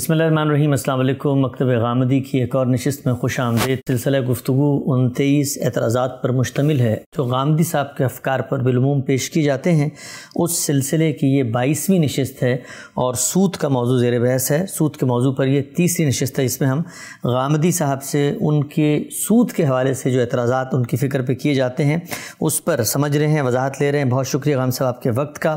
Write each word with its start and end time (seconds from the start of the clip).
بسم 0.00 0.12
اللہ 0.12 0.24
الرحمن 0.24 0.48
الرحیم، 0.48 0.70
السلام 0.70 1.00
علیکم۔ 1.00 1.34
مکتب 1.34 1.66
غامدی 1.66 2.20
کی 2.20 2.38
ایک 2.38 2.56
اور 2.56 2.66
نشست 2.66 3.06
میں 3.06 3.14
خوش 3.14 3.40
آمدید۔ 3.40 3.78
سلسلہ 3.86 4.20
گفتگو 4.20 4.92
انتیس 4.92 5.58
اعتراضات 5.62 6.22
پر 6.22 6.32
مشتمل 6.32 6.80
ہے۔ 6.80 6.96
جو 7.16 7.24
غامدی 7.24 7.62
صاحب 7.62 7.96
کے 7.96 8.04
افکار 8.04 8.40
پر 8.40 8.58
بالعموم 8.58 9.00
پیش 9.00 9.30
کی 9.30 9.42
جاتے 9.42 9.72
ہیں، 9.72 9.88
اس 10.36 10.66
سلسلے 10.66 11.12
کی 11.12 11.26
یہ 11.26 11.42
بائیسویں 11.42 11.98
نشست 11.98 12.42
ہے 12.42 12.54
اور 12.94 13.14
سود 13.14 13.56
کا 13.56 13.68
موضوع 13.68 13.98
زیر 13.98 14.20
بحث 14.20 14.50
ہے۔ 14.50 14.66
سود 14.66 14.96
کے 14.96 15.06
موضوع 15.06 15.32
پر 15.32 15.46
یہ 15.46 15.62
تیسری 15.76 16.06
نشست 16.06 16.38
ہے۔ 16.38 16.44
اس 16.44 16.60
میں 16.60 16.68
ہم 16.68 16.82
غامدی 17.24 17.70
صاحب 17.70 18.02
سے، 18.02 18.36
ان 18.40 18.64
کے 18.64 19.04
سود 19.12 19.52
کے 19.52 19.66
حوالے 19.66 19.94
سے 19.94 20.10
جو 20.10 20.20
اعتراضات 20.20 20.66
ان 20.72 20.86
کی 20.86 20.96
فکر 20.96 21.22
پہ 21.22 21.34
کیے 21.34 21.54
جاتے 21.54 21.84
ہیں، 21.84 21.96
اس 22.40 22.64
پر 22.64 22.82
سمجھ 22.82 23.16
رہے 23.16 23.28
ہیں، 23.28 23.42
وضاحت 23.42 23.82
لے 23.82 23.92
رہے 23.92 23.98
ہیں۔ 23.98 24.04
بہت 24.04 24.26
شکریہ 24.26 24.56
غام 24.56 24.70
صاحب 24.70 24.88
آپ 24.88 25.02
کے 25.02 25.10
وقت 25.10 25.38
کا۔ 25.38 25.56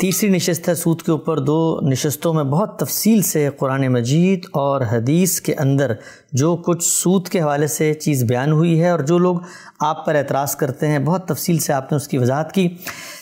تیسری 0.00 0.28
نشست 0.30 0.68
ہے 0.68 0.74
سود 0.74 1.02
کے 1.02 1.10
اوپر 1.12 1.38
دو 1.38 1.78
نشستوں 1.82 2.34
میں 2.34 2.44
بہت 2.44 2.78
تفصیل 2.78 3.22
سے 3.22 3.48
قرآن 3.58 3.88
مجید 3.88 4.46
اور 4.52 4.80
حدیث 4.80 5.40
کے 5.40 5.54
اندر 5.54 5.92
جو 6.32 6.56
کچھ 6.56 6.84
سود 6.84 7.28
کے 7.28 7.40
حوالے 7.40 7.66
سے 7.66 7.94
چیز 7.94 8.24
بیان 8.24 8.52
ہوئی 8.52 8.82
ہے 8.82 8.90
اور 8.90 9.00
جو 9.00 9.18
لوگ 9.18 9.36
آپ 9.80 10.06
پر 10.06 10.14
اعتراض 10.14 10.56
کرتے 10.56 10.88
ہیں، 10.88 10.98
بہت 10.98 11.28
تفصیل 11.28 11.58
سے 11.58 11.72
آپ 11.72 11.92
نے 11.92 11.96
اس 11.96 12.08
کی 12.08 12.18
وضاحت 12.18 12.52
کی۔ 12.52 12.68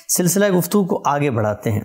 سلسلہ 0.08 0.48
گفتگو 0.58 0.84
کو 0.84 1.02
آگے 1.04 1.30
بڑھاتے 1.30 1.72
ہیں۔ 1.72 1.80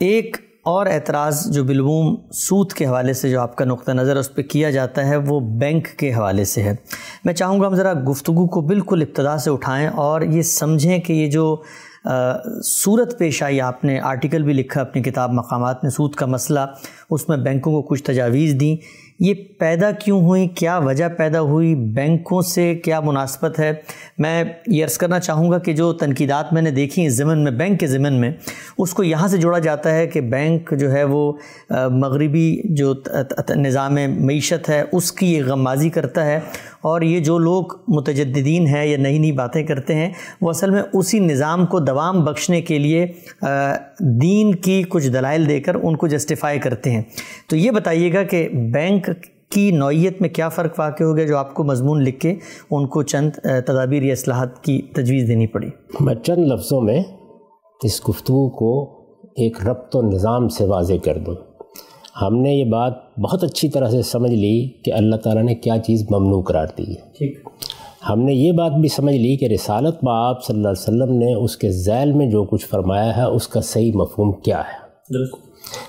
ایک 0.00 0.36
اور 0.64 0.86
اعتراض 0.86 1.46
جو 1.50 1.64
بالعموم 1.64 2.16
سود 2.32 2.72
کے 2.72 2.86
حوالے 2.86 3.12
سے 3.12 3.30
جو 3.30 3.40
آپ 3.40 3.56
کا 3.56 3.64
نقطہ 3.64 3.90
نظر 3.90 4.16
اس 4.16 4.34
پہ 4.34 4.42
کیا 4.42 4.70
جاتا 4.70 5.06
ہے، 5.06 5.16
وہ 5.16 5.40
بینک 5.40 5.86
کے 5.86 6.14
حوالے 6.14 6.44
سے 6.44 6.62
ہے۔ 6.62 6.74
میں 7.24 7.34
چاہوں 7.34 7.60
گا 7.60 7.66
ہم 7.66 7.74
ذرا 7.74 7.92
گفتگو 8.10 8.46
کو 8.46 8.60
بالکل 8.60 9.02
ابتدا 9.02 9.38
سے 9.38 9.50
اٹھائیں 9.50 9.88
اور 9.88 10.20
یہ 10.20 10.42
سمجھیں 10.42 10.98
کہ 10.98 11.12
یہ 11.12 11.30
جو 11.30 11.62
صورت 12.64 13.18
پیش 13.18 13.42
آئی، 13.42 13.60
آپ 13.60 13.84
نے 13.84 14.00
آرٹیکل 14.00 14.42
بھی 14.42 14.52
لکھا 14.52 14.80
اپنی 14.80 15.02
کتاب 15.02 15.32
مقامات 15.32 15.84
میں، 15.84 15.90
سود 15.90 16.14
کا 16.14 16.26
مسئلہ، 16.26 16.60
اس 17.10 17.28
میں 17.28 17.36
بینکوں 17.36 17.72
کو 17.72 17.82
کچھ 17.82 18.02
تجاویز 18.02 18.54
دیں۔ 18.60 18.76
یہ 19.20 19.34
پیدا 19.58 19.90
کیوں 19.90 20.20
ہوئی 20.24 20.48
کیا 20.48 20.78
وجہ 20.78 21.08
پیدا 21.08 21.40
ہوئی؟ 21.40 21.74
بینکوں 21.74 22.40
سے 22.42 22.74
کیا 22.74 23.00
مناسبت 23.00 23.58
ہے؟ 23.58 23.72
میں 24.18 24.44
یہ 24.66 24.84
عرض 24.84 24.98
کرنا 24.98 25.20
چاہوں 25.20 25.50
گا 25.50 25.58
کہ 25.58 25.72
جو 25.72 25.92
تنقیدات 25.92 26.52
میں 26.52 26.62
نے 26.62 26.70
دیکھی 26.70 27.06
اس 27.06 27.16
ضمن 27.16 27.44
میں، 27.44 27.52
بینک 27.52 27.80
کے 27.80 27.86
ضمن 27.86 28.12
میں، 28.12 28.32
اس 28.78 28.94
کو 28.94 29.02
یہاں 29.02 29.28
سے 29.28 29.36
جوڑا 29.36 29.58
جاتا 29.58 29.94
ہے 29.94 30.06
کہ 30.06 30.20
بینک 30.20 30.74
جو 30.78 30.92
ہے 30.92 31.04
وہ 31.04 31.32
مغربی 31.90 32.74
جو 32.74 32.94
نظام 33.50 33.98
معیشت 34.18 34.68
ہے، 34.68 34.84
اس 34.92 35.12
کی 35.12 35.32
یہ 35.34 35.42
غمازی 35.44 35.90
کرتا 35.90 36.26
ہے۔ 36.26 36.40
اور 36.82 37.00
یہ 37.00 37.20
جو 37.20 37.38
لوگ 37.38 37.64
متجددین 37.88 38.66
ہیں 38.66 38.84
یا 38.86 38.96
نئی 38.98 39.18
نئی 39.18 39.32
باتیں 39.32 39.62
کرتے 39.62 39.94
ہیں، 39.94 40.12
وہ 40.40 40.50
اصل 40.50 40.70
میں 40.70 40.82
اسی 40.92 41.18
نظام 41.18 41.66
کو 41.66 41.78
دوام 41.78 42.24
بخشنے 42.24 42.60
کے 42.60 42.78
لیے 42.78 43.06
دین 44.20 44.54
کی 44.54 44.82
کچھ 44.88 45.08
دلائل 45.08 45.48
دے 45.48 45.60
کر 45.60 45.74
ان 45.82 45.96
کو 45.96 46.06
جسٹیفائی 46.06 46.58
کرتے 46.58 46.90
ہیں۔ 46.90 47.02
تو 47.48 47.56
یہ 47.56 47.70
بتائیے 47.70 48.12
گا 48.12 48.22
کہ 48.22 48.48
بینک 48.74 49.10
کی 49.50 49.70
نوعیت 49.70 50.20
میں 50.20 50.28
کیا 50.28 50.48
فرق 50.48 50.78
واقع 50.78 51.04
ہو 51.04 51.16
گیا 51.16 51.26
جو 51.26 51.36
آپ 51.36 51.54
کو 51.54 51.64
مضمون 51.64 52.02
لکھ 52.02 52.20
کے 52.20 52.34
ان 52.70 52.86
کو 52.86 53.02
چند 53.02 53.30
تدابیر 53.66 54.02
یا 54.02 54.12
اصلاحات 54.12 54.62
کی 54.62 54.80
تجویز 54.82 55.28
دینی 55.28 55.46
پڑی؟ 55.46 55.68
میں 56.00 56.14
چند 56.14 56.38
لفظوں 56.38 56.80
میں 56.80 57.02
اس 57.82 58.08
گفتگو 58.08 58.48
کو 58.50 58.72
ایک 59.36 59.68
ربط 59.68 59.96
و 59.96 60.02
نظام 60.02 60.48
سے 60.48 60.64
واضح 60.64 60.94
کر 61.04 61.18
دوں۔ 61.18 61.34
ہم 62.20 62.36
نے 62.36 62.54
یہ 62.54 62.64
بات 62.64 63.18
بہت 63.18 63.44
اچھی 63.44 63.68
طرح 63.68 63.90
سے 63.90 64.02
سمجھ 64.02 64.30
لی 64.30 64.68
کہ 64.84 64.92
اللہ 64.92 65.16
تعالیٰ 65.16 65.42
نے 65.42 65.54
کیا 65.54 65.78
چیز 65.78 66.06
ممنوع 66.10 66.42
قرار 66.42 66.66
دی 66.78 66.92
ہے۔ 66.92 67.26
ہم 68.10 68.22
نے 68.22 68.32
یہ 68.32 68.52
بات 68.52 68.72
بھی 68.72 68.88
سمجھ 68.88 69.14
لی 69.14 69.36
کہ 69.36 69.44
رسالت 69.44 70.04
باپ 70.04 70.44
صلی 70.44 70.56
اللہ 70.56 70.68
علیہ 70.68 70.82
وسلم 70.82 71.18
نے 71.18 71.34
اس 71.34 71.56
کے 71.56 71.70
ذیل 71.70 72.12
میں 72.12 72.30
جو 72.30 72.44
کچھ 72.44 72.66
فرمایا 72.66 73.16
ہے 73.16 73.22
اس 73.22 73.48
کا 73.48 73.60
صحیح 73.60 73.92
مفہوم 73.94 74.32
کیا 74.32 74.60
ہے۔ 74.60 74.82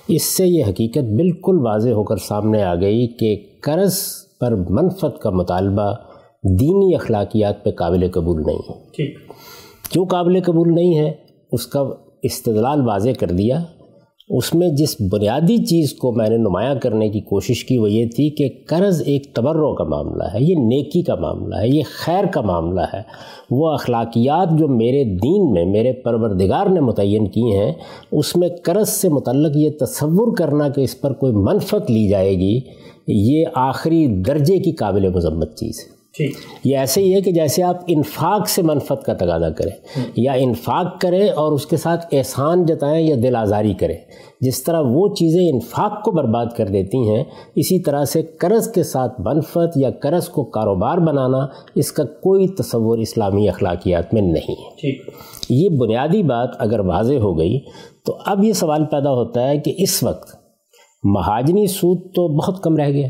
اس 0.08 0.24
سے 0.24 0.48
یہ 0.48 0.64
حقیقت 0.66 1.14
بالکل 1.16 1.60
واضح 1.60 1.90
ہو 1.90 2.04
کر 2.04 2.18
سامنے 2.18 2.64
آ 2.64 2.76
گئی 2.76 3.08
کہ 3.08 3.36
قرض 3.62 3.98
پر 4.40 4.56
منفت 4.56 5.20
کا 5.20 5.30
مطالبہ 5.30 5.94
دینی 6.44 6.96
اخلاقیات 6.96 7.64
پہ 7.64 7.72
قابل 7.72 8.12
قبول 8.12 8.44
نہیں 8.46 8.60
ہے۔ 8.70 8.74
کیوں 9.90 10.06
قابل 10.06 10.40
قبول 10.46 10.76
نہیں 10.76 10.98
ہے؟ 10.98 11.14
اس 11.52 11.68
کا 11.68 11.84
استدلال 12.24 12.88
واضح 12.88 13.10
کر 13.20 13.28
دیا۔ 13.28 13.64
اس 14.30 14.56
میں 14.56 14.70
جس 14.70 14.96
بنیادی 15.12 15.66
چیز 15.66 15.94
کو 15.94 16.12
میں 16.12 16.30
نے 16.30 16.38
نمایاں 16.38 16.76
کرنے 16.76 17.10
کی 17.10 17.20
کوشش 17.20 17.66
کی 17.66 17.78
وہ 17.78 17.92
یہ 17.92 18.06
تھی 18.06 18.30
کہ 18.30 18.50
قرض 18.68 19.04
ایک 19.06 19.34
تبروں 19.34 19.76
کا 19.76 19.84
معاملہ 19.84 20.24
ہے، 20.34 20.38
یہ 20.40 20.56
نیکی 20.56 21.02
کا 21.02 21.16
معاملہ 21.16 21.56
ہے، 21.56 21.68
یہ 21.68 21.82
خیر 21.96 22.26
کا 22.26 22.42
معاملہ 22.42 22.82
ہے۔ 22.94 23.02
وہ 23.52 23.70
اخلاقیات 23.70 24.50
جو 24.60 24.68
میرے 24.68 25.04
دین 25.04 25.52
میں، 25.52 25.66
میرے 25.66 25.94
پروردگار 25.94 26.66
نے 26.66 26.80
متعین 26.80 27.28
کی 27.28 27.42
ہیں، 27.42 27.74
اس 28.12 28.36
میں 28.36 28.50
قرض 28.64 28.90
سے 28.90 29.10
متعلق 29.10 29.52
یہ 29.56 29.70
تصور 29.80 30.36
کرنا 30.36 30.70
کہ 30.70 30.82
اس 30.82 31.02
پر 31.02 31.14
کوئی 31.14 31.34
منفت 31.34 31.92
لی 31.92 32.08
جائے 32.08 32.36
گی، 32.36 32.60
یہ 33.08 33.46
آخری 33.54 34.08
درجے 34.08 34.60
کی 34.60 34.72
قابل 34.72 35.10
مذمت 35.10 35.56
چیز 35.56 35.80
ہے۔ 35.80 36.03
یہ 36.64 36.78
ایسے 36.78 37.02
ہی 37.02 37.14
ہے 37.14 37.22
کہ 37.22 37.32
جیسے 37.32 37.64
آپ 37.64 37.78
انفاق 37.88 38.50
سے 38.50 38.62
منفت 38.62 39.06
کا 39.06 39.14
تقاضا 39.14 39.50
کریں 39.50 40.00
یا 40.16 40.34
انفاق 40.34 41.02
کریں 41.02 41.30
اور 41.30 41.52
اس 41.52 41.66
کے 41.66 41.78
ساتھ 41.78 42.06
احسان 42.12 42.66
جتائیں 42.66 43.08
یا 43.08 43.16
دل 43.24 43.36
آزاری 43.36 43.74
کریں۔ 43.74 43.98
جس 44.42 44.64
طرح 44.64 44.82
وہ 44.86 45.08
چیزیں 45.08 45.50
انفاق 45.50 46.04
کو 46.04 46.12
برباد 46.12 46.46
کر 46.58 46.68
دیتی 46.68 47.10
ہیں 47.10 47.24
اسی 47.56 47.80
طرح 47.80 48.06
سے 48.06 48.22
قرض 48.22 48.72
کے 48.72 48.84
ساتھ 48.84 49.22
منفت 49.22 49.78
یا 49.78 49.90
قرض 50.02 50.30
کو 50.30 50.44
کاروبار 50.44 50.98
بنانا 50.98 51.48
اس 51.76 51.92
کا 51.92 52.04
کوئی 52.04 52.48
تصور 52.48 52.98
اسلامی 52.98 53.50
اخلاقیات 53.50 54.14
میں 54.14 54.22
نہیں 54.22 54.56
ہے۔ 54.56 54.92
یہ 55.50 55.70
بنیادی 55.70 56.24
بات 56.24 56.50
اگر 56.60 56.80
واضح 56.80 57.14
ہو 57.14 57.38
گئی 57.38 57.60
تو 58.06 58.18
اب 58.26 58.44
یہ 58.44 58.54
سوال 58.54 58.86
پیدا 58.86 59.12
ہوتا 59.12 59.48
ہے 59.48 59.58
کہ 59.58 59.74
اس 59.78 60.04
وقت 60.04 60.36
مہاجنی 61.04 61.68
سود 61.68 62.00
تو 62.16 62.38
بہت 62.38 62.64
کم 62.64 62.78
رہ 62.78 62.90
گیا۔ 62.90 63.08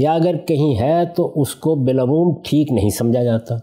یا 0.00 0.12
اگر 0.12 0.36
کہیں 0.36 0.80
ہے 0.80 1.04
تو 1.16 1.32
اس 1.36 1.54
کو 1.54 1.74
بالعموم 1.74 2.34
ٹھیک 2.44 2.72
نہیں 2.72 2.90
سمجھا 2.90 3.22
جاتا۔ 3.22 3.54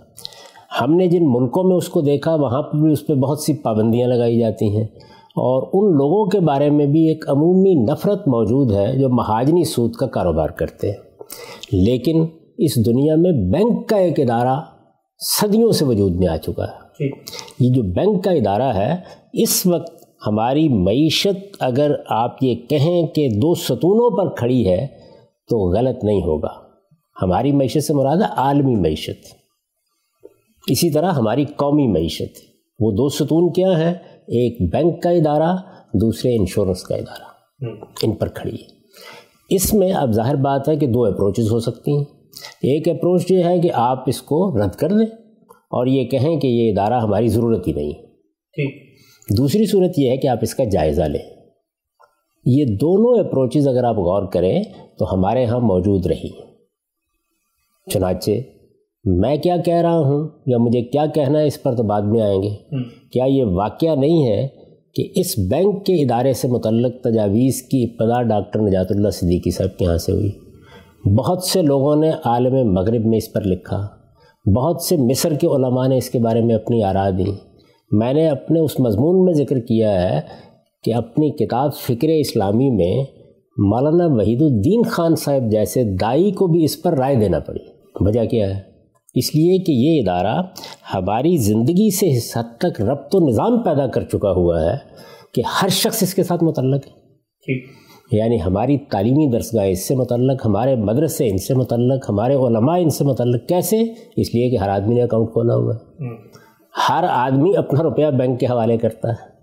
ہم 0.81 0.95
نے 0.95 1.07
جن 1.07 1.23
ملکوں 1.23 1.63
میں 1.63 1.75
اس 1.75 1.89
کو 1.89 2.01
دیکھا 2.01 2.35
وہاں 2.35 2.61
پر 2.61 2.77
بھی 2.77 2.91
اس 2.91 3.07
پہ 3.07 3.13
بہت 3.13 3.39
سی 3.39 3.53
پابندیاں 3.53 4.07
لگائی 4.07 4.39
جاتی 4.39 4.77
ہیں۔ 4.77 4.83
اور 5.39 5.63
ان 5.73 5.91
لوگوں 5.97 6.25
کے 6.25 6.39
بارے 6.39 6.69
میں 6.69 6.85
بھی 6.85 7.09
ایک 7.09 7.25
عمومی 7.29 7.73
نفرت 7.73 8.27
موجود 8.27 8.71
ہے 8.71 8.99
جو 8.99 9.09
مہاجنی 9.09 9.63
سود 9.63 9.93
کا 9.93 10.07
کاروبار 10.07 10.49
کرتے 10.49 10.87
ہیں۔ 10.87 10.97
لیکن 11.71 12.25
اس 12.57 12.85
دنیا 12.85 13.15
میں 13.15 13.31
بینک 13.31 13.89
کا 13.89 13.97
ایک 13.97 14.19
ادارہ 14.19 14.59
صدیوں 15.41 15.71
سے 15.71 15.85
وجود 15.85 16.15
میں 16.15 16.27
آ 16.27 16.37
چکا 16.37 16.63
ہے۔ 16.63 17.05
یہ 17.59 17.69
جو 17.69 17.81
بینک 17.83 18.23
کا 18.23 18.31
ادارہ 18.31 18.73
ہے 18.75 18.95
اس 19.33 19.65
وقت 19.65 19.91
ہماری 20.27 20.69
معیشت 20.69 21.57
اگر 21.59 21.91
آپ 22.09 22.43
یہ 22.43 22.55
کہیں 22.55 23.07
کہ 23.07 23.29
دو 23.29 23.53
ستونوں 23.55 24.17
پر 24.17 24.35
کھڑی 24.35 24.67
ہے 24.67 24.87
تو 25.49 25.77
غلط 25.77 26.03
نہیں 26.03 26.21
ہوگا۔ 26.21 26.49
ہماری 27.21 27.51
معیشت 27.51 27.83
سے 27.83 27.93
مراد 27.93 28.17
ہے 28.17 28.33
عالمی 28.37 28.75
معیشت۔ 28.75 29.27
اسی 30.67 30.89
طرح 30.89 31.11
ہماری 31.11 31.45
قومی 31.45 31.87
معیشت۔ 31.87 32.37
وہ 32.79 32.91
دو 32.91 33.09
ستون 33.09 33.53
کیا 33.53 33.79
ہیں؟ 33.79 33.93
ایک 34.27 34.71
بینک 34.71 35.03
کا 35.03 35.09
ادارہ 35.09 35.55
دوسرے 35.93 36.35
انشورنس 36.35 36.83
کا 36.83 36.95
ادارہ۔ 36.95 37.27
ان 38.03 38.15
پر 38.15 38.27
کھڑی۔ 38.27 38.55
ہے 38.55 38.77
اس 39.49 39.73
میں 39.73 39.93
اب 39.93 40.11
ظاہر 40.11 40.35
بات 40.35 40.69
ہے 40.69 40.75
کہ 40.75 40.87
دو 40.87 41.05
اپروچز 41.05 41.51
ہو 41.51 41.59
سکتی 41.59 41.91
ہیں۔ 41.91 42.03
ایک 42.61 42.87
اپروچ 42.87 43.31
یہ 43.31 43.43
ہے 43.43 43.59
کہ 43.59 43.69
آپ 43.73 44.03
اس 44.07 44.21
کو 44.21 44.63
رد 44.63 44.75
کر 44.75 44.89
دیں 44.89 45.05
اور 45.49 45.87
یہ 45.87 46.05
کہیں 46.05 46.39
کہ 46.39 46.47
یہ 46.47 46.71
ادارہ 46.71 46.93
ہماری 46.93 47.27
ضرورت 47.27 47.67
ہی 47.67 47.73
نہیں۔ 47.73 47.93
دوسری 49.37 49.65
صورت 49.65 49.99
یہ 49.99 50.09
ہے 50.09 50.17
کہ 50.17 50.27
آپ 50.27 50.37
اس 50.41 50.55
کا 50.55 50.63
جائزہ 50.63 51.01
لیں۔ 51.01 51.35
یہ 52.45 52.65
دونوں 52.65 53.25
اپروچز 53.25 53.67
اگر 53.67 53.83
آپ 53.83 53.95
غور 53.95 54.31
کریں 54.31 54.63
تو 54.99 55.13
ہمارے 55.13 55.45
ہاں 55.45 55.59
موجود 55.59 56.05
رہی۔ 56.05 56.29
چنانچہ 57.93 58.31
میں 59.05 59.37
کیا 59.37 59.57
کہہ 59.57 59.81
رہا 59.81 59.97
ہوں 59.97 60.27
یا 60.45 60.57
مجھے 60.57 60.81
کیا 60.81 61.05
کہنا 61.05 61.39
ہے 61.39 61.47
اس 61.47 61.63
پر 61.63 61.75
تو 61.75 61.83
بعد 61.83 62.01
میں 62.01 62.21
آئیں 62.21 62.43
گے۔ 62.43 62.49
کیا 63.11 63.25
یہ 63.25 63.43
واقعہ 63.43 63.95
نہیں 63.95 64.27
ہے 64.27 64.47
کہ 64.93 65.09
اس 65.15 65.39
بینک 65.49 65.85
کے 65.85 65.93
ادارے 65.93 66.33
سے 66.33 66.47
متعلق 66.47 67.03
تجاویز 67.03 67.61
کی 67.61 67.83
ابتدا 67.83 68.21
ڈاکٹر 68.21 68.59
نجات 68.59 68.85
اللہ 68.89 69.09
صدیقی 69.09 69.51
صاحب 69.51 69.77
کے 69.77 69.85
یہاں 69.85 69.97
سے 69.97 70.11
ہوئی۔ 70.11 70.31
بہت 71.15 71.43
سے 71.43 71.61
لوگوں 71.61 71.95
نے 71.95 72.11
عالم 72.25 72.73
مغرب 72.73 73.05
میں 73.05 73.17
اس 73.17 73.33
پر 73.33 73.41
لکھا۔ 73.41 73.87
بہت 74.55 74.81
سے 74.81 74.97
مصر 74.97 75.33
کے 75.33 75.47
علماء 75.47 75.87
نے 75.87 75.97
اس 75.97 76.09
کے 76.09 76.19
بارے 76.19 76.41
میں 76.41 76.55
اپنی 76.55 76.83
آرا 76.83 77.09
دیں 77.17 77.47
میں 77.91 78.13
نے 78.13 78.27
اپنے 78.27 78.59
اس 78.59 78.79
مضمون 78.79 79.25
میں 79.25 79.33
ذکر 79.33 79.59
کیا 79.59 80.09
ہے 80.09 80.21
کہ 80.83 80.93
اپنی 80.93 81.31
کتاب 81.31 81.75
فکر 81.75 82.07
اسلامی 82.07 82.69
میں 82.69 83.03
مولانا 83.57 84.05
وحید 84.05 84.41
الدین 84.41 84.81
خان 84.83 85.15
صاحب 85.15 85.51
جیسے 85.51 85.83
دائی 85.83 86.31
کو 86.31 86.47
بھی 86.47 86.63
اس 86.63 86.81
پر 86.81 86.97
رائے 86.97 87.15
دینا 87.15 87.39
پڑی۔ 87.39 87.59
وجہ 87.99 88.25
کیا 88.25 88.47
ہے؟ 88.47 88.61
اس 89.15 89.35
لیے 89.35 89.57
کہ 89.57 89.71
یہ 89.71 90.01
ادارہ 90.01 90.41
ہماری 90.93 91.37
زندگی 91.37 91.95
سے 91.95 92.09
اس 92.09 92.37
حد 92.37 92.57
تک 92.57 92.81
ربط 92.81 93.15
و 93.15 93.27
نظام 93.27 93.63
پیدا 93.63 93.87
کر 93.87 94.03
چکا 94.03 94.31
ہوا 94.31 94.61
ہے 94.61 94.77
کہ 95.33 95.41
ہر 95.61 95.67
شخص 95.67 96.03
اس 96.03 96.13
کے 96.13 96.23
ساتھ 96.23 96.43
متعلق 96.43 96.87
ہے۔ 96.87 96.91
یعنی 98.11 98.37
ہماری 98.45 98.77
تعلیمی 98.77 99.31
درسگاہ 99.31 99.65
اس 99.65 99.87
سے 99.87 99.95
متعلق 99.95 100.45
ہمارے 100.45 100.75
مدرسے 100.75 101.27
ان 101.27 101.37
سے 101.37 101.53
متعلق 101.53 102.09
ہمارے 102.09 102.33
علماء 102.33 102.77
ان 102.77 102.89
سے 102.89 103.03
متعلق 103.03 103.49
کیسے؟ 103.49 103.77
اس 104.15 104.35
لیے 104.35 104.49
کہ 104.49 104.55
ہر 104.57 104.69
آدمی 104.69 104.95
نے 104.95 105.03
اکاؤنٹ 105.03 105.31
کھولا 105.31 105.55
ہوا 105.55 105.75
ہے۔ 105.75 106.05
ہر 106.89 107.03
آدمی 107.09 107.57
اپنا 107.57 107.83
روپیہ 107.83 108.07
بینک 108.07 108.39
کے 108.39 108.45
حوالے 108.45 108.77
کرتا 108.77 109.09
ہے۔ 109.09 109.36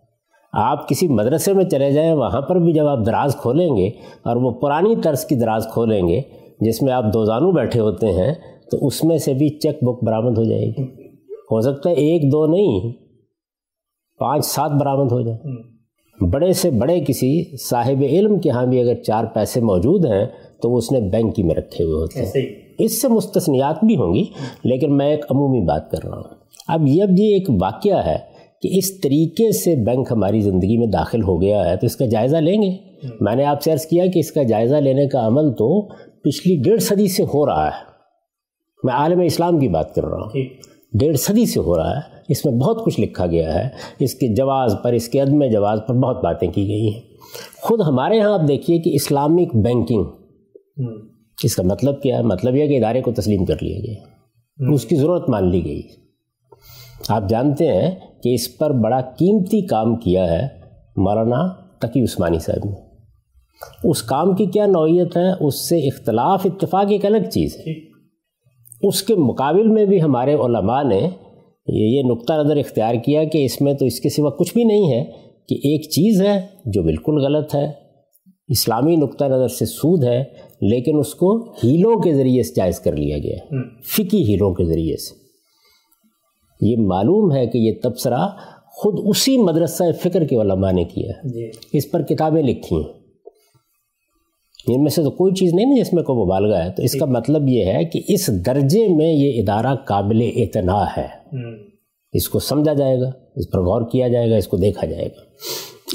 آپ 0.56 0.88
کسی 0.88 1.08
مدرسے 1.08 1.52
میں 1.52 1.64
چلے 1.64 1.92
جائیں 1.92 2.12
وہاں 2.12 2.40
پر 2.40 2.56
بھی 2.56 2.72
جب 2.72 2.86
آپ 2.86 2.98
دراز 3.06 3.36
کھولیں 3.36 3.76
گے 3.76 3.86
اور 4.22 4.36
وہ 4.36 4.50
پرانی 4.50 4.96
طرز 4.96 5.24
کی 5.24 5.34
دراز 5.34 5.66
کھولیں 5.72 6.08
گے 6.08 6.20
جس 6.60 6.82
میں 6.82 6.92
آپ 6.92 7.04
دو 7.12 7.24
زانو 7.24 7.50
بیٹھے 7.50 7.80
ہوتے 7.80 8.06
ہیں 8.06 8.34
تو 8.70 8.86
اس 8.86 9.04
میں 9.04 9.18
سے 9.18 9.34
بھی 9.34 9.48
چیک 9.48 9.84
بک 9.84 10.04
برآمد 10.04 10.38
ہو 10.38 10.44
جائے 10.44 10.66
گی۔ 10.66 10.82
ہو 11.32 11.60
سکتا 11.60 11.90
ہے 11.90 11.94
ایک 11.94 12.32
دو 12.32 12.46
نہیں 12.46 12.92
پانچ 14.18 14.44
سات 14.44 14.70
برآمد 14.70 15.12
ہو 15.12 15.20
جائے۔ 15.20 15.38
بڑے 16.30 16.52
سے 16.52 16.70
بڑے 16.70 17.00
کسی 17.00 17.56
صاحب 17.56 18.02
علم 18.02 18.38
کے 18.38 18.50
ہاں 18.50 18.66
بھی 18.66 18.80
اگر 18.80 18.94
چار 18.94 19.24
پیسے 19.24 19.60
موجود 19.60 20.04
ہیں 20.04 20.26
تو 20.62 20.70
وہ 20.70 20.78
اس 20.78 20.92
نے 20.92 21.00
بینک 21.00 21.36
کی 21.36 21.42
میں 21.42 21.54
رکھے 21.54 21.84
ہوئے 21.84 21.94
ہوتے 21.94 22.20
ہیں۔ 22.20 22.46
اس 22.78 23.02
سے 23.02 23.08
مستثنیات 23.08 23.84
بھی 23.84 23.96
ہوں 23.96 24.14
گی 24.14 24.24
لیکن 24.64 24.96
میں 24.96 25.06
ایک 25.06 25.24
عمومی 25.30 25.60
بات 25.60 25.90
کر 25.90 26.04
رہا 26.04 26.16
ہوں۔ 26.16 26.24
اب 26.68 26.86
یہ 26.86 27.02
اب 27.02 27.10
یہ 27.18 27.34
ایک 27.34 27.50
واقعہ 27.62 28.06
ہے 28.06 28.33
کہ 28.64 28.78
اس 28.78 29.00
طریقے 29.00 29.52
سے 29.52 29.76
بینک 29.76 30.08
ہماری 30.10 30.40
زندگی 30.40 30.78
میں 30.78 30.86
داخل 30.86 31.22
ہو 31.22 31.42
گیا 31.42 31.70
ہے 31.70 31.76
تو 31.76 31.86
اس 31.86 31.96
کا 31.96 32.06
جائزہ 32.06 32.36
لیں 32.36 32.62
گے۔ 32.62 32.70
میں 33.20 33.36
نے 33.36 33.44
آپ 33.44 33.62
سے 33.62 33.72
عرض 33.72 33.86
کیا 33.86 34.06
کہ 34.06 34.18
اس 34.18 34.32
کا 34.32 34.42
جائزہ 34.42 34.76
لینے 34.76 35.06
کا 35.06 35.26
عمل 35.26 35.52
تو 35.52 35.88
پچھلی 36.20 36.56
ڈیڑھ 36.56 36.80
صدی 36.80 37.08
سے 37.08 37.22
ہو 37.22 37.46
رہا 37.46 37.66
ہے۔ 37.66 37.84
میں 38.84 38.94
عالم 38.94 39.20
اسلام 39.20 39.58
کی 39.58 39.68
بات 39.68 39.94
کر 39.94 40.04
رہا 40.04 40.16
ہوں۔ 40.16 40.30
ڈیڑھ 40.98 41.16
صدی 41.16 41.46
سے 41.46 41.60
ہو 41.60 41.76
رہا 41.76 41.96
ہے۔ 41.96 42.00
اس 42.28 42.44
میں 42.44 42.54
بہت 42.54 42.84
کچھ 42.84 43.00
لکھا 43.00 43.26
گیا 43.26 43.54
ہے۔ 43.54 43.68
اس 44.00 44.14
کے 44.14 44.34
جواز 44.34 44.74
پر 44.84 44.92
اس 44.92 45.08
کے 45.08 45.20
عدم 45.20 45.44
جواز 45.44 45.78
پر 45.88 45.94
بہت 45.94 46.24
باتیں 46.24 46.48
کی 46.48 46.68
گئی 46.68 46.94
ہیں۔ 46.94 47.00
خود 47.62 47.80
ہمارے 47.80 48.20
ہاں 48.20 48.32
آپ 48.32 48.48
دیکھیے 48.48 48.78
کہ 48.78 48.90
اسلامک 48.94 49.56
بینکنگ 49.56 50.04
اس 51.44 51.56
کا 51.56 51.62
مطلب 51.62 52.02
کیا 52.02 52.18
ہے؟ 52.18 52.22
مطلب 52.22 52.56
یہ 52.56 52.66
کہ 52.66 52.76
ادارے 52.76 53.00
کو 53.00 53.12
تسلیم 53.12 53.44
کر 53.44 53.54
لیا 53.62 53.78
گیا 53.78 53.94
اس 54.72 54.84
کی 54.84 54.96
ضرورت 54.96 55.28
مان 55.28 55.50
لی 55.50 55.64
گئی۔ 55.64 56.03
آپ 57.08 57.28
جانتے 57.28 57.68
ہیں 57.68 57.90
کہ 58.22 58.34
اس 58.34 58.58
پر 58.58 58.70
بڑا 58.70 59.00
قیمتی 59.00 59.66
کام 59.66 59.96
کیا 59.96 60.32
ہے 60.32 60.48
مولانا 60.96 61.48
تقی 61.78 62.02
عثمانی 62.02 62.38
صاحب 62.38 62.68
نے۔ 62.68 62.76
اس 63.90 64.02
کام 64.02 64.34
کی 64.34 64.46
کیا 64.46 64.66
نوعیت 64.66 65.16
ہے؟ 65.16 65.46
اس 65.46 65.68
سے 65.68 65.78
اختلاف 65.78 66.46
اتفاق 66.46 66.86
ایک 66.90 67.06
الگ 67.06 67.30
چیز 67.32 67.56
ہے۔ 67.56 67.72
اس 68.88 69.02
کے 69.02 69.14
مقابل 69.14 69.68
میں 69.68 69.84
بھی 69.84 70.02
ہمارے 70.02 70.34
علماء 70.34 70.82
نے 70.82 71.08
یہ 71.66 72.02
نقطہ 72.02 72.32
نظر 72.32 72.56
اختیار 72.56 72.94
کیا 72.94 73.24
کہ 73.24 73.44
اس 73.44 73.60
میں 73.60 73.74
تو 73.74 73.84
اس 73.84 74.00
کے 74.00 74.08
سوا 74.08 74.30
کچھ 74.30 74.54
بھی 74.54 74.64
نہیں 74.64 74.92
ہے 74.92 75.04
کہ 75.48 75.54
ایک 75.54 75.82
چیز 75.90 76.22
ہے 76.22 76.46
جو 76.64 76.82
بالکل 76.82 77.24
غلط 77.24 77.54
ہے۔ 77.54 77.72
اسلامی 78.48 78.96
نقطہ 78.96 79.24
نظر 79.24 79.48
سے 79.48 79.64
سود 79.66 80.04
ہے 80.04 80.24
لیکن 80.60 80.98
اس 80.98 81.14
کو 81.14 81.50
ہیلوں 81.50 82.02
کے 82.02 82.14
ذریعے 82.14 82.42
سے 82.42 82.52
جائز 82.56 82.80
کر 82.80 82.96
لیا 82.96 83.18
گیا۔ 83.18 83.36
فکی 83.84 84.32
ہیلوں 84.32 84.54
کے 84.54 84.64
ذریعے 84.64 84.96
سے۔ 84.96 85.23
یہ 86.64 86.76
معلوم 86.76 87.32
ہے 87.32 87.46
کہ 87.46 87.58
یہ 87.58 87.72
تبصرہ 87.82 88.28
خود 88.66 89.00
اسی 89.06 89.36
مدرسہ 89.36 89.82
فکر 90.02 90.24
کے 90.24 90.36
علماء 90.36 90.70
نے 90.70 90.84
کیا 90.84 91.10
ہے۔ 91.10 91.28
جی۔ 91.28 91.50
اس 91.72 91.90
پر 91.90 92.02
کتابیں 92.02 92.42
لکھی 92.42 92.76
ہیں۔ 92.76 92.92
ان 94.68 94.82
میں 94.82 94.90
سے 94.90 95.02
تو 95.02 95.10
کوئی 95.10 95.34
چیز 95.34 95.54
نہیں 95.54 95.76
جس 95.76 95.92
میں 95.92 96.02
کوئی 96.02 96.18
مبالغہ 96.18 96.56
ہے۔ 96.56 96.72
تو 96.72 96.82
اس 96.82 96.92
کا 96.92 97.06
مطلب 97.06 97.48
یہ 97.48 97.64
ہے 97.64 97.84
کہ 97.84 98.00
اس 98.08 98.46
درجے 98.46 98.88
میں 98.88 99.12
یہ 99.12 99.42
ادارہ 99.42 99.74
قابل 99.74 100.30
اعتنا 100.36 100.84
ہے۔ 100.96 101.06
اس 102.12 102.28
کو 102.28 102.38
سمجھا 102.38 102.72
جائے 102.72 103.00
گا 103.00 103.10
اس 103.36 103.50
پر 103.50 103.60
غور 103.60 103.82
کیا 103.92 104.08
جائے 104.08 104.30
گا 104.30 104.36
اس 104.36 104.48
کو 104.48 104.56
دیکھا 104.56 104.86
جائے 104.86 105.06
گا۔ 105.06 105.20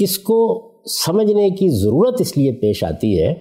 اس 0.00 0.18
کو 0.18 0.70
سمجھنے 1.06 1.50
کی 1.50 1.68
ضرورت 1.68 2.20
اس 2.20 2.36
لیے 2.36 2.52
پیش 2.52 2.84
آتی 2.84 3.22
ہے 3.22 3.34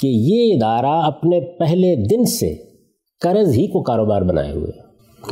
کہ 0.00 0.06
یہ 0.06 0.54
ادارہ 0.54 1.06
اپنے 1.06 1.40
پہلے 1.40 1.96
دن 1.96 2.24
سے 2.24 2.56
قرض 3.20 3.52
ہی 3.52 3.66
کو 3.66 3.82
کاروبار 3.82 4.22
بنائے 4.22 4.52
ہوئے 4.52 4.72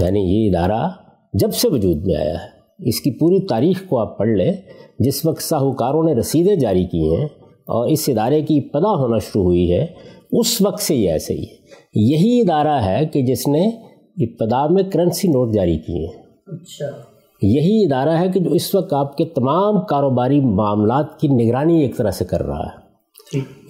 یعنی 0.05 0.21
یہ 0.21 0.51
ادارہ 0.51 0.89
جب 1.35 1.53
سے 1.53 1.69
وجود 1.69 2.07
میں 2.07 2.17
آیا 2.17 2.35
ہے۔ 2.35 2.55
اس 2.79 3.01
کی 3.01 3.11
پوری 3.11 3.47
تاریخ 3.47 3.89
کو 3.89 3.99
آپ 3.99 4.19
پڑھ 4.19 4.29
لیں۔ 4.29 4.53
جس 4.99 5.27
وقت 5.27 5.43
ساہوکاروں 5.43 6.03
نے 6.03 6.15
رسیدیں 6.15 6.57
جاری 6.57 6.85
کی 6.85 7.17
ہیں 7.17 7.25
اور 7.45 7.89
اس 7.89 8.05
ادارے 8.09 8.43
کی 8.43 8.59
ابتدا 8.59 8.91
ہونا 8.91 9.19
شروع 9.19 9.43
ہوئی 9.43 9.73
ہے 9.73 9.87
اس 10.33 10.61
وقت 10.61 10.83
سے 10.83 10.95
یہ 10.95 11.11
ایسے 11.11 11.35
ہی۔ 11.35 11.45
ہے 11.45 11.65
یہی 11.95 12.41
ادارہ 12.41 12.85
ہے 12.85 13.07
کہ 13.07 13.23
جس 13.23 13.49
نے 13.49 13.69
ابتدا 14.17 14.67
میں 14.67 14.83
کرنسی 14.83 15.29
نوٹ 15.29 15.55
جاری 15.55 15.79
کیے 15.79 16.07
ہیں۔ 16.07 16.23
اچھا۔ 16.47 16.87
یہی 17.43 17.85
ادارہ 17.85 18.19
ہے 18.19 18.29
کہ 18.29 18.41
جو 18.41 18.51
اس 18.51 18.75
وقت 18.75 18.93
آپ 18.93 19.17
کے 19.17 19.25
تمام 19.25 19.81
کاروباری 19.81 20.41
معاملات 20.41 21.21
کی 21.21 21.29
نگرانی 21.29 21.83
ایک 21.83 21.97
طرح 21.97 22.11
سے 22.11 22.25
کر 22.25 22.43
رہا 22.43 22.67
ہے۔ 22.67 22.85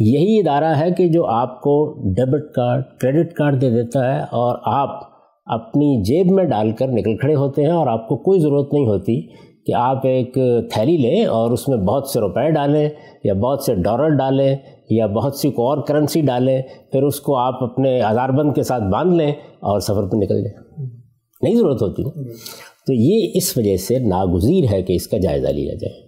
یہی 0.00 0.40
ادارہ 0.40 0.78
ہے 0.78 0.90
کہ 0.90 1.08
جو 1.08 1.26
آپ 1.26 1.60
کو 1.60 1.94
ڈیبٹ 2.14 2.52
کارڈ 2.55 2.82
کریڈٹ 3.00 3.32
کارڈ 3.32 3.60
دے 3.60 3.70
دیتا 3.70 4.14
ہے 4.14 4.20
اور 4.20 4.58
آپ 4.62 5.13
اپنی 5.46 6.02
جیب 6.02 6.31
میں 6.31 6.44
ڈال 6.44 6.70
کر 6.70 6.88
نکل 6.88 7.17
کھڑے 7.17 7.35
ہوتے 7.35 7.62
ہیں 7.62 7.70
اور 7.70 7.87
آپ 7.87 8.08
کو 8.08 8.17
کوئی 8.17 8.41
ضرورت 8.41 8.73
نہیں 8.73 8.87
ہوتی 8.87 9.20
کہ 9.67 9.75
آپ 9.75 10.06
ایک 10.06 10.35
تھیلی 10.70 10.96
لیں 10.96 11.25
اور 11.25 11.50
اس 11.50 11.69
میں 11.69 11.76
بہت 11.76 12.06
سے 12.06 12.20
روپے 12.20 12.50
ڈالیں 12.50 12.88
یا 13.25 13.35
بہت 13.35 13.62
سے 13.62 13.75
ڈالر 13.75 14.08
ڈالیں 14.08 14.56
یا 14.91 15.06
بہت 15.06 15.35
سی 15.35 15.50
کو 15.50 15.69
اور 15.69 15.79
کرنسی 15.79 16.20
ڈالیں، 16.20 16.62
پھر 16.93 17.02
اس 17.02 17.20
کو 17.20 17.37
آپ 17.37 17.62
اپنے 17.62 18.00
ہزار 18.11 18.29
بند 18.29 18.52
کے 18.55 18.62
ساتھ 18.62 18.82
باندھ 18.82 19.14
لیں 19.14 19.31
اور 19.61 19.81
سفر 19.81 20.08
پہ 20.08 20.17
نکل 20.17 20.44
جائیں۔ 20.44 20.88
نہیں 21.43 21.55
ضرورت 21.55 21.82
ہوتی۔ 21.82 22.02
تو 22.87 22.93
یہ 22.93 23.31
اس 23.35 23.58
وجہ 23.58 23.76
سے 23.76 23.99
ناگزیر 23.99 24.64
ہے 24.73 24.82
کہ 24.82 24.93
اس 24.93 25.06
کا 25.06 25.19
جائزہ 25.19 25.49
لیا 25.49 25.75
جائے۔ 25.75 26.00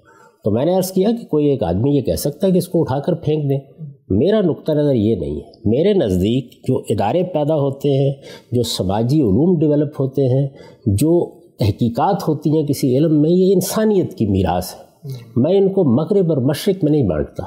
تو 0.45 0.51
میں 0.51 0.65
نے 0.65 0.75
عرض 0.75 0.93
کیا 0.93 1.11
کہ 1.21 1.27
کوئی 1.27 1.47
ایک 1.47 1.63
آدمی 1.63 1.97
یہ 1.97 2.01
کہہ 2.01 2.15
سکتا 2.15 2.47
ہے 2.47 2.53
کہ 2.53 2.59
اس 2.59 2.69
کو 2.69 2.81
اٹھا 2.81 2.99
کر 2.99 3.15
پھینک 3.15 3.51
دیں۔ 3.51 3.76
میرا 4.09 4.41
نقطہ 4.41 4.73
نظر 4.73 4.95
یہ 4.95 5.17
نہیں 5.17 5.37
ہے۔ 5.37 5.51
میرے 5.65 5.95
نزدیک 5.95 6.53
جو 6.69 6.79
ادارے 6.79 7.23
پیدا 7.23 7.55
ہوتے 7.55 7.91
ہیں 7.91 8.13
جو 8.53 8.63
سماجی 8.63 9.21
علوم 9.21 9.59
ڈیولپ 9.59 10.01
ہوتے 10.01 10.27
ہیں 10.27 10.49
جو 10.87 11.41
تحقیقات 11.59 12.29
ہوتی 12.29 12.51
ہیں 12.51 12.67
کسی 12.67 12.99
علم 12.99 13.21
میں 13.21 13.31
یہ 13.31 13.53
انسانیت 13.55 14.15
کی 14.15 14.27
میراث 14.27 14.75
ہے۔ 14.75 14.87
میں 15.37 15.57
ان 15.57 15.73
کو 15.73 15.85
مغرب 15.85 16.33
اور 16.33 16.37
مشرق 16.37 16.85
میں 16.85 16.93
نہیں 16.93 17.09
بانٹتا 17.09 17.43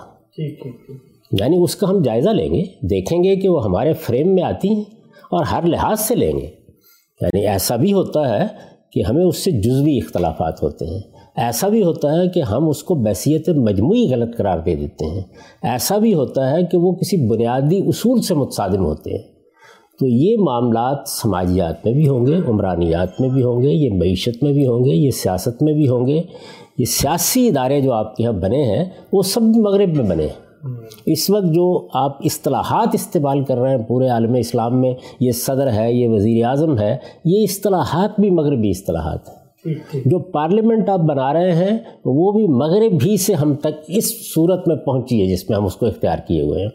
یعنی 1.40 1.58
اس 1.62 1.76
کا 1.76 1.90
ہم 1.90 2.02
جائزہ 2.02 2.30
لیں 2.30 2.54
گے 2.54 2.64
دیکھیں 2.82 3.24
گے 3.24 3.36
کہ 3.36 3.50
وہ 3.50 3.64
ہمارے 3.64 3.94
فریم 3.94 4.36
میں 4.36 4.44
آتی 4.44 4.70
ہیں 4.70 4.84
اور 5.32 5.44
ہر 5.44 5.64
لحاظ 5.66 6.00
سے 6.00 6.16
لیں 6.16 6.32
گے۔ 6.32 6.48
یعنی 7.22 7.48
ایسا 7.48 7.76
بھی 7.76 7.94
ہوتا 7.94 8.42
ہے 8.42 8.48
کہ 8.92 9.04
ہمیں 9.10 9.26
اس 9.26 9.38
سے 9.44 9.52
جزوی 9.52 9.98
اختلافات 9.98 10.64
ہوتے 10.64 10.86
ہیں۔ 10.86 11.19
ایسا 11.40 11.68
بھی 11.68 11.84
ہوتا 11.84 12.22
ہے 12.22 12.28
کہ 12.28 12.40
ہم 12.40 12.70
اس 12.70 12.84
کو 12.84 12.96
بحثیت 12.96 13.50
مجموعی 13.50 14.12
غلط 14.12 14.38
قرار 14.38 14.60
دے 14.60 14.76
دیتے 14.76 15.06
ہیں۔ 15.06 15.22
ایسا 15.64 15.98
بھی 15.98 16.14
ہوتا 16.14 16.52
ہے 16.52 16.64
کہ 16.64 16.78
وہ 16.78 16.92
کسی 16.92 17.28
بنیادی 17.28 17.80
اصول 17.88 18.22
سے 18.22 18.34
متصادم 18.34 18.86
ہوتے 18.86 19.12
ہیں۔ 19.12 19.40
تو 20.00 20.08
یہ 20.08 20.38
معاملات 20.40 20.98
سماجیات 21.08 21.86
میں 21.86 21.94
بھی 21.94 22.08
ہوں 22.08 22.26
گے، 22.26 22.36
عمرانیات 22.48 23.22
میں 23.22 23.30
بھی 23.30 23.44
ہوں 23.44 23.62
گے، 23.62 23.70
یہ 23.70 23.90
معیشت 23.94 24.44
میں 24.44 24.54
بھی 24.54 24.68
ہوں 24.68 24.86
گے، 24.86 24.90
یہ 24.90 25.12
سیاست 25.12 25.64
میں 25.64 25.74
بھی 25.74 25.90
ہوں 25.90 26.08
گے۔ 26.08 26.22
یہ 26.78 26.86
سیاسی 26.86 27.48
ادارے 27.48 27.82
جو 27.82 27.94
آپ 27.94 28.16
کے 28.16 28.24
یہاں 28.24 28.34
بنے 28.34 28.64
ہیں، 28.64 28.86
وہ 29.14 29.22
سب 29.22 29.42
مغرب 29.42 29.96
میں 29.96 30.06
بنے 30.06 30.24
ہیں۔ 30.24 30.50
اس 31.06 31.30
وقت 31.30 31.44
جو 31.44 31.88
آپ 31.94 32.18
اصطلاحات 32.26 32.88
استعمال 32.94 33.44
کر 33.44 33.58
رہے 33.58 33.70
ہیں 33.70 33.84
پورے 33.84 34.08
عالم 34.08 34.34
اسلام 34.34 34.82
میں، 34.82 34.94
یہ 35.20 35.32
صدر 35.32 35.74
ہے، 35.74 35.94
یہ 35.94 36.08
وزیر 36.08 36.46
اعظم 36.46 36.80
ہے، 36.80 36.98
یہ 37.26 37.44
اصطلاحات 37.44 38.20
بھی 38.20 38.30
مغربی 38.30 38.70
اصطلاحات 38.70 39.30
ہیں۔ 39.30 39.39
جو 40.06 40.20
پارلیمنٹ 40.20 40.90
آپ 40.90 41.00
بنا 41.00 41.34
رہے 41.34 41.52
ہیں 41.52 41.78
وہ 42.06 42.32
بھی 42.32 42.48
مغرب 42.48 43.00
بھی 43.00 43.18
سے 43.18 43.34
ہم 43.34 43.56
تک 43.56 43.68
اس 43.88 44.34
صورت 44.34 44.68
میں 44.68 44.76
پہنچی 44.76 45.22
ہے 45.22 45.28
جس 45.28 45.50
میں 45.50 45.58
ہم 45.58 45.66
اس 45.66 45.76
کو 45.76 45.86
اختیار 45.86 46.18
کیے 46.28 46.42
ہوئے 46.42 46.62
ہیں۔ 46.62 46.70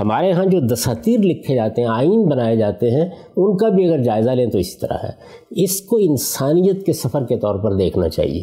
ہمارے 0.00 0.32
ہاں 0.32 0.44
جو 0.44 0.60
دساتیر 0.60 1.20
لکھے 1.20 1.54
جاتے 1.54 1.82
ہیں 1.82 1.88
آئین 1.88 2.28
بنائے 2.28 2.56
جاتے 2.56 2.90
ہیں 2.90 3.08
ان 3.36 3.56
کا 3.56 3.68
بھی 3.68 3.88
اگر 3.88 4.02
جائزہ 4.02 4.30
لیں 4.30 4.46
تو 4.46 4.58
اسی 4.58 4.78
طرح 4.78 4.96
ہے۔ 5.02 5.10
اس 5.50 5.80
کو 5.80 5.96
انسانیت 5.96 6.86
کے 6.86 6.92
سفر 6.92 7.24
کے 7.24 7.36
طور 7.36 7.54
پر 7.54 7.72
دیکھنا 7.72 8.08
چاہیے۔ 8.08 8.42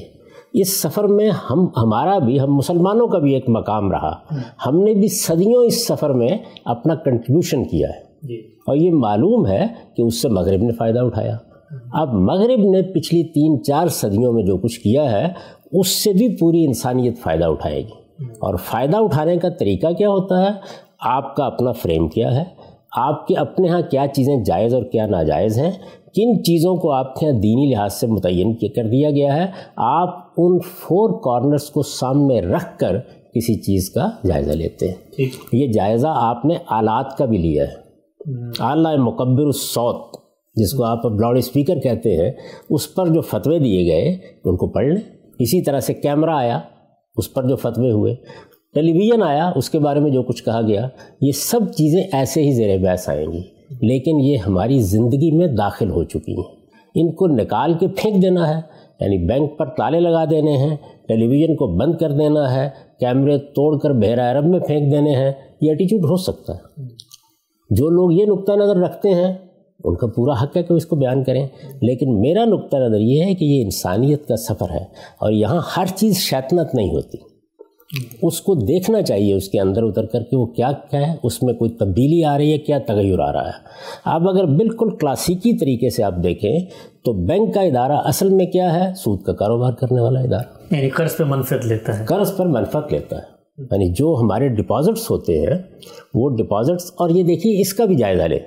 اس 0.53 0.81
سفر 0.81 1.03
میں 1.03 1.29
ہم 1.29 1.67
ہمارا 1.77 2.19
بھی 2.19 2.39
ہم 2.39 2.55
مسلمانوں 2.55 3.07
کا 3.07 3.19
بھی 3.19 3.33
ایک 3.33 3.50
مقام 3.50 3.91
رہا۔ 3.91 4.15
ہم 4.65 4.79
نے 4.79 4.93
بھی 4.93 5.07
صدیوں 5.07 5.63
اس 5.63 5.88
سفر 5.88 6.09
میں 6.09 6.29
اپنا 6.65 6.95
کنٹریبیوشن 6.95 7.63
کیا 7.63 7.88
ہے۔ 7.89 8.27
جی۔ 8.27 8.38
اور 8.38 8.75
یہ 8.75 8.91
معلوم 8.91 9.47
ہے 9.47 9.65
کہ 9.97 10.01
اس 10.01 10.21
سے 10.21 10.29
مغرب 10.29 10.63
نے 10.63 10.71
فائدہ 10.71 11.00
اٹھایا۔ 11.00 11.38
اب 11.94 12.13
مغرب 12.13 12.60
نے 12.60 12.82
پچھلی 12.82 13.24
تین 13.24 13.63
چار 13.63 13.88
صدیوں 13.88 14.34
میں 14.34 14.44
جو 14.44 14.58
کچھ 14.58 14.80
کیا 14.80 15.12
ہے 15.12 15.27
اس 15.72 15.88
سے 15.88 16.13
بھی 16.13 16.38
پوری 16.38 16.65
انسانیت 16.65 17.20
فائدہ 17.20 17.46
اٹھائے 17.46 17.82
گی۔ 17.82 18.03
اور 18.24 18.56
فائدہ 18.56 18.98
اٹھانے 18.98 19.38
کا 19.38 19.50
طریقہ 19.50 19.88
کیا 19.98 20.10
ہوتا 20.10 20.42
ہے؟ 20.42 20.50
آپ 21.00 21.36
کا 21.36 21.46
اپنا 21.46 21.72
فریم 21.72 22.08
کیا 22.08 22.36
ہے؟ 22.36 22.44
آپ 22.98 23.27
کے 23.27 23.36
اپنے 23.36 23.70
ہاں 23.70 23.82
کیا 23.92 24.06
چیزیں 24.15 24.44
جائز 24.44 24.74
اور 24.74 24.84
کیا 24.84 25.06
ناجائز 25.06 25.60
ہیں؟ 25.60 25.72
کن 26.15 26.44
چیزوں 26.44 26.75
کو 26.75 26.92
آپ 26.92 27.15
کے 27.15 27.25
یہاں 27.25 27.39
دینی 27.39 27.72
لحاظ 27.72 27.94
سے 27.94 28.08
متعین 28.08 28.56
کر 28.56 28.84
دیا 28.84 29.12
گیا 29.12 29.36
ہے؟ 29.36 29.46
آپ 29.75 30.10
ان 30.38 30.60
فور 30.60 31.10
کارنرز 31.24 31.63
کو 31.63 31.82
سامنے 31.82 32.42
رکھ 32.42 32.80
کر 32.80 32.98
کسی 33.36 33.56
چیز 33.56 33.89
کا 33.89 34.10
جائزہ 34.27 34.51
لیتے 34.51 34.88
ہیں۔ 34.88 34.96
یہ 35.53 35.68
جائزہ 35.68 36.08
آپ 36.12 36.46
نے 36.46 36.56
آلات 36.68 37.18
کا 37.18 37.25
بھی 37.25 37.38
لیا 37.38 37.63
ہے۔ 37.63 37.84
اعلیٰ 38.60 38.98
مقبر 38.98 39.46
الصوت۔ 39.46 40.23
جس 40.55 40.74
کو 40.74 40.83
آپ 40.83 41.05
اب 41.05 41.19
لاؤڈ 41.19 41.38
اسپیکر 41.38 41.79
کہتے 41.79 42.17
ہیں، 42.17 42.31
اس 42.69 42.95
پر 42.95 43.07
جو 43.07 43.22
فتوے 43.22 43.60
دیے 43.60 43.91
گئے، 43.91 44.17
ان 44.45 44.57
کو 44.57 44.67
پڑھ 44.67 44.86
لیں۔ 44.86 45.01
اسی 45.39 45.62
طرح 45.62 45.79
سے 45.79 45.93
کیمرہ 45.93 46.29
آیا، 46.29 46.60
اس 47.15 47.33
پر 47.33 47.48
جو 47.48 47.55
فتوے 47.55 47.91
ہوئے۔ 47.91 48.15
ٹیلی 48.74 48.93
ویژن 48.93 49.24
آیا، 49.24 49.51
اس 49.55 49.69
کے 49.69 49.79
بارے 49.79 50.00
میں 50.00 50.12
جو 50.12 50.24
کچھ 50.24 50.43
کہا 50.43 50.62
گیا، 50.62 50.88
یہ 51.22 51.31
سب 51.31 51.60
چیزیں 51.72 52.03
ایسے 52.12 52.43
ہی 52.43 52.51
زیر 52.51 52.77
بحث 52.77 53.10
آئیں 53.10 53.31
گی۔ 53.31 53.41
لیکن 53.81 54.19
یہ 54.19 54.38
ہماری 54.38 54.79
زندگی 54.79 55.38
میں 55.38 55.48
داخل 55.48 55.89
ہو 55.89 56.03
چکی 56.03 56.33
ہیں۔ 56.33 56.55
ان 56.95 57.12
کو 57.12 57.27
نکال 57.27 57.74
کے 57.74 57.88
پھینک 57.88 58.22
دینا 58.22 58.50
ہے 58.50 58.62
یعنی 59.00 59.27
بینک 59.27 59.57
پر 59.57 59.65
تالے 59.65 60.00
لگا 60.00 60.25
دینے 60.25 60.57
ہیں، 60.57 60.77
ٹیلی 61.07 61.27
ویژن 61.27 61.55
کو 61.55 61.67
بند 61.77 61.95
کر 61.95 62.12
دینا 62.12 62.55
ہے، 62.55 62.69
کیمرے 63.00 63.38
توڑ 63.38 63.79
کر 63.79 63.91
بحیرہ 63.91 64.38
عرب 64.38 64.45
میں 64.45 64.60
پھینک 64.60 64.91
دینے 64.91 65.15
ہیں۔ 65.15 65.31
یہ 65.62 65.69
ایٹیچیوڈ 65.69 66.03
ہو 66.05 66.17
سکتا 66.17 66.53
ہے۔ 66.55 66.83
جو 67.69 67.89
لوگ 67.89 68.12
یہ 68.12 68.25
نقطہ 68.25 68.51
نظر 68.51 68.75
رکھتے 68.75 69.10
ہیں 69.10 69.33
ان 69.84 69.96
کا 69.96 70.08
پورا 70.08 70.44
حق 70.44 70.58
ہے 70.58 70.63
کہ 70.63 70.74
اس 70.74 70.86
کو 70.86 70.96
بیان 70.96 71.24
کریں۔ 71.24 71.48
لیکن 71.82 72.22
میرا 72.22 72.46
نقطہ 72.46 72.78
نظر 72.78 73.00
یہ 73.00 73.24
ہے 73.24 73.34
کہ 73.34 73.46
یہ 73.46 73.63
انسانیت 73.63 74.28
کا 74.28 74.36
سفر 74.36 74.70
ہے 74.72 74.84
اور 75.20 75.32
یہاں 75.32 75.62
ہر 75.78 75.86
چیز 75.96 76.18
شیطنت 76.18 76.75
نہیں 76.75 76.90
ہوتی۔ 76.90 77.18
اس 78.22 78.42
کو 78.42 78.56
دیکھنا 78.56 79.02
چاہیے 79.02 79.34
اس 79.34 79.50
کے 79.50 79.60
اندر 79.60 79.84
اتر 79.84 80.06
کر 80.06 80.24
کے 80.24 80.38
وہ 80.38 80.46
کیا 80.46 80.72
کیا 80.72 81.08
ہے 81.08 81.16
اس 81.24 81.44
میں 81.44 81.54
کوئی 81.54 81.72
تبدیلی 81.72 82.24
آ 82.24 82.38
رہی 82.38 82.52
ہے 82.52 82.58
کیا 82.58 82.80
تغیر 82.88 83.20
آ 83.20 83.34
رہا 83.34 83.46
ہے۔ 83.46 83.52
آپ 84.06 84.22
اگر 84.30 84.46
بالکل 84.46 84.96
کلاسیکی 84.96 85.58
طریقے 85.58 85.90
سے 85.90 86.04
آپ 86.04 86.13
دیکھیں 86.24 86.60
تو 87.06 87.13
بینک 87.13 87.54
کا 87.54 87.62
ادارہ 87.62 87.92
اصل 87.92 88.30
میں 88.30 88.46
کیا 88.46 88.74
ہے؟ 88.75 88.94
سود 88.96 89.22
کا 89.22 89.34
کاروبار 89.34 89.74
کرنے 89.74 90.02
والا 90.02 90.20
ادارہ۔ 90.20 90.75
یعنی 90.75 90.90
قرض 90.90 91.18
پہ 91.18 91.24
منفت 91.24 91.66
لیتا 91.66 92.00
ہے۔ 92.00 92.06
قرض 92.06 92.38
پر 92.38 92.46
منفت 92.46 92.94
لیتا 92.94 93.18
ہے۔ 93.18 93.34
یعنی 93.58 93.88
جو 93.90 94.18
ہمارے 94.22 94.48
ڈپازٹس 94.48 95.12
ہوتے 95.12 95.40
ہیں 95.40 95.58
وہ 96.13 96.30
ڈپازٹس 96.30 96.92
اور 96.92 97.10
یہ 97.10 97.24
دیکھیے 97.24 97.62
اس 97.62 97.74
کا 97.74 97.86
بھی 97.86 97.96
جائزہ 97.96 98.24
لے۔ 98.24 98.40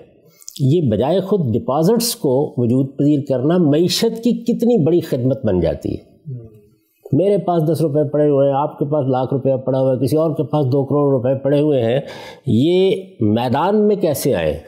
یہ 0.61 0.91
بجائے 0.91 1.21
خود 1.21 1.55
ڈپازٹس 1.55 2.17
کو 2.17 2.55
وجود 2.57 2.99
پذیر 2.99 3.21
کرنا 3.29 3.59
معیشت 3.59 4.25
کی 4.25 4.33
کتنی 4.33 4.85
بڑی 4.85 5.01
خدمت 5.01 5.47
بن 5.47 5.61
جاتی 5.61 5.95
ہے۔ 5.95 6.17
میرے 7.13 7.39
پاس 7.39 7.63
دس 7.73 7.81
روپے 7.81 8.11
پڑے 8.11 8.29
ہوئے 8.29 8.49
ہیں 8.49 8.57
آپ 8.57 8.79
کے 8.79 8.85
پاس 8.85 9.07
لاکھ 9.09 9.35
روپیہ 9.35 9.57
پڑا 9.57 9.81
ہوا 9.81 9.93
ہے 9.93 10.05
کسی 10.05 10.17
اور 10.17 10.31
کے 10.31 10.43
پاس 10.43 10.67
دو 10.67 10.85
کروڑ 10.85 11.11
روپے 11.11 11.43
پڑے 11.43 11.61
ہوئے 11.61 11.83
ہیں۔ 11.83 12.01
یہ 12.47 12.91
میدان 13.21 13.89
میں 13.89 13.97
کیسے 13.97 14.35
آئے؟ 14.35 14.61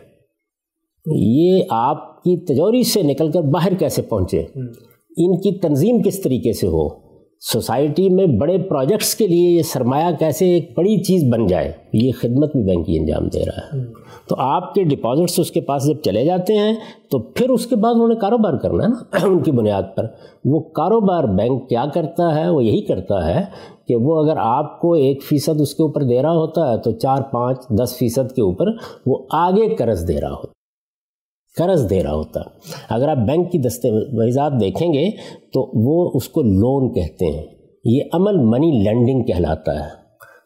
یہ 1.16 1.62
آپ 1.70 2.22
کی 2.22 2.44
تجوری 2.44 2.82
سے 2.82 3.02
نکل 3.02 3.30
کر 3.30 3.42
باہر 3.42 3.72
کیسے 3.78 4.02
پہنچے؟ 4.02 4.40
ان 5.16 5.40
کی 5.40 5.58
تنظیم 5.58 6.02
کس 6.02 6.22
طریقے 6.22 6.52
سے 6.52 6.66
ہو؟ 6.66 7.07
سوسائٹی 7.40 8.08
میں 8.08 8.26
بڑے 8.26 8.58
پروجیکٹس 8.58 9.14
کے 9.14 9.26
لیے 9.26 9.50
یہ 9.50 9.62
سرمایہ 9.62 10.16
کیسے 10.18 10.46
ایک 10.46 10.72
بڑی 10.76 11.02
چیز 11.02 11.32
بن 11.32 11.46
جائے، 11.46 11.72
یہ 11.92 12.12
خدمت 12.20 12.56
بھی 12.56 12.62
بینک 12.62 12.86
کی 12.86 12.98
انجام 12.98 13.28
دے 13.28 13.44
رہا 13.44 13.66
ہے۔ 13.66 13.84
تو 14.28 14.36
آپ 14.38 14.74
کے 14.74 14.84
ڈپازٹس 14.84 15.38
اس 15.38 15.50
کے 15.50 15.60
پاس 15.60 15.86
جب 15.86 16.02
چلے 16.02 16.24
جاتے 16.24 16.56
ہیں، 16.56 16.74
تو 17.10 17.18
پھر 17.18 17.50
اس 17.50 17.66
کے 17.66 17.76
بعد 17.76 17.94
انہوں 17.94 18.08
نے 18.08 18.14
کاروبار 18.14 18.52
کرنا 18.52 18.84
ہے 18.84 18.88
نا، 18.88 19.26
ان 19.26 19.42
کی 19.42 19.50
بنیاد 19.50 19.82
پر۔ 19.96 20.06
وہ 20.44 20.60
کاروبار 20.60 21.24
بینک 21.24 21.68
کیا 21.68 21.84
کرتا 21.94 22.34
ہے؟ 22.34 22.48
وہ 22.48 22.64
یہی 22.64 22.80
کرتا 22.80 23.26
ہے 23.26 23.44
کہ 23.88 23.96
وہ 23.96 24.24
اگر 24.24 24.36
آپ 24.36 24.80
کو 24.80 24.92
ایک 24.92 25.22
فیصد 25.22 25.60
اس 25.60 25.74
کے 25.74 25.82
اوپر 25.82 26.02
دے 26.02 26.22
رہا 26.22 26.32
ہوتا 26.32 26.72
ہے، 26.72 26.78
تو 26.78 26.90
چار 26.90 27.22
پانچ 27.22 27.68
دس 27.68 27.96
فیصد 27.98 28.32
کے 28.32 28.42
اوپر 28.42 28.66
وہ 29.06 29.18
آگے 29.30 29.74
قرض 29.74 30.08
دے 30.08 30.20
رہا 30.20 30.30
ہوتا 30.30 30.57
قرض 31.56 31.90
دے 31.90 32.02
رہا 32.02 32.14
ہوتا۔ 32.14 32.40
اگر 32.90 33.08
آپ 33.08 33.16
بینک 33.16 33.52
کی 33.52 33.58
دستاویزات 33.58 34.52
دیکھیں 34.60 34.92
گے 34.92 35.10
تو 35.52 35.86
وہ 35.86 36.10
اس 36.14 36.28
کو 36.28 36.42
لون 36.42 36.94
کہتے 36.94 37.26
ہیں۔ 37.26 37.46
یہ 37.84 38.00
عمل 38.12 38.36
منی 38.36 38.84
لینڈنگ 38.84 39.22
کہلاتا 39.24 39.84
ہے۔ 39.84 39.90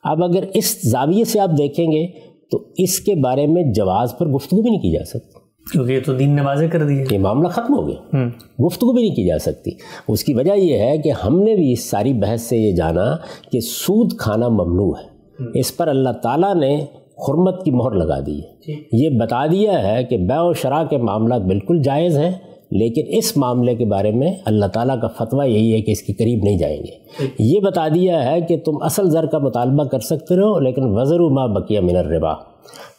اب 0.04 0.24
اگر 0.24 0.44
اس 0.54 0.90
زاویے 0.90 1.24
سے 1.24 1.40
آپ 1.40 1.50
دیکھیں 1.58 1.86
گے 1.86 2.06
تو 2.50 2.64
اس 2.76 3.00
کے 3.00 3.14
بارے 3.14 3.46
میں 3.46 3.62
جواز 3.74 4.14
پر 4.18 4.26
گفتگو 4.26 4.62
بھی 4.62 4.70
نہیں 4.70 4.80
کی 4.80 4.92
جا 4.92 5.04
سکتی۔ 5.04 5.38
کیونکہ 5.72 5.92
یہ 5.92 6.00
تو 6.06 6.14
دین 6.14 6.36
نے 6.36 6.42
واضح 6.42 6.64
کر 6.64 6.86
دیا 6.86 7.04
یہ 7.10 7.18
معاملہ 7.18 7.48
ختم 7.48 7.74
ہو 7.74 7.86
گیا۔ 7.88 8.28
گفتگو 8.66 8.92
بھی 8.92 9.02
نہیں 9.02 9.14
کی 9.14 9.24
جا 9.24 9.38
سکتی۔ 9.38 9.70
اس 10.08 10.24
کی 10.24 10.34
وجہ 10.34 10.52
یہ 10.52 10.78
ہے 10.78 10.98
کہ 10.98 11.12
ہم 11.24 11.42
نے 11.42 11.54
بھی 11.54 11.72
اس 11.72 11.90
ساری 11.90 12.12
بحث 12.12 12.40
سے 12.40 12.56
یہ 12.56 12.76
جانا 12.76 13.16
کہ 13.52 13.60
سود 13.60 14.12
کھانا 14.18 14.48
ممنوع 14.48 14.92
ہے۔ 14.98 15.12
اس 15.60 15.76
پر 15.76 15.88
اللہ 15.88 16.10
تعالیٰ 16.10 16.54
نے 16.54 16.84
حرمت 17.28 17.64
کی 17.64 17.70
مہر 17.70 17.90
لگا 17.90 18.20
دی 18.26 18.38
ہے۔ 18.38 18.72
یہ 18.92 19.08
بتا 19.20 19.46
دیا 19.46 19.92
ہے 19.92 20.04
کہ 20.04 20.16
بے 20.16 20.38
و 20.38 20.52
شرح 20.52 20.84
کے 20.84 20.96
معاملات 20.96 21.40
بالکل 21.40 21.82
جائز 21.82 22.18
ہیں 22.18 22.30
لیکن 22.70 23.02
اس 23.08 23.36
معاملے 23.36 23.74
کے 23.74 23.84
بارے 23.84 24.10
میں 24.10 24.34
اللہ 24.44 24.66
تعالیٰ 24.66 25.00
کا 25.00 25.08
فتویٰ 25.08 25.48
یہی 25.48 25.72
ہے 25.72 25.80
کہ 25.80 25.90
اس 25.90 26.02
کے 26.02 26.12
قریب 26.12 26.40
نہیں 26.44 26.58
جائیں 26.58 26.78
گے۔ 26.78 27.24
یہ 27.38 27.60
بتا 27.60 27.88
دیا 27.88 28.32
ہے 28.32 28.40
کہ 28.40 28.56
تم 28.58 28.72
اصل 28.80 29.10
زر 29.10 29.26
کا 29.26 29.38
مطالبہ 29.38 29.84
کر 29.84 29.98
سکتے 29.98 30.36
رہو 30.36 30.60
لیکن 30.60 30.82
وزر 30.84 31.20
و 31.20 31.28
ما 31.28 31.46
بقیہ 31.46 31.80
من 31.80 31.96
الربا۔ 31.96 32.32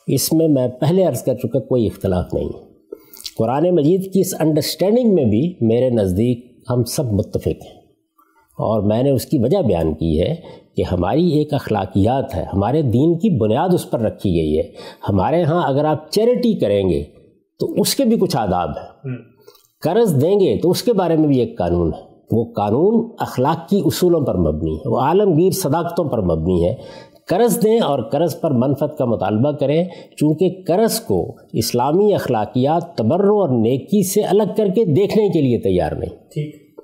اس 0.08 0.34
میں 0.34 0.48
میں 0.48 0.68
پہلے 0.68 1.04
عرض 1.04 1.24
کر 1.24 1.36
چکا 1.36 1.60
کوئی 1.60 1.88
اختلاف 1.88 2.34
نہیں۔ 2.34 2.50
قرآن 3.38 3.76
مجید 3.76 4.14
کی 4.14 4.20
اس 4.20 4.34
انڈرسٹینڈنگ 4.40 5.14
میں 5.14 5.26
بھی 5.26 5.54
میرے 5.62 5.90
نزدیک 5.90 6.46
ہم 6.70 6.84
سب 6.84 7.14
متفق 7.14 7.48
ہیں۔ 7.48 7.84
اور 8.58 8.82
میں 8.82 9.04
نے 9.04 9.10
اس 9.10 9.26
کی 9.26 9.38
وجہ 9.38 9.58
بیان 9.58 9.94
کی 9.94 10.22
ہے 10.22 10.36
کہ 10.76 10.84
ہماری 10.92 11.30
ایک 11.30 11.54
اخلاقیات 11.54 12.36
ہے 12.36 12.44
ہمارے 12.54 12.82
دین 12.82 13.18
کی 13.18 13.38
بنیاد 13.38 13.70
اس 13.74 13.90
پر 13.92 14.00
رکھی 14.00 14.36
گئی 14.36 14.58
ہے۔ 14.58 14.64
ہمارے 15.10 15.44
ہاں 15.44 15.64
اگر 15.66 15.86
آپ 15.86 16.12
چیریٹی 16.12 16.60
کریں 16.60 16.90
گے 16.90 17.04
تو 17.60 17.72
اس 17.72 17.96
کے 17.96 18.06
بھی 18.06 18.18
کچھ 18.18 18.38
آداب 18.38 18.70
ہیں۔ 18.70 19.10
قرض 19.82 20.22
دیں 20.22 20.40
گے 20.40 20.58
تو 20.58 20.70
اس 20.70 20.84
کے 20.84 20.94
بارے 20.94 21.18
میں 21.18 21.28
بھی 21.28 21.40
ایک 21.40 21.58
قانون 21.58 21.92
ہے۔ 21.94 22.14
وہ 22.32 22.46
قانون 22.54 23.10
اخلاق 23.20 23.70
کی 23.70 23.82
اصولوں 23.86 24.22
پر 24.22 24.38
مبنی 24.38 24.76
ہے۔ 24.76 24.90
وہ 24.90 25.00
عالمگیر 25.00 25.52
صداقتوں 25.52 26.06
پر 26.06 26.22
مبنی 26.22 26.66
ہے۔ 26.66 26.76
قرض 27.28 27.64
دیں 27.64 27.80
اور 27.80 28.04
قرض 28.04 28.40
پر 28.42 28.52
منفت 28.52 28.98
کا 28.98 29.06
مطالبہ 29.06 29.52
کریں 29.52 29.86
چونکہ 30.20 30.50
قرض 30.68 31.00
کو 31.00 31.36
اسلامی 31.54 32.14
اخلاقیات 32.14 32.98
تبرو 32.98 33.42
اور 33.42 33.50
نیکی 33.50 34.04
سے 34.04 34.22
الگ 34.22 34.44
کر 34.58 34.68
کے 34.68 34.86
دیکھنے 34.86 35.30
کے 35.30 35.42
لیے 35.42 35.60
تیار 35.60 35.92
نہیں۔ 35.92 36.10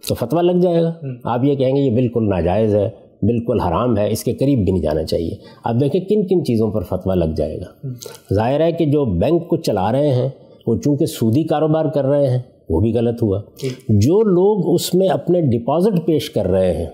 تو 0.08 0.16
فتویٰ 0.16 0.44
لگ 0.44 0.60
جائے 0.60 0.82
گا۔ 0.82 0.94
آپ 1.24 1.44
یہ 1.44 1.56
کہیں 1.56 1.76
گے 1.76 1.82
یہ 1.82 1.96
بالکل 1.96 2.30
ناجائز 2.30 2.76
ہے۔ 2.76 2.90
بالکل 3.22 3.60
حرام 3.60 3.98
ہے 3.98 4.12
اس 4.12 4.24
کے 4.24 4.34
قریب 4.34 4.64
بھی 4.64 4.72
نہیں 4.72 4.82
جانا 4.82 5.04
چاہیے۔ 5.04 5.32
اب 5.64 5.82
دیکھیں 5.82 6.02
کن 6.02 6.28
کن 6.28 6.46
چیزوں 6.46 6.72
پر 6.72 6.82
فتویٰ 6.82 7.16
لگ 7.16 7.34
جائے 7.36 7.58
گا۔ 7.58 7.88
ظاہر 8.34 8.62
ہے 8.62 8.72
کہ 8.72 8.86
جو 8.86 9.06
بینک 9.06 9.48
کو 9.48 9.58
چلا 9.58 9.92
رہے 9.92 10.14
ہیں 10.14 10.30
وہ 10.68 10.76
چونکہ 10.78 11.06
سودی 11.06 11.44
کاروبار 11.44 11.86
کر 11.86 12.06
رہے 12.06 12.28
ہیں 12.28 12.40
وہ 12.70 12.80
بھی 12.80 12.94
غلط 12.94 13.24
ہوا۔ 13.24 13.42
جو 13.90 14.22
لوگ 14.22 14.74
اس 14.74 14.96
میں 14.96 15.08
اپنے 15.08 15.42
ڈپازٹ 15.42 16.06
پیش 16.06 16.30
کر 16.30 16.48
رہے 16.48 16.78
ہیں 16.78 16.86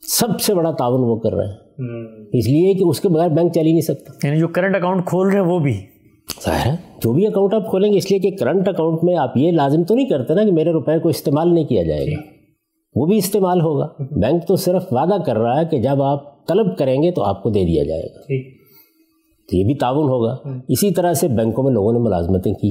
سب 0.00 0.40
سے 0.40 0.54
بڑا 0.54 0.70
تعاون 0.70 1.00
وہ 1.00 1.16
کر 1.16 1.34
رہے 1.34 1.46
ہیں۔ 1.46 1.54
اس 2.32 2.48
لیے 2.48 2.74
کہ 2.74 2.84
اس 2.84 3.00
کے 3.00 3.08
بغیر 3.08 3.28
بینک 3.28 3.52
چل 3.54 3.66
ہی 3.66 3.72
نہیں 3.72 3.80
سکتا۔ 3.80 4.26
یعنی 4.26 4.40
جو 4.40 4.48
کرنٹ 4.48 4.76
اکاؤنٹ 4.76 5.06
کھول 5.06 5.26
رہے 5.26 5.34
ہیں 5.34 5.46
وہ 5.46 5.58
بھی۔ 5.58 5.74
ظاہر 6.44 6.70
ہے 6.70 6.76
جو 7.02 7.12
بھی 7.12 7.26
اکاؤنٹ 7.26 7.54
آپ 7.54 7.70
کھولیں 7.70 7.92
گے 7.92 7.98
اس 7.98 8.10
لیے 8.10 8.20
کہ 8.20 8.36
کرنٹ 8.36 8.68
اکاؤنٹ 8.68 8.98
میں 9.04 9.16
آپ 9.16 9.36
یہ 9.36 9.50
لازم 9.52 9.84
تو 9.84 9.94
نہیں 9.94 10.06
کرتے 10.06 10.34
نا 10.34 10.44
کہ 10.44 10.52
میرے 10.52 10.72
روپے 10.72 10.98
کو 10.98 11.08
استعمال 11.08 11.54
نہیں 11.54 11.64
کیا 11.64 11.82
جائے 11.82 12.06
گا۔ 12.06 12.41
وہ 12.94 13.06
بھی 13.06 13.16
استعمال 13.16 13.60
ہوگا۔ 13.60 13.88
بینک 14.00 14.46
تو 14.46 14.56
صرف 14.56 14.84
وعدہ 14.90 15.22
کر 15.26 15.38
رہا 15.38 15.60
ہے 15.60 15.64
کہ 15.64 15.82
جب 15.82 16.02
آپ 16.02 16.46
طلب 16.46 16.78
کریں 16.78 17.02
گے 17.02 17.10
تو 17.10 17.22
آپ 17.22 17.42
کو 17.42 17.50
دے 17.50 17.64
دیا 17.64 17.84
جائے 17.84 18.02
گا۔ 18.02 18.20
تو 19.50 19.56
یہ 19.56 19.64
بھی 19.64 19.74
تعاون 19.74 20.08
ہوگا۔ 20.08 20.36
اسی 20.68 20.90
طرح 20.90 21.12
سے 21.12 21.28
بینکوں 21.28 21.64
میں 21.64 21.72
لوگوں 21.72 21.92
نے 21.92 21.98
ملازمتیں 21.98 22.52
کی۔ 22.54 22.70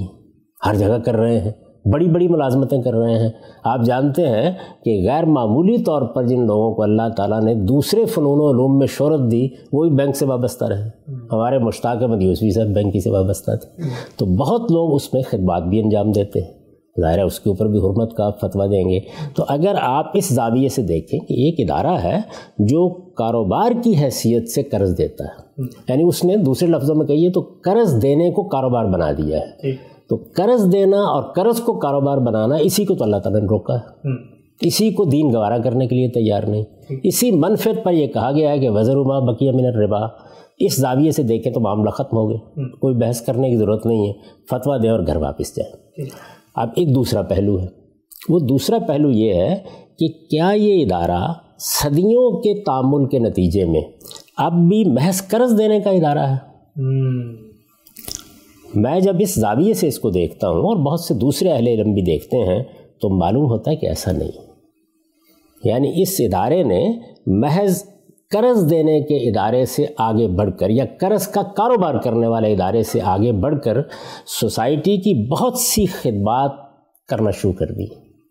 ہر 0.66 0.76
جگہ 0.76 0.98
کر 1.06 1.16
رہے 1.16 1.40
ہیں۔ 1.40 1.52
بڑی 1.94 2.08
بڑی 2.08 2.28
ملازمتیں 2.28 2.82
کر 2.82 2.94
رہے 2.94 3.20
ہیں۔ 3.20 3.30
آپ 3.64 3.80
جانتے 3.86 4.28
ہیں 4.28 4.52
کہ 4.86 5.08
غیر 5.10 5.26
معمولی 5.26 5.78
طور 5.78 6.02
پر 6.02 6.24
جن 6.24 6.46
لوگوں 6.46 6.74
کو 6.74 6.84
اللہ 6.84 7.10
تعالیٰ 7.18 7.42
نے 7.42 7.56
دوسرے 7.56 8.06
فنون 8.06 8.40
و 8.42 8.50
علوم 8.50 8.78
میں 8.78 8.88
شہرت 8.88 9.32
دی 9.32 9.48
وہی 9.74 9.90
بینک 9.90 10.16
سے 10.16 10.26
وابستہ 10.26 10.66
رہے۔ 10.66 10.90
ہمارے 11.32 11.58
مشتاق 11.58 12.04
احمد 12.04 12.22
یوسفی 12.22 12.54
صاحب 12.54 12.68
بینکی 12.68 13.00
سے 13.00 13.10
وابستہ 13.10 13.52
تھے۔ 13.56 13.84
تو 14.18 14.26
بہت 14.26 14.72
لوگ 14.72 14.94
اس 14.96 15.14
میں 15.14 15.22
خدمات 15.22 15.64
بھی 15.64 15.80
انجام 15.82 16.12
دیتے 16.12 16.40
ہیں۔ 16.40 16.61
ظاہر 17.00 17.18
ہے 17.18 17.24
اس 17.24 17.40
کے 17.40 17.50
اوپر 17.50 17.68
بھی 17.68 17.80
حرمت 17.80 18.14
کا 18.14 18.30
فتویٰ 18.30 18.72
دیں 18.72 18.90
گے۔ 18.90 19.00
تو 19.36 19.44
اگر 19.48 19.76
آپ 19.82 20.12
اس 20.14 20.30
زاویے 20.30 20.70
سے 20.70 20.82
دیکھیں 20.82 21.20
کہ 21.20 21.34
ایک 21.34 21.72
ادارہ 21.72 21.98
ہے 21.98 22.18
جو 22.60 22.90
کاروبار 22.90 23.72
کی 23.84 23.94
حیثیت 23.96 24.50
سے 24.50 24.64
قرض 24.64 24.98
دیتا 24.98 25.24
ہے۔ 25.24 25.62
یعنی 25.90 26.04
اس 26.04 26.26
نے 26.26 26.38
دوسرے 26.38 26.68
لفظوں 26.68 26.96
میں 26.96 27.06
کہیے 27.06 27.30
تو 27.30 27.42
قرض 27.64 28.02
دینے 28.02 28.32
کو 28.32 28.44
کاروبار 28.44 28.86
بنا 28.86 29.12
دیا 29.12 29.40
ہے۔ 29.40 29.72
تو 30.10 30.16
قرض 30.36 30.72
دینا 30.72 30.98
اور 30.98 31.24
قرض 31.24 31.62
کو 31.62 31.74
کاروبار 31.74 32.18
بنانا 32.18 32.56
اسی 32.56 32.86
کو 32.86 32.96
تو 32.96 33.04
اللہ 33.04 33.18
تعالیٰ 33.18 33.42
نے 33.42 33.48
روکا 33.48 33.74
ہے۔ 33.76 34.10
اسی 34.62 34.92
کو 34.92 35.06
دین 35.06 35.34
گوارا 35.34 35.58
کرنے 35.58 35.88
کے 35.88 35.96
لیے 35.96 36.10
تیار 36.10 36.44
نہیں۔ 36.44 36.64
اسی 37.04 37.32
منفرد 37.32 37.84
پر 37.84 37.92
یہ 37.92 38.08
کہا 38.08 38.32
گیا 38.32 38.52
ہے 38.52 38.60
کہ 38.60 38.70
وزر 38.70 38.96
ما 38.98 39.20
بقیہ 39.20 39.52
من 39.52 39.66
الربا۔ 39.66 40.00
اس 40.60 40.78
زاویے 40.78 41.12
سے 41.12 41.24
دیکھیں 41.24 41.54
تو 41.54 41.60
معاملہ 41.60 41.90
ختم 41.90 42.18
ہو 42.18 42.30
گئے۔ 42.30 42.38
کوئی 42.80 42.96
بحث 42.96 43.22
کرنے 43.22 43.50
کی 43.50 43.56
ضرورت 43.56 43.86
نہیں 43.86 44.08
ہے۔ 44.08 44.14
فتویٰ 44.50 44.84
دیں 44.84 44.90
اور 44.90 45.00
گھر 45.08 45.16
واپس 45.16 45.56
جائیں۔ 45.56 46.06
اب 46.56 46.70
ایک 46.76 46.96
دوسرا 46.96 47.22
پہلو 47.22 47.60
ہے۔ 47.60 47.68
وہ 48.30 48.40
دوسرا 48.40 48.80
پہلو 48.80 49.12
یہ 49.12 49.34
ہے 49.34 49.56
کہ 50.00 50.08
کیا 50.08 50.52
یہ 50.56 50.86
ادارہ 50.86 51.34
صدیوں 51.58 52.42
کے 52.42 52.64
تعمل 52.64 53.10
کے 53.10 53.20
نتیجے 53.20 53.66
میں 53.66 53.82
اب 54.38 54.54
بھی 54.54 54.84
محض 54.86 55.28
قرض 55.28 55.58
دینے 55.58 55.80
کا 55.80 55.90
ادارہ 55.90 56.20
ہے۔ 56.20 56.52
میں 58.76 59.00
جب 59.00 59.16
اس 59.20 59.36
زاویے 59.36 59.74
سے 59.74 59.88
اس 59.88 60.00
کو 60.00 60.10
دیکھتا 60.10 60.50
ہوں 60.50 60.58
اور 60.58 60.78
بہت 60.78 61.00
سے 61.00 61.14
دوسرے 61.14 61.50
اہل 61.50 61.68
علم 61.68 61.94
بھی 61.94 62.02
دیکھتے 62.02 62.38
ہیں 62.38 62.64
تو 63.02 63.10
معلوم 63.10 63.46
ہوتا 63.46 63.72
ہے 63.72 63.76
کہ 63.76 63.86
ایسا 63.86 64.12
نہیں۔ 64.12 64.32
یعنی 65.64 66.02
اس 66.02 66.16
ادارے 66.20 66.64
نے 66.64 66.94
محض 67.26 67.84
قرض 68.32 68.70
دینے 68.70 69.02
کے 69.02 69.30
ادارے 69.30 69.66
سے 69.66 69.86
آگے 69.98 70.28
بڑھ 70.28 70.52
کر 70.60 70.70
یا 70.70 70.86
قرض 71.00 71.28
کا 71.28 71.42
کاروبار 71.42 71.96
کرنے 71.96 72.28
والے 72.28 72.54
ادارے 72.54 72.84
سے 72.84 73.02
آگے 73.02 73.32
بڑھ 73.32 73.60
کر 73.64 73.78
سوسائٹی 74.26 74.98
کی 74.98 75.28
بہت 75.28 75.58
سی 75.58 75.86
خدمات 75.86 76.52
کرنا 77.08 77.32
شروع 77.32 77.54
کر 77.54 77.66
دی۔ 77.66 77.84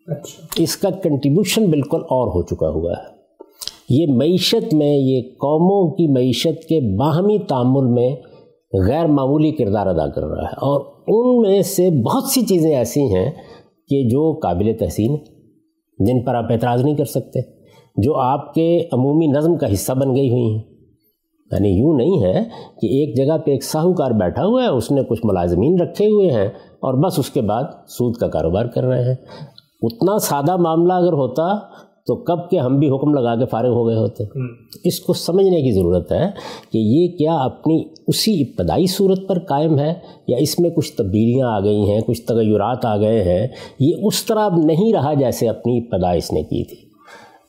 اچھا۔ 0.07 0.63
اس 0.63 0.77
کا 0.77 0.89
کنٹریبیوشن 0.89 1.69
بالکل 1.69 2.01
اور 2.01 2.27
ہو 2.27 2.41
چکا 2.41 2.69
ہوا 2.69 2.91
ہے۔ 2.91 3.21
یہ 3.89 4.05
معیشت 4.15 4.73
میں 4.73 4.97
یہ 4.97 5.21
قوموں 5.21 5.91
کی 5.91 6.07
معیشت 6.07 6.63
کے 6.63 6.97
باہمی 6.97 7.39
تعمل 7.39 7.85
میں 7.85 8.15
غیر 8.87 9.05
معمولی 9.05 9.51
کردار 9.51 9.87
ادا 9.87 10.07
کر 10.07 10.21
رہا 10.21 10.43
ہے۔ 10.43 10.53
اور 10.53 10.81
ان 11.07 11.41
میں 11.41 11.61
سے 11.61 11.89
بہت 11.89 12.23
سی 12.23 12.41
چیزیں 12.41 12.75
ایسی 12.75 13.01
ہیں 13.01 13.31
کہ 13.87 14.03
جو 14.09 14.39
قابل 14.39 14.73
تحسین 14.79 15.17
جن 15.99 16.23
پر 16.23 16.35
آپ 16.35 16.45
اعتراض 16.49 16.83
نہیں 16.85 16.95
کر 16.95 17.05
سکتے۔ 17.05 17.60
جو 17.95 18.17
آپ 18.17 18.53
کے 18.53 18.85
عمومی 18.93 19.27
نظم 19.27 19.57
کا 19.57 19.73
حصہ 19.73 19.91
بن 19.91 20.15
گئی 20.15 20.31
ہوئی 20.31 20.55
ہیں۔ 20.55 20.61
یعنی 21.51 21.69
یوں 21.69 21.97
نہیں 21.97 22.23
ہے 22.23 22.43
کہ 22.81 22.87
ایک 22.87 23.17
جگہ 23.17 23.37
پہ 23.37 23.51
ایک 23.51 23.63
ساہوکار 23.63 24.11
بیٹھا 24.11 24.45
ہوا 24.45 24.63
ہے 24.63 24.67
اس 24.67 24.91
نے 24.91 25.01
کچھ 25.03 25.21
ملازمین 25.23 25.81
رکھے 25.81 26.05
ہوئے 26.05 26.29
ہیں 26.31 26.47
اور 26.79 26.93
بس 26.93 27.19
اس 27.19 27.29
کے 27.29 27.41
بعد 27.41 27.63
سود 27.87 28.15
کا 28.15 28.27
کاروبار 28.27 28.65
کر 28.65 28.83
رہے 28.83 29.03
ہیں۔ 29.03 29.15
اتنا 29.81 30.17
سادہ 30.17 30.57
معاملہ 30.57 30.93
اگر 30.93 31.13
ہوتا 31.13 31.55
تو 32.07 32.15
کب 32.15 32.49
کے 32.49 32.59
ہم 32.59 32.79
بھی 32.79 32.89
حکم 32.89 33.13
لگا 33.13 33.35
کے 33.35 33.45
فارغ 33.45 33.69
ہو 33.69 33.87
گئے 33.87 33.95
ہوتے۔ 33.95 34.23
اس 34.83 34.99
کو 34.99 35.13
سمجھنے 35.13 35.61
کی 35.61 35.71
ضرورت 35.71 36.11
ہے 36.11 36.31
کہ 36.71 36.77
یہ 36.77 37.17
کیا 37.17 37.33
اپنی 37.33 37.83
اسی 38.07 38.41
ابتدائی 38.41 38.85
صورت 38.85 39.19
پر 39.27 39.39
قائم 39.39 39.79
ہے 39.79 39.93
یا 40.27 40.37
اس 40.37 40.59
میں 40.59 40.69
کچھ 40.69 40.93
تبدیلیاں 40.93 41.47
آ 41.47 41.59
گئی 41.59 41.91
ہیں 41.91 42.01
کچھ 42.01 42.21
تغیرات 42.21 42.85
آ 42.85 42.97
گئے 42.97 43.23
ہیں۔ 43.23 43.47
یہ 43.79 43.93
اس 44.03 44.25
طرح 44.25 44.49
نہیں 44.63 44.93
رہا 44.93 45.13
جیسے 45.13 45.49
اپنی 45.49 45.77
ابتدا 45.77 46.11
اس 46.11 46.33
نے 46.33 46.41
کی 46.41 46.63
تھی۔ 46.63 46.90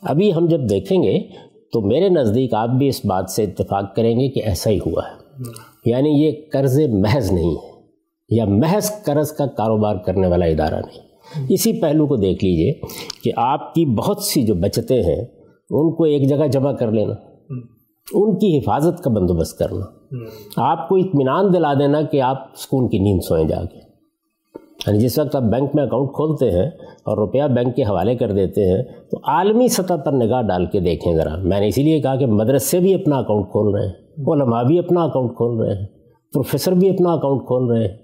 ابھی 0.03 0.35
ہم 0.35 0.47
جب 0.47 0.61
دیکھیں 0.71 1.03
گے 1.03 1.19
تو 1.73 1.81
میرے 1.81 2.09
نزدیک 2.09 2.55
آپ 2.55 2.69
بھی 2.69 2.89
اس 2.89 3.05
بات 3.05 3.31
سے 3.31 3.45
اتفاق 3.45 3.97
کریں 3.97 4.21
گے 4.21 4.29
کہ 4.29 4.43
ایسا 4.45 4.71
ہی 4.71 4.79
ہوا 4.79 5.03
ہے۔ 5.07 5.23
یعنی 5.91 6.11
یہ 6.11 6.33
قرض 6.53 6.81
محض 6.93 7.33
نہیں 7.33 7.51
ہے 7.51 7.73
یا 8.29 8.45
محض 8.45 8.91
قرض 9.05 9.33
کا 9.33 9.47
کاروبار 9.47 9.97
کرنے 9.97 10.27
والا 10.27 10.45
ادارہ 10.45 10.75
نہیں۔ 10.75 11.13
اسی 11.49 11.81
پہلو 11.81 12.07
کو 12.07 12.17
دیکھ 12.17 12.45
لیجیے 12.45 12.73
کہ 13.25 13.33
آپ 13.37 13.75
کی 13.75 13.87
بہت 13.87 14.19
سی 14.23 14.43
جو 14.43 14.55
بچتیں 14.55 15.03
ہیں 15.03 15.25
ان 15.71 15.95
کو 15.95 16.05
ایک 16.05 16.29
جگہ 16.29 16.47
جمع 16.47 16.73
کر 16.73 16.93
لینا 16.93 17.15
ان 18.13 18.39
کی 18.39 18.59
حفاظت 18.59 19.03
کا 19.03 19.11
بندوبست 19.11 19.59
کرنا۔ 19.59 19.85
آپ 20.57 20.89
کو 20.89 20.95
اطمینان 20.95 21.55
دلا 21.55 21.75
دینا 21.75 22.03
کہ 22.03 22.23
آپ 22.23 22.39
سکون 22.57 22.89
کی 22.89 22.99
نیند 22.99 23.21
سوئیں 23.29 23.49
جا 23.49 23.65
کے۔ 23.65 23.82
یعنی 24.87 24.99
جس 24.99 25.19
وقت 25.19 25.37
آپ 25.37 25.43
بینک 25.43 25.71
میں 25.75 25.83
اکاؤنٹ 25.83 26.13
کھولتے 26.13 26.51
ہیں 26.51 26.67
اور 27.05 27.17
روپیہ 27.17 27.43
بینک 27.55 27.77
کے 27.77 27.83
حوالے 27.83 28.15
کر 28.15 28.33
دیتے 28.33 28.67
ہیں 28.67 28.83
تو 29.11 29.19
عالمی 29.25 29.69
سطح 29.69 29.95
پر 29.95 30.13
نگاہ 30.13 30.43
ڈال 30.43 30.67
کے 30.67 30.81
دیکھیں 30.81 31.15
ذرا۔ 31.15 31.37
میں 31.37 31.61
نے 31.61 31.69
اسی 31.69 31.83
لیے 31.83 32.01
کہا 32.01 32.17
کہ 32.17 32.27
مدرسے 32.27 32.79
بھی 32.79 32.95
اپنا 32.95 33.17
اکاؤنٹ 33.17 33.47
کھول 33.51 33.75
رہے 33.75 33.87
ہیں 33.87 33.93
علماء 34.29 34.63
بھی 34.63 34.79
اپنا 34.79 35.03
اکاؤنٹ 35.03 35.37
کھول 35.37 35.61
رہے 35.61 35.75
ہیں 35.75 35.87
پروفیسر 36.33 36.73
بھی 36.73 36.91
اپنا 36.91 37.13
اکاؤنٹ 37.13 37.47
کھول 37.47 37.71
رہے 37.71 37.89
ہیں 37.89 37.97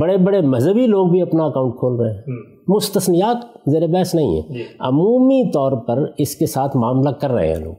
بڑے 0.00 0.16
بڑے 0.16 0.40
مذہبی 0.40 0.86
لوگ 0.86 1.08
بھی 1.08 1.22
اپنا 1.22 1.44
اکاؤنٹ 1.44 1.74
کھول 1.78 2.00
رہے 2.00 2.10
ہیں۔ 2.10 2.20
مستثنیات 2.68 3.36
زیر 3.66 3.86
بحث 3.86 4.14
نہیں 4.14 4.36
ہے 4.36 4.54
جی۔ 4.54 4.62
عمومی 4.80 5.50
طور 5.54 5.72
پر 5.72 6.04
اس 6.18 6.36
کے 6.36 6.46
ساتھ 6.46 6.76
معاملہ 6.76 7.10
کر 7.10 7.30
رہے 7.30 7.48
ہیں 7.48 7.64
لوگ۔ 7.64 7.74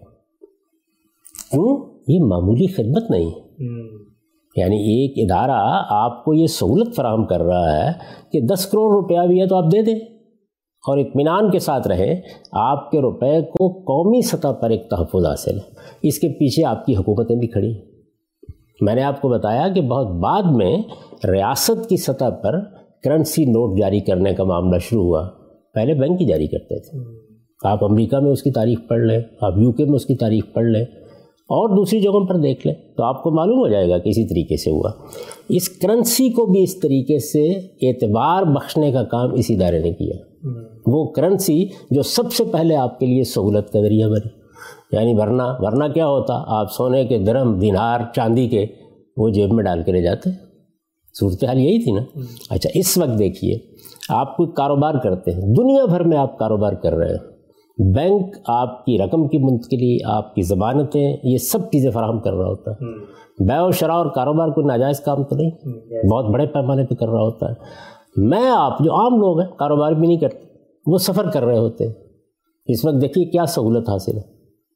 کیوں 1.51 1.85
یہ 2.07 2.19
معمولی 2.23 2.67
خدمت 2.67 3.11
نہیں 3.11 3.25
ہے۔ 3.25 3.39
یعنی 4.55 4.75
ایک 4.75 5.31
ادارہ 5.31 5.83
آپ 5.89 6.25
کو 6.25 6.33
یہ 6.33 6.47
سہولت 6.47 6.95
فراہم 6.95 7.25
کر 7.25 7.41
رہا 7.41 7.77
ہے 7.77 7.91
کہ 8.31 8.39
دس 8.41 8.65
کروڑ 8.65 8.91
روپیہ 8.91 9.27
بھی 9.27 9.41
ہے 9.41 9.47
تو 9.47 9.55
آپ 9.55 9.71
دے 9.71 9.81
دیں 9.81 9.95
اور 10.87 10.97
اطمینان 10.97 11.51
کے 11.51 11.59
ساتھ 11.59 11.87
رہیں 11.87 12.21
آپ 12.51 12.91
کے 12.91 13.01
روپے 13.01 13.41
کو 13.41 13.67
قومی 13.69 14.21
سطح 14.21 14.47
پر 14.47 14.69
ایک 14.69 14.89
تحفظ 14.89 15.25
حاصل 15.25 15.55
ہے۔ 15.55 15.73
اس 16.03 16.19
کے 16.19 16.27
پیچھے 16.27 16.65
آپ 16.65 16.85
کی 16.85 16.95
حکومتیں 16.95 17.35
بھی 17.35 17.47
کھڑی۔ 17.47 17.71
ہیں 17.71 17.81
میں 18.81 18.95
نے 18.95 19.03
آپ 19.03 19.21
کو 19.21 19.29
بتایا 19.29 19.67
کہ 19.67 19.81
بہت 19.81 20.07
بعد 20.07 20.43
میں 20.43 20.77
ریاست 21.27 21.89
کی 21.89 21.97
سطح 21.97 22.29
پر 22.29 22.59
کرنسی 23.03 23.45
نوٹ 23.45 23.79
جاری 23.79 23.99
کرنے 23.99 24.33
کا 24.33 24.43
معاملہ 24.43 24.77
شروع 24.79 25.03
ہوا۔ 25.03 25.27
پہلے 25.73 25.93
بینک 25.93 26.21
ہی 26.21 26.25
جاری 26.25 26.47
کرتے 26.47 26.79
تھے۔ 26.79 26.99
آپ 27.63 27.83
امریکہ 27.83 28.17
میں 28.17 28.31
اس 28.31 28.43
کی 28.43 28.51
تاریخ 28.51 28.79
پڑھ 28.89 29.01
لیں 29.01 29.19
آپ 29.41 29.53
یو 29.57 29.71
کے 29.71 29.85
میں 29.85 29.93
اس 29.93 30.05
کی 30.05 30.15
تاریخ 30.15 30.43
پڑھ 30.53 30.65
لیں۔ 30.65 30.85
اور 31.53 31.69
دوسری 31.69 31.99
جگہوں 31.99 32.25
پر 32.25 32.35
دیکھ 32.35 32.67
لیں 32.67 32.75
تو 32.97 33.03
آپ 33.03 33.23
کو 33.23 33.31
معلوم 33.31 33.59
ہو 33.59 33.67
جائے 33.67 33.89
گا 33.89 33.97
کہ 33.97 34.09
اسی 34.09 34.27
طریقے 34.27 34.57
سے 34.57 34.71
ہوا۔ 34.71 34.91
اس 35.49 35.69
کرنسی 35.69 36.29
کو 36.29 36.45
بھی 36.45 36.63
اس 36.63 36.79
طریقے 36.79 37.19
سے 37.19 37.51
اعتبار 37.89 38.43
بخشنے 38.43 38.91
کا 38.91 39.03
کام 39.03 39.33
اس 39.33 39.45
ادارے 39.49 39.79
نے 39.79 39.91
کیا۔ 39.91 40.15
وہ 40.87 41.11
کرنسی 41.11 41.65
جو 41.91 42.01
سب 42.01 42.33
سے 42.33 42.43
پہلے 42.43 42.75
آپ 42.75 42.99
کے 42.99 43.05
لیے 43.05 43.23
سہولت 43.23 43.71
کا 43.71 43.81
ذریعہ 43.81 44.07
بنی۔ 44.07 44.43
یعنی 44.91 45.13
ورنہ 45.13 45.43
ورنہ 45.59 45.83
کیا 45.93 46.07
ہوتا؟ 46.07 46.33
آپ 46.47 46.71
سونے 46.71 47.05
کے 47.05 47.17
درم، 47.17 47.59
دینار، 47.59 47.99
چاندی 48.15 48.47
کے 48.47 48.65
وہ 49.17 49.29
جیب 49.29 49.53
میں 49.53 49.63
ڈال 49.63 49.83
کے 49.83 49.91
لے 49.91 50.01
جاتے۔ 50.01 50.29
صورتحال 51.19 51.59
یہی 51.59 51.83
تھی 51.83 51.91
نا؟ 51.91 52.19
اچھا 52.49 52.69
اس 52.73 52.97
وقت 52.97 53.19
دیکھیے، 53.19 53.57
آپ 54.09 54.37
کوئی 54.37 54.51
کاروبار 54.55 54.93
کرتے 55.03 55.31
ہیں۔ 55.31 55.41
دنیا 55.41 55.85
بھر 55.85 56.03
میں 56.03 56.17
آپ 56.17 56.37
کاروبار 56.37 56.73
کر 56.73 56.93
رہے 56.93 57.09
ہیں۔ 57.09 57.32
بینک 57.77 58.35
آپ 58.47 58.85
کی 58.85 58.97
رقم 58.97 59.27
کی 59.27 59.37
منتقلی 59.37 59.97
آپ 60.05 60.35
کی 60.35 60.41
ضمانتیں 60.41 61.17
یہ 61.23 61.37
سب 61.37 61.59
چیزیں 61.59 61.91
فراہم 61.91 62.19
کر 62.19 62.33
رہا 62.33 62.45
ہوتا 62.45 62.71
ہے۔ 62.71 62.85
بے 63.47 63.59
و 63.59 63.71
شرح 63.71 63.91
اور 63.91 64.05
کاروبار 64.05 64.47
کوئی 64.47 64.65
ناجائز 64.65 64.99
کام 64.99 65.23
تو 65.23 65.35
نہیں 65.35 65.51
بہت 66.09 66.25
بڑے 66.25 66.45
پیمانے 66.45 66.85
پہ 66.85 66.95
کر 66.95 67.05
رہا 67.05 67.21
ہوتا 67.21 67.49
ہے۔ 67.49 67.53
میں 68.17 68.49
آپ 68.55 68.79
جو 68.79 68.93
عام 68.93 69.13
لوگ 69.15 69.39
ہیں 69.39 69.47
کاروبار 69.57 69.91
بھی 69.91 70.07
نہیں 70.07 70.17
کرتے 70.17 70.45
وہ 70.87 70.97
سفر 70.97 71.29
کر 71.29 71.43
رہے 71.43 71.57
ہوتے 71.57 71.87
ہیں۔ 71.87 71.93
اس 72.65 72.85
وقت 72.85 73.01
دیکھیے 73.01 73.25
کیا 73.25 73.45
سہولت 73.45 73.89
حاصل 73.89 74.17
ہے۔ 74.17 74.21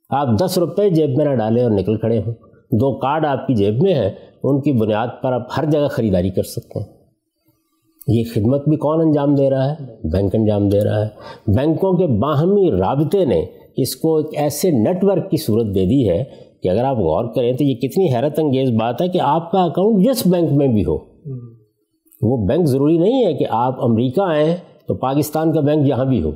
آپ 0.09 0.27
دس 0.41 0.57
روپے 0.57 0.89
جیب 0.89 1.09
میں 1.17 1.25
نہ 1.25 1.35
ڈالیں 1.35 1.63
اور 1.63 1.71
نکل 1.71 1.97
کھڑے 1.97 2.19
ہوں۔ 2.19 2.33
دو 2.71 2.99
کارڈ 2.99 3.25
آپ 3.25 3.47
کی 3.47 3.53
جیب 3.53 3.83
میں 3.83 3.93
ہیں 3.93 4.09
ان 4.43 4.61
کی 4.61 4.71
بنیاد 4.71 5.07
پر 5.23 5.33
آپ 5.33 5.41
ہر 5.57 5.65
جگہ 5.65 5.87
خریداری 5.87 6.29
کر 6.29 6.43
سکتے 6.43 6.79
ہیں۔ 6.79 6.96
یہ 8.07 8.23
خدمت 8.35 8.67
بھی 8.67 8.77
کون 8.77 9.01
انجام 9.01 9.35
دے 9.35 9.49
رہا 9.49 9.71
ہے؟ 9.71 10.07
بینک 10.11 10.35
انجام 10.35 10.69
دے 10.69 10.79
رہا 10.79 11.05
ہے۔ 11.05 11.07
بینکوں 11.47 11.93
کے 11.93 12.07
باہمی 12.07 12.71
رابطے 12.71 13.25
نے 13.25 13.45
اس 13.77 13.95
کو 13.95 14.17
ایک 14.17 14.27
ایسے 14.33 14.71
نیٹ 14.71 15.03
ورک 15.03 15.31
کی 15.31 15.37
صورت 15.37 15.75
دے 15.75 15.85
دی 15.85 16.09
ہے 16.09 16.23
کہ 16.63 16.69
اگر 16.69 16.83
آپ 16.83 16.97
غور 16.97 17.33
کریں 17.35 17.53
تو 17.53 17.63
یہ 17.63 17.75
کتنی 17.75 18.15
حیرت 18.15 18.39
انگیز 18.39 18.69
بات 18.69 19.01
ہے 19.01 19.07
کہ 19.07 19.19
آپ 19.21 19.51
کا 19.51 19.63
اکاؤنٹ 19.63 20.05
جس 20.05 20.27
بینک 20.27 20.51
میں 20.51 20.67
بھی 20.67 20.85
ہو۔ 20.85 20.97
وہ 22.21 22.47
بینک 22.47 22.65
ضروری 22.65 22.97
نہیں 22.97 23.25
ہے 23.25 23.33
کہ 23.33 23.45
آپ 23.49 23.83
امریکہ 23.83 24.21
آئیں 24.21 24.55
تو 24.87 24.93
پاکستان 24.93 25.53
کا 25.53 25.59
بینک 25.59 25.87
یہاں 25.87 26.05
بھی 26.05 26.21
ہو۔ 26.21 26.31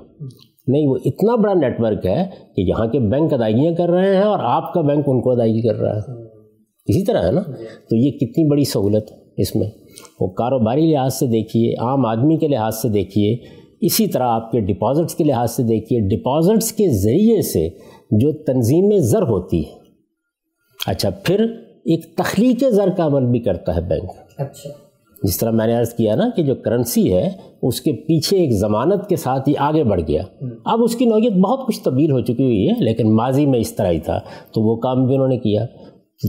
نہیں، 0.67 0.88
وہ 0.88 0.97
اتنا 1.05 1.36
بڑا 1.36 1.53
نیٹ 1.53 1.81
ورک 1.81 2.05
ہے 2.05 2.25
کہ 2.55 2.62
یہاں 2.62 2.88
کے 2.88 2.99
بینک 2.99 3.34
ادائیگیاں 3.34 3.73
کر 3.73 3.89
رہے 3.89 4.15
ہیں 4.15 4.23
اور 4.23 4.39
آپ 4.41 4.73
کا 4.73 4.81
بینک 4.81 5.03
ان 5.07 5.21
کو 5.21 5.31
ادائیگی 5.31 5.62
کر 5.62 5.75
رہا 5.75 5.97
ہے۔ 5.97 6.12
اسی 6.86 7.05
طرح 7.05 7.23
ہے 7.23 7.31
نا؟ 7.31 7.41
تو 7.89 7.95
یہ 7.95 8.12
کتنی 8.12 8.49
بڑی 8.49 8.63
سہولت 8.63 9.12
اس 9.38 9.55
میں۔ 9.55 9.81
وہ 10.21 10.27
کاروباری 10.27 10.91
لحاظ 10.91 11.13
سے 11.13 11.27
دیکھیے 11.27 11.73
عام 11.79 12.05
آدمی 12.05 12.38
کے 12.38 12.47
لحاظ 12.47 12.75
سے 12.75 12.89
دیکھیے 12.89 13.36
اسی 13.81 14.07
طرح 14.07 14.23
آپ 14.23 14.51
کے 14.51 14.60
ڈپازٹس 14.60 15.15
کے 15.15 15.23
لحاظ 15.23 15.51
سے 15.51 15.63
دیکھیے 15.63 15.99
ڈپازٹس 15.99 16.71
کے 16.71 16.89
ذریعے 16.89 17.41
سے 17.41 17.69
جو 18.12 18.31
تنظیم 18.31 18.97
زر 18.97 19.21
ہوتی 19.21 19.60
ہے۔ 19.60 19.73
اچھا 20.88 21.10
پھر 21.23 21.41
ایک 21.86 22.15
تخلیق 22.15 22.63
زر 22.69 22.89
کا 22.97 23.05
عمل 23.05 23.25
بھی 23.25 23.39
کرتا 23.39 23.75
ہے 23.75 23.81
بینک۔ 23.81 24.12
اچھا۔ 24.38 24.69
جس 25.23 25.38
طرح 25.38 25.51
میں 25.51 25.67
نے 25.67 25.73
عرض 25.73 25.93
کیا 25.93 26.15
نا 26.15 26.29
کہ 26.36 26.43
جو 26.43 26.55
کرنسی 26.55 27.13
ہے 27.13 27.29
اس 27.63 27.81
کے 27.81 27.91
پیچھے 27.91 28.38
ایک 28.38 28.51
ضمانت 28.51 29.07
کے 29.07 29.15
ساتھ 29.15 29.49
ہی 29.49 29.53
آگے 29.57 29.84
بڑھ 29.84 30.01
گیا۔ 30.07 30.23
اب 30.65 30.84
اس 30.84 30.95
کی 30.95 31.05
نوعیت 31.05 31.34
بہت 31.34 31.67
کچھ 31.67 31.84
تبدیل 31.84 32.12
ہو 32.12 32.21
چکی 32.21 32.43
ہوئی 32.43 32.69
ہے 32.69 32.73
لیکن 32.79 33.15
ماضی 33.15 33.45
میں 33.45 33.60
اس 33.60 33.75
طرح 33.75 33.91
ہی 33.91 33.99
تھا 33.99 34.19
تو 34.53 34.62
وہ 34.62 34.75
کام 34.75 35.05
بھی 35.05 35.15
انہوں 35.15 35.27
نے 35.27 35.38
کیا۔ 35.38 35.65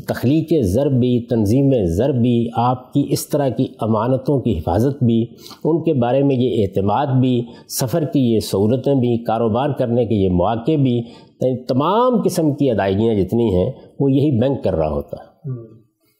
تخلیق 0.00 0.52
ضرب 0.62 0.92
بھی 0.92 1.20
تنظیم 1.20 1.70
ضرب 1.84 2.14
بھی 2.14 2.48
آپ 2.56 2.92
کی 2.92 3.06
اس 3.10 3.28
طرح 3.28 3.48
کی 3.48 3.66
امانتوں 3.80 4.40
کی 4.40 4.58
حفاظت 4.58 5.04
بھی، 5.04 5.26
ان 5.64 5.84
کے 5.84 5.92
بارے 5.94 6.22
میں 6.22 6.36
یہ 6.36 6.62
اعتماد 6.62 7.06
بھی، 7.20 7.42
سفر 7.80 8.04
کی 8.04 8.20
یہ 8.20 8.40
سہولتیں 8.40 8.94
بھی، 8.94 9.24
کاروبار 9.24 9.70
کرنے 9.78 10.04
کے 10.04 10.14
یہ 10.14 10.28
مواقع 10.28 10.76
بھی، 10.76 11.02
تمام 11.68 12.22
قسم 12.24 12.54
کی 12.54 12.70
ادائیگیاں 12.70 13.14
جتنی 13.14 13.54
ہیں، 13.54 13.72
وہ 14.00 14.12
یہی 14.12 14.40
بینک 14.40 14.64
کر 14.64 14.74
رہا 14.74 14.90
ہوتا 14.90 15.16
ہے۔ 15.16 15.32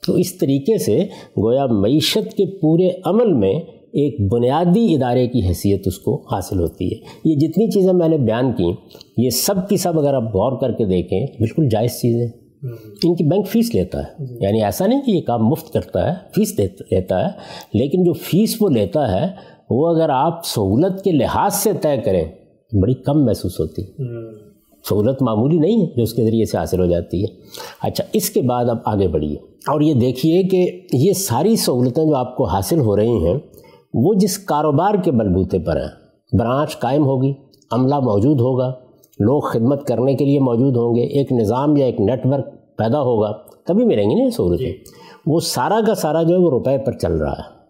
تو 0.06 0.14
اس 0.14 0.38
طریقے 0.38 0.78
سے 0.78 1.04
گویا 1.42 1.66
معیشت 1.66 2.36
کے 2.36 2.46
پورے 2.46 2.88
عمل 3.04 3.32
میں 3.32 3.54
ایک 3.92 4.32
بنیادی 4.32 4.94
ادارے 4.94 5.26
کی 5.26 5.40
حیثیت 5.48 5.82
اس 5.86 5.98
کو 5.98 6.34
حاصل 6.34 6.60
ہوتی 6.60 6.94
ہے۔ 6.94 6.98
یہ 7.24 7.34
جتنی 7.34 7.70
چیزیں 7.70 7.92
میں 7.92 8.08
نے 8.08 8.18
بیان 8.18 8.52
کی، 8.52 8.72
یہ 9.16 9.30
سب 9.30 9.68
کی 9.68 9.76
سب 9.76 9.98
اگر 9.98 10.14
آپ 10.14 10.22
غور 10.22 10.60
کر 10.60 10.72
کے 10.72 10.84
دیکھیں، 10.84 11.26
بالکل 11.26 11.68
جائز 11.68 11.90
چیزیں۔ 11.90 12.41
ان 13.04 13.14
کی 13.14 13.24
بینک 13.24 13.48
فیس 13.48 13.74
لیتا 13.74 13.98
ہے۔ 13.98 14.24
یعنی 14.40 14.64
ایسا 14.64 14.86
نہیں 14.86 15.02
کہ 15.02 15.10
یہ 15.10 15.20
کام 15.20 15.46
مفت 15.46 15.72
کرتا 15.72 16.08
ہے 16.08 16.14
فیس 16.34 16.58
لیتا 16.58 17.24
ہے 17.24 17.30
لیکن 17.74 18.04
جو 18.04 18.12
فیس 18.12 18.56
وہ 18.60 18.70
لیتا 18.70 19.12
ہے 19.12 19.26
وہ 19.70 19.88
اگر 19.88 20.08
آپ 20.08 20.40
سہولت 20.44 21.02
کے 21.02 21.12
لحاظ 21.12 21.54
سے 21.54 21.72
طے 21.80 21.96
کریں 21.96 22.24
بڑی 22.82 22.94
کم 22.94 23.24
محسوس 23.24 23.60
ہوتی۔ 23.60 23.82
سہولت 24.88 25.22
معمولی 25.22 25.58
نہیں 25.58 25.80
ہے 25.80 25.86
جو 25.96 26.02
اس 26.02 26.14
کے 26.14 26.24
ذریعے 26.24 26.44
سے 26.44 26.58
حاصل 26.58 26.80
ہو 26.80 26.86
جاتی 26.86 27.24
ہے۔ 27.24 27.34
اچھا 27.82 28.04
اس 28.12 28.30
کے 28.30 28.42
بعد 28.42 28.64
اب 28.64 28.76
آگے 28.84 29.08
بڑھیے۔ 29.08 29.36
اور 29.68 29.80
یہ 29.80 29.94
دیکھیے 29.94 30.42
کہ 30.42 30.80
یہ 30.92 31.12
ساری 31.12 31.56
سہولتیں 31.56 32.04
جو 32.04 32.16
آپ 32.16 32.36
کو 32.36 32.44
حاصل 32.44 32.78
ہو 32.80 32.96
رہی 32.96 33.26
ہیں 33.26 33.34
وہ 33.94 34.14
جس 34.14 34.38
کاروبار 34.38 34.94
کے 35.04 35.10
بلبوتے 35.10 35.58
پر 35.58 35.76
ہیں 35.76 35.88
برانچ 36.38 36.78
قائم 36.78 37.04
ہوگی 37.04 37.32
عملہ 37.72 37.98
موجود 37.98 38.40
ہوگا 38.40 38.72
لوگ 39.20 39.40
خدمت 39.40 39.86
کرنے 39.86 40.14
کے 40.14 40.24
لیے 40.24 40.40
موجود 40.40 40.76
ہوں 40.76 40.94
گے 40.94 41.00
ایک 41.00 41.32
نظام 41.32 41.76
یا 41.76 41.86
ایک 41.86 42.00
نیٹ 42.00 42.26
ورک 42.26 42.76
پیدا 42.76 43.02
ہوگا 43.02 43.32
تبھی 43.66 43.84
ملیں 43.84 44.10
گی 44.10 44.14
نا 44.14 44.30
سہولتیں۔ 44.30 44.66
جی۔ 44.66 44.78
وہ 45.26 45.40
سارا 45.40 45.80
کا 45.86 45.94
سارا 45.94 46.22
جو 46.22 46.34
ہے 46.34 46.40
وہ 46.40 46.50
روپے 46.50 46.78
پر 46.78 46.92
چل 46.92 47.12
رہا 47.12 47.32
ہے۔ 47.32 47.62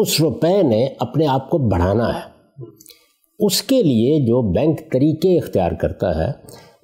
اس 0.00 0.20
روپے 0.20 0.62
نے 0.62 0.88
اپنے 0.98 1.26
آپ 1.26 1.50
کو 1.50 1.58
بڑھانا 1.58 2.14
ہے۔ 2.14 2.34
اس 3.38 3.62
کے 3.62 3.82
لیے 3.82 4.20
جو 4.20 4.52
بینک 4.52 4.80
طریقے 4.92 5.38
اختیار 5.38 5.72
کرتا 5.72 6.26
ہے 6.26 6.32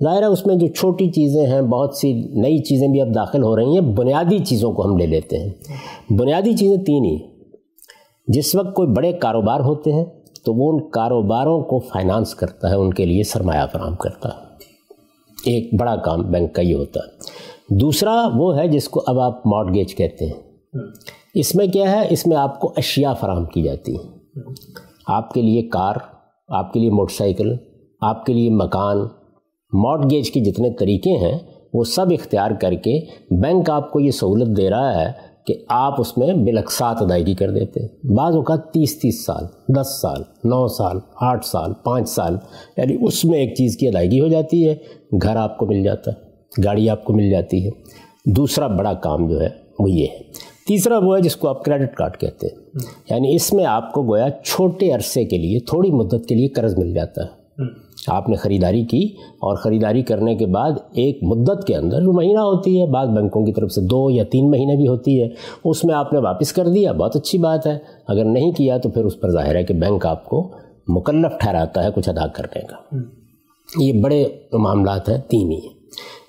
ظاہر 0.04 0.20
ہے 0.20 0.26
اس 0.26 0.46
میں 0.46 0.54
جو 0.54 0.66
چھوٹی 0.66 1.09
چیزیں 1.09 1.46
ہیں 1.46 1.62
بہت 1.62 1.94
سی 1.94 2.12
نئی 2.12 2.59
چیزیں 2.59 2.88
بھی 2.88 3.00
اب 3.00 3.14
داخل 3.14 3.42
ہو 3.42 3.56
رہی 3.56 3.72
ہیں 3.72 3.80
بنیادی 3.80 4.38
چیزوں 4.38 4.72
کو 4.72 4.85
ہم 4.85 4.96
لے 4.96 5.06
لیتے 5.06 5.38
ہیں۔ 5.38 5.50
بنیادی 6.18 6.52
چیزیں 6.52 6.76
تین 6.76 7.04
ہی۔ 7.04 7.18
جس 8.28 8.54
وقت 8.54 8.74
کوئی 8.74 8.88
بڑے 8.88 9.12
کاروبار 9.12 9.61
ہوتے 9.61 9.92
ہیں 9.92 10.04
تو 10.44 10.55
وہ 10.55 10.72
ان 10.72 10.90
کاروباروں 10.90 11.62
کو 11.62 11.79
فائنانس 11.79 12.35
کرتا 12.35 12.70
ہے، 12.70 12.74
ان 12.74 12.94
کے 12.94 13.07
لیے 13.07 13.22
سرمایہ 13.22 13.66
فراہم 13.72 13.94
کرتا 13.94 14.29
ہے۔ 14.29 14.50
ایک 15.44 15.81
بڑا 15.81 15.96
کام 15.96 16.22
بینک 16.22 16.55
کا 16.55 16.62
یہ 16.62 16.74
ہوتا 16.74 17.00
ہے۔ 17.00 17.20
دوسرا 17.81 18.29
وہ 18.35 18.59
ہے 18.59 18.68
جس 18.68 18.88
کو 18.88 19.03
اب 19.07 19.20
آپ 19.20 19.46
مارٹگیج 19.46 19.94
کہتے 19.94 20.26
ہیں۔ 20.26 20.42
اس 21.35 21.55
میں 21.55 21.66
کیا 21.66 21.90
ہے؟ 21.90 22.07
اس 22.11 22.26
میں 22.26 22.37
آپ 22.37 22.61
کو 22.61 22.72
اشیاء 22.76 23.12
فراہم 23.12 23.44
کی 23.44 23.62
جاتی 23.62 23.96
ہیں۔ 23.96 24.11
آپ 25.07 25.35
کے 25.35 25.42
لیے 25.42 25.62
کار، 25.62 25.94
آپ 26.48 26.72
کے 26.72 26.81
لیے 26.81 26.90
موٹر 26.90 27.14
سائیکل، 27.14 27.57
آپ 28.00 28.26
کے 28.26 28.33
لیے 28.33 28.50
مکان 28.50 28.98
مارٹگیج 29.72 30.31
کے 30.31 30.40
جتنے 30.40 30.70
طریقے 30.70 31.11
ہیں، 31.11 31.38
وہ 31.74 31.85
سب 31.85 32.07
اختیار 32.11 32.50
کر 32.61 32.72
کے 32.72 33.00
بینک 33.31 33.70
آپ 33.70 33.92
کو 33.92 34.00
یہ 34.00 34.11
سہولت 34.11 34.57
دے 34.57 34.70
رہا 34.70 35.03
ہے 35.03 35.29
کہ 35.46 35.55
آپ 35.68 36.00
اس 36.00 36.18
میں 36.18 36.33
بلکسات 36.33 37.03
ادائیگی 37.03 37.35
کر 37.35 37.50
دیتے 37.50 37.81
بعض 38.14 38.37
اوقات 38.37 38.72
تیس 38.72 39.00
تیس 39.00 39.26
سال، 39.26 39.44
دس 39.68 40.00
سال، 40.03 40.22
نو 40.44 40.68
سال، 40.68 40.98
آٹھ 41.20 41.46
سال، 41.46 41.72
پانچ 41.85 42.09
سال 42.09 42.37
یعنی 42.76 42.96
اس 43.00 43.24
میں 43.24 43.38
ایک 43.38 43.55
چیز 43.55 43.76
کی 43.76 43.88
ادائیگی 43.88 44.20
ہو 44.20 44.29
جاتی 44.29 44.68
ہے، 44.68 44.76
گھر 45.22 45.37
آپ 45.37 45.59
کو 45.59 45.66
مل 45.66 45.83
جاتا 45.83 46.11
ہے، 46.11 46.16
گاڑی 46.64 46.90
آپ 46.90 47.05
کو 47.05 47.12
مل 47.12 47.31
جاتی 47.31 47.66
ہے۔ 47.66 47.70
دوسرا 48.26 48.66
بڑا 48.66 48.92
کام 48.92 49.29
جو 49.29 49.40
ہے 49.40 49.48
وہ 49.79 49.90
یہ 49.90 50.07
ہے۔ 50.07 50.18
تیسرا 50.66 50.98
وہ 50.98 51.16
ہے 51.16 51.22
جس 51.22 51.37
کو 51.37 51.48
آپ 51.48 51.64
کریڈٹ 51.64 51.94
کارڈ 51.94 52.16
کہتے 52.16 52.46
ہیں۔ 52.46 52.57
یعنی 53.11 53.35
اس 53.35 53.53
میں 53.53 53.64
آپ 53.64 53.92
کو 53.92 54.03
گویا 54.03 54.26
چھوٹے 54.44 54.92
عرصے 54.92 55.24
کے 55.24 55.38
لیے، 55.38 55.61
تھوڑی 55.61 55.90
مدت 55.90 56.26
کے 56.29 56.35
لیے 56.35 56.48
قرض 56.48 56.79
مل 56.79 56.94
جاتا 56.94 57.22
ہے۔ 57.22 57.40
آپ 58.06 58.28
نے 58.28 58.36
خریداری 58.36 58.84
کی 58.84 59.04
اور 59.16 59.56
خریداری 59.56 60.02
کرنے 60.02 60.34
کے 60.34 60.46
بعد 60.46 60.70
ایک 60.92 61.18
مدت 61.22 61.66
کے 61.66 61.76
اندر 61.76 62.00
جو 62.00 62.12
مہینہ 62.12 62.38
ہوتی 62.38 62.80
ہے 62.80 62.86
بعض 62.86 63.08
بینکوں 63.08 63.44
کی 63.44 63.52
طرف 63.52 63.72
سے 63.72 63.80
دو 63.80 64.10
یا 64.10 64.24
تین 64.24 64.50
مہینے 64.50 64.76
بھی 64.76 64.88
ہوتی 64.88 65.22
ہے۔ 65.22 65.28
اس 65.64 65.84
میں 65.84 65.94
آپ 65.94 66.12
نے 66.12 66.18
واپس 66.18 66.52
کر 66.52 66.68
دیا 66.68 66.92
بہت 66.92 67.16
اچھی 67.16 67.38
بات 67.38 67.66
ہے۔ 67.66 67.78
اگر 68.08 68.24
نہیں 68.24 68.52
کیا 68.52 68.78
تو 68.78 68.88
پھر 68.88 69.04
اس 69.04 69.20
پر 69.20 69.30
ظاہر 69.30 69.54
ہے 69.54 69.62
کہ 69.62 69.74
بینک 69.74 70.06
آپ 70.06 70.24
کو 70.24 70.52
مکلف 70.88 71.40
ٹھہراتا 71.40 71.84
ہے 71.84 71.88
کچھ 71.94 72.08
ادا 72.08 72.26
کرنے 72.26 72.60
کا۔ 72.60 72.96
یہ 73.78 73.92
بڑے 74.00 74.24
معاملات 74.52 75.08
ہیں 75.08 75.18
تین 75.28 75.52
ہی 75.52 75.60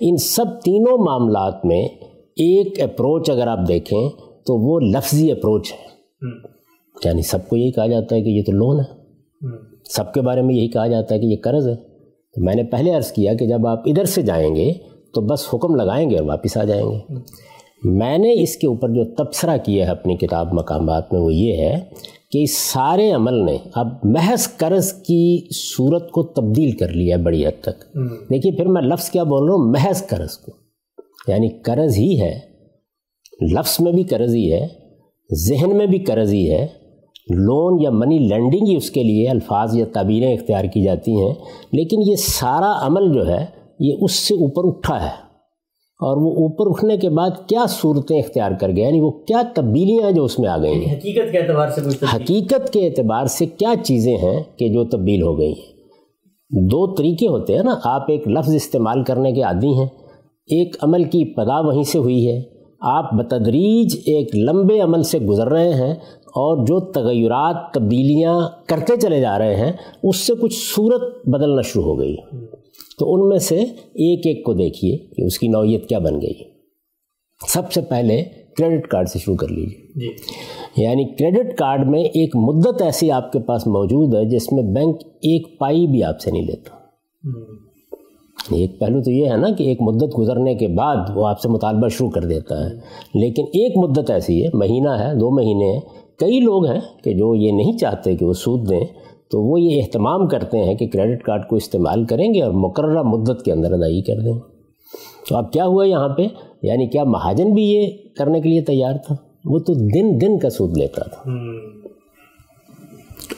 ان 0.00 0.16
سب 0.16 0.44
تینوں 0.64 1.04
معاملات 1.04 1.64
میں 1.64 1.88
ایک 2.36 2.80
اپروچ 2.80 3.30
اگر 3.30 3.46
آپ 3.46 3.58
دیکھیں 3.68 4.08
تو 4.46 4.58
وہ 4.58 4.80
لفظی 4.80 5.32
اپروچ 5.32 5.72
ہے۔ 5.72 5.92
یعنی 7.04 7.22
سب 7.22 7.48
کو 7.48 7.56
یہی 7.56 7.72
کہا 7.72 7.86
جاتا 7.86 8.16
ہے 8.16 8.22
کہ 8.22 8.28
یہ 8.28 8.42
تو 8.46 8.52
لون 8.52 8.80
ہے۔ 8.80 9.02
سب 9.96 10.12
کے 10.12 10.20
بارے 10.20 10.42
میں 10.42 10.54
یہی 10.54 10.68
کہا 10.68 10.86
جاتا 10.86 11.14
ہے 11.14 11.20
کہ 11.20 11.26
یہ 11.26 11.36
قرض 11.42 11.68
ہے۔ 11.68 11.74
تو 12.34 12.44
میں 12.44 12.54
نے 12.54 12.62
پہلے 12.64 12.90
عرض 12.90 13.12
کیا 13.12 13.34
کہ 13.34 13.46
جب 13.46 13.66
آپ 13.66 13.82
ادھر 13.86 14.04
سے 14.04 14.22
جائیں 14.22 14.56
گے 14.56 14.72
تو 15.14 15.20
بس 15.20 15.54
حکم 15.54 15.74
لگائیں 15.74 16.10
گے 16.10 16.16
اور 16.16 16.26
واپس 16.26 16.56
آ 16.56 16.64
جائیں 16.64 16.90
گے۔ 16.90 17.14
میں 17.84 18.18
نے 18.18 18.42
اس 18.42 18.56
کے 18.56 18.66
اوپر 18.66 18.88
جو 18.88 19.04
تبصرہ 19.04 19.56
کیا 19.64 19.86
ہے 19.86 19.90
اپنی 19.90 20.16
کتاب 20.16 20.52
مقامات 20.52 21.12
میں 21.12 21.20
وہ 21.20 21.34
یہ 21.34 21.56
ہے 21.56 21.80
کہ 22.30 22.42
اس 22.42 22.58
سارے 22.58 23.10
عمل 23.10 23.34
نے 23.44 23.56
اب 23.74 23.86
محض 24.04 24.56
قرض 24.56 24.92
کی 24.92 25.48
صورت 25.54 26.10
کو 26.10 26.22
تبدیل 26.22 26.70
کر 26.70 26.88
لیا 26.88 27.16
ہے 27.16 27.22
بڑی 27.22 27.46
حد 27.46 27.62
تک۔ 27.62 27.84
دیکھیے 28.30 28.52
پھر 28.52 28.66
میں 28.66 28.82
لفظ 28.82 29.10
کیا 29.10 29.22
بول 29.22 29.44
رہا 29.44 29.54
ہوں؟ 29.54 29.70
محض 29.70 30.06
قرض 30.06 30.38
کو۔ 30.38 30.52
یعنی 31.28 31.48
قرض 31.48 31.98
ہی 31.98 32.20
ہے 32.20 32.38
لفظ 33.52 33.76
میں 33.80 33.92
بھی 33.92 34.02
قرض 34.02 34.34
ہی 34.34 34.52
ہے 34.52 34.66
ذہن 35.34 35.76
میں 35.76 35.86
بھی 35.86 35.98
قرض 35.98 36.32
ہی 36.32 36.50
ہے 36.50 36.66
لون 37.30 37.82
یا 37.82 37.90
منی 37.90 38.18
لینڈنگ 38.18 38.68
ہی 38.68 38.76
اس 38.76 38.90
کے 38.90 39.02
لیے 39.02 39.28
الفاظ 39.28 39.76
یا 39.76 39.84
تعبیریں 39.92 40.34
اختیار 40.34 40.64
کی 40.64 40.82
جاتی 40.82 41.12
ہیں 41.12 41.34
لیکن 41.72 41.96
یہ 42.10 42.14
سارا 42.16 42.86
عمل 42.86 43.12
جو 43.12 43.28
ہے 43.28 43.46
یہ 43.80 43.94
اس 44.00 44.12
سے 44.12 44.34
اوپر 44.34 44.76
اٹھا 44.76 45.02
ہے۔ 45.02 45.32
اور 46.04 46.16
وہ 46.16 46.30
اوپر 46.30 46.66
اٹھنے 46.66 46.96
کے 46.96 47.08
بعد 47.08 47.30
کیا 47.48 47.64
صورتیں 47.68 48.18
اختیار 48.18 48.50
کر 48.60 48.76
گئے 48.76 48.84
یعنی 48.84 49.00
وہ 49.00 49.10
کیا 49.10 49.42
تبدیلیاں 49.54 50.10
جو 50.10 50.24
اس 50.24 50.38
میں 50.38 50.48
آ 50.48 50.62
گئی 50.62 50.84
ہیں۔ 50.84 50.96
حقیقت 50.96 51.32
کے 51.32 51.38
اعتبار 51.38 51.68
سے 51.68 52.04
حقیقت 52.16 52.72
کے 52.72 52.86
اعتبار 52.86 53.26
سے 53.26 53.46
کیا 53.46 53.74
چیزیں 53.84 54.16
ہیں 54.16 54.42
کہ 54.56 54.68
جو 54.68 54.84
تبدیل 54.84 55.22
ہو 55.22 55.38
گئی 55.38 55.52
ہیں۔ 55.52 55.72
دو 56.50 56.94
طریقے 56.94 57.28
ہوتے 57.28 57.56
ہیں 57.56 57.62
نا 57.62 57.74
آپ 57.84 58.02
ایک 58.08 58.28
لفظ 58.28 58.54
استعمال 58.54 59.04
کرنے 59.04 59.32
کے 59.32 59.42
عادی 59.42 59.74
ہیں۔ 59.74 59.86
ایک 60.46 60.76
عمل 60.82 61.04
کی 61.04 61.22
ابتدا 61.22 61.60
وہیں 61.60 61.82
سے 61.82 61.98
ہوئی 61.98 62.30
ہے۔ 62.30 62.42
آپ 62.80 63.14
بتدریج 63.14 63.96
ایک 63.96 64.36
لمبے 64.36 64.80
عمل 64.80 65.02
سے 65.02 65.18
گزر 65.18 65.48
رہے 65.48 65.74
ہیں۔ 65.74 65.94
اور 66.34 66.66
جو 66.66 66.80
تغیرات 66.80 67.74
تبدیلیاں 67.74 68.48
کرتے 68.66 68.96
چلے 68.96 69.20
جا 69.20 69.38
رہے 69.38 69.56
ہیں 69.56 69.72
اس 70.02 70.16
سے 70.16 70.32
کچھ 70.40 70.54
صورت 70.74 71.28
بدلنا 71.28 71.62
شروع 71.62 71.82
ہو 71.82 71.98
گئی۔ 71.98 72.16
تو 72.98 73.14
ان 73.14 73.28
میں 73.28 73.38
سے 73.38 73.56
ایک 73.94 74.26
ایک 74.26 74.44
کو 74.44 74.54
دیکھیے 74.54 74.96
کہ 74.96 75.22
اس 75.22 75.38
کی 75.38 75.48
نوعیت 75.48 75.88
کیا 75.88 75.98
بن 75.98 76.22
گئی۔ 76.22 76.34
سب 77.48 77.72
سے 77.72 77.80
پہلے 77.80 78.24
کریڈٹ 78.58 78.88
کارڈ 78.88 79.08
سے 79.08 79.18
شروع 79.18 79.36
کر 79.36 79.48
لیجیے 79.48 80.00
جی۔ 80.00 80.82
یعنی 80.82 81.04
کریڈٹ 81.04 81.58
کارڈ 81.58 81.88
میں 81.88 82.04
ایک 82.04 82.36
مدت 82.36 82.82
ایسی 82.82 83.10
آپ 83.10 83.32
کے 83.32 83.38
پاس 83.38 83.66
موجود 83.66 84.14
ہے 84.14 84.24
جس 84.24 84.52
میں 84.52 84.62
بینک 84.62 84.96
ایک 85.04 85.58
پائی 85.58 85.86
بھی 85.86 86.04
آپ 86.04 86.20
سے 86.20 86.30
نہیں 86.30 86.42
لیتا۔ 86.42 86.76
ایک 88.50 88.80
پہلو 88.80 89.02
تو 89.02 89.10
یہ 89.10 89.30
ہے 89.30 89.36
نا 89.36 89.50
کہ 89.50 89.62
ایک 89.64 89.82
مدت 89.82 90.18
گزرنے 90.18 90.54
کے 90.54 90.68
بعد 90.68 90.96
وہ 91.14 91.26
آپ 91.26 91.40
سے 91.40 91.48
مطالبہ 91.48 91.88
شروع 91.88 92.10
کر 92.10 92.24
دیتا 92.24 92.64
ہے۔ 92.64 92.74
لیکن 93.14 93.42
ایک 93.46 93.78
مدت 93.78 94.10
ایسی 94.10 94.44
ہے 94.44 94.48
مہینہ 94.54 94.88
ہے 94.88 95.14
دو 95.14 95.30
مہینے 95.30 95.72
ہیں 95.72 95.80
کئی 96.18 96.40
لوگ 96.40 96.66
ہیں 96.66 96.80
کہ 97.04 97.12
جو 97.12 97.34
یہ 97.34 97.52
نہیں 97.52 97.78
چاہتے 97.78 98.16
کہ 98.16 98.26
وہ 98.26 98.32
سود 98.32 98.70
دیں 98.70 98.84
تو 99.30 99.42
وہ 99.42 99.60
یہ 99.60 99.82
اہتمام 99.82 100.28
کرتے 100.28 100.58
ہیں 100.58 100.74
کہ 100.74 100.86
کریڈٹ 100.86 101.22
کارڈ 101.22 101.48
کو 101.48 101.56
استعمال 101.56 102.04
کریں 102.04 102.34
گے 102.34 102.42
اور 102.42 102.52
مقررہ 102.52 103.02
مدت 103.02 103.44
کے 103.44 103.52
اندر 103.52 103.72
ادائیگی 103.72 104.02
کر 104.02 104.20
دیں۔ 104.20 104.38
تو 105.28 105.36
اب 105.36 105.52
کیا 105.52 105.66
ہوا 105.66 105.86
یہاں 105.86 106.08
پہ؟ 106.08 106.22
یعنی 106.62 106.86
کیا 106.86 107.04
مہاجن 107.04 107.54
بھی 107.54 107.62
یہ 107.62 107.86
کرنے 108.16 108.40
کے 108.40 108.48
لیے 108.48 108.60
تیار 108.60 108.94
تھا؟ 109.06 109.16
وہ 109.44 109.58
تو 109.58 109.74
دن 109.74 110.20
دن 110.20 110.38
کا 110.38 110.50
سود 110.50 110.78
لیتا 110.78 111.02
تھا۔ 111.04 111.30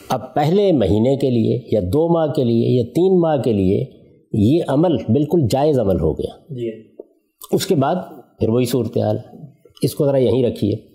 اب 0.09 0.33
پہلے 0.35 0.71
مہینے 0.71 1.15
کے 1.15 1.29
لیے 1.29 1.59
یا 1.71 1.79
دو 1.93 2.07
ماہ 2.07 2.27
کے 2.27 2.43
لیے 2.43 2.77
یا 2.77 2.83
تین 2.95 3.19
ماہ 3.19 3.37
کے 3.37 3.53
لیے 3.53 3.85
یہ 4.33 4.59
عمل 4.67 4.97
بالکل 4.97 5.41
جائز 5.51 5.79
عمل 5.79 5.99
ہو 5.99 6.13
گیا۔ 6.13 6.53
جی۔ 6.53 6.71
اس 7.51 7.65
کے 7.65 7.75
بعد 7.75 7.95
پھر 8.39 8.49
وہی 8.49 8.65
صورتحال۔ 8.65 9.17
اس 9.81 9.95
کو 9.95 10.05
ذرا 10.05 10.17
یہیں 10.17 10.43
رکھیے۔ 10.43 10.94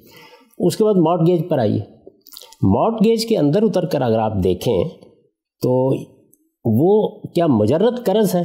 اس 0.67 0.77
کے 0.77 0.85
بعد 0.85 0.95
موٹ 0.95 1.27
گیج 1.27 1.49
پر 1.49 1.59
آئیے۔ 1.59 1.81
موٹ 2.63 3.05
گیج 3.05 3.27
کے 3.27 3.39
اندر 3.39 3.63
اتر 3.63 3.85
کر 3.85 4.03
اگر 4.03 4.19
آپ 4.19 4.33
دیکھیں 4.45 4.85
تو 5.63 5.93
وہ 6.65 7.21
کیا 7.35 7.47
مجرد 7.47 8.05
قرض 8.05 8.35
ہے؟ 8.35 8.45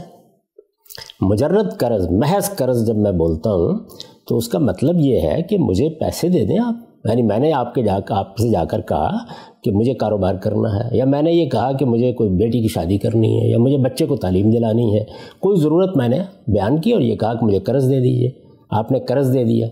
مجرد 1.22 1.78
قرض، 1.78 2.12
محض 2.12 2.50
قرض 2.50 2.88
جب 2.88 2.96
میں 2.96 3.12
بولتا 3.12 3.50
ہوں 3.50 3.80
تو 4.28 4.38
اس 4.38 4.48
کا 4.48 4.60
مطلب 4.60 4.96
یہ 5.00 5.20
ہے 5.20 5.42
کہ 5.42 5.58
مجھے 5.58 5.90
پیسے 5.90 6.30
دے 6.30 6.46
دیں 6.46 6.58
آپ۔ 6.60 6.74
یعنی 7.06 7.22
میں 7.22 7.40
نے 7.40 7.54
آپ 7.54 7.76
کے 7.76 7.84
جا، 7.84 8.00
آپ 8.10 8.38
سے 8.38 8.50
جا 8.50 8.66
کر 8.66 8.82
کہا 8.82 9.18
کہ 9.64 9.72
مجھے 9.72 9.94
کاروبار 9.94 10.36
کرنا 10.36 10.70
ہے، 10.70 10.98
یا 10.98 11.06
میں 11.06 11.22
نے 11.22 11.32
یہ 11.32 11.50
کہا 11.50 11.72
کہ 11.72 11.86
مجھے 11.86 12.14
کوئی 12.14 12.30
بیٹی 12.30 12.62
کی 12.62 12.68
شادی 12.68 12.98
کرنی 12.98 13.42
ہے، 13.42 13.50
یا 13.50 13.58
مجھے 13.58 13.78
بچے 13.78 14.06
کو 14.06 14.16
تعلیم 14.16 14.50
دلانی 14.50 15.00
ہے۔ 15.00 15.04
کوئی 15.40 15.60
ضرورت 15.60 15.98
میں 15.98 16.10
نے 16.10 16.20
بیان 16.48 16.82
کی 16.82 16.92
اور 16.92 17.02
یہ 17.02 17.16
کہا 17.16 17.34
کہ 17.34 17.46
مجھے 17.46 17.60
قرض 17.60 17.90
دے 17.90 18.00
دیجیے 18.00 18.30
آپ 18.70 18.92
نے 18.92 19.00
قرض 19.00 19.34
دے 19.34 19.44
دیا۔ 19.44 19.68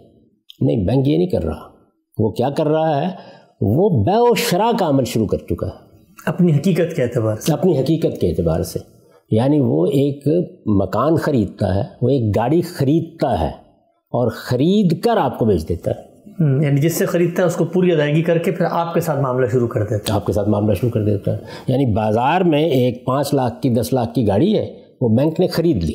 نہیں، 0.61 0.87
بینک 0.87 1.07
یہ 1.07 1.17
نہیں 1.17 1.27
کر 1.27 1.43
رہا۔ 1.43 1.72
وہ 2.17 2.29
کیا 2.29 2.49
کر 2.49 2.67
رہا 2.67 3.01
ہے؟ 3.01 3.07
وہ 3.61 4.03
بے 4.03 4.31
و 4.31 4.35
شرح 4.35 4.71
کا 4.79 4.89
عمل 4.89 5.05
شروع 5.05 5.25
کر 5.25 5.37
چکا 5.37 5.67
ہے۔ 5.67 5.71
اپنی 6.25 6.55
حقیقت 6.55 6.95
کے 6.95 7.03
اعتبار 7.03 7.35
سے۔ 7.35 7.53
اپنی 7.53 7.79
حقیقت 7.79 8.21
کے 8.21 8.29
اعتبار 8.29 8.63
سے۔ 8.63 8.79
یعنی 9.31 9.59
وہ 9.59 9.85
ایک 9.85 10.27
مکان 10.65 11.15
خریدتا 11.15 11.75
ہے 11.75 11.81
وہ 12.01 12.09
ایک 12.09 12.35
گاڑی 12.35 12.61
خریدتا 12.61 13.39
ہے 13.39 13.49
اور 14.11 14.31
خرید 14.35 15.01
کر 15.01 15.17
آپ 15.17 15.39
کو 15.39 15.45
بیچ 15.45 15.69
دیتا 15.69 15.91
ہے۔ 15.91 16.13
یعنی 16.65 16.81
جس 16.81 16.97
سے 16.97 17.05
خریدتا 17.05 17.41
ہے 17.41 17.47
اس 17.47 17.55
کو 17.55 17.65
پوری 17.65 17.91
ادائیگی 17.91 18.21
کر 18.21 18.37
کے 18.37 18.51
پھر 18.51 18.65
آپ 18.71 18.93
کے 18.93 18.99
ساتھ 18.99 19.19
معاملہ 19.19 19.45
شروع 19.45 19.67
کر 19.67 19.83
دیتا 19.83 20.13
ہے۔ 20.13 20.15
آپ 20.15 20.25
کے 20.25 20.33
ساتھ 20.33 20.49
معاملہ 20.49 20.73
شروع 20.73 20.91
کر 20.91 21.05
دیتا 21.05 21.31
ہے۔ 21.31 21.37
یعنی 21.67 21.85
بازار 21.85 22.41
میں 22.41 22.65
ایک 22.65 23.05
پانچ 23.05 23.33
لاکھ 23.33 23.61
کی 23.61 23.69
دس 23.69 23.93
لاکھ 23.93 24.13
کی 24.13 24.27
گاڑی 24.27 24.57
ہے 24.57 24.73
وہ 25.01 25.09
بینک 25.09 25.39
نے 25.39 25.47
خرید 25.47 25.83
لی۔ 25.83 25.93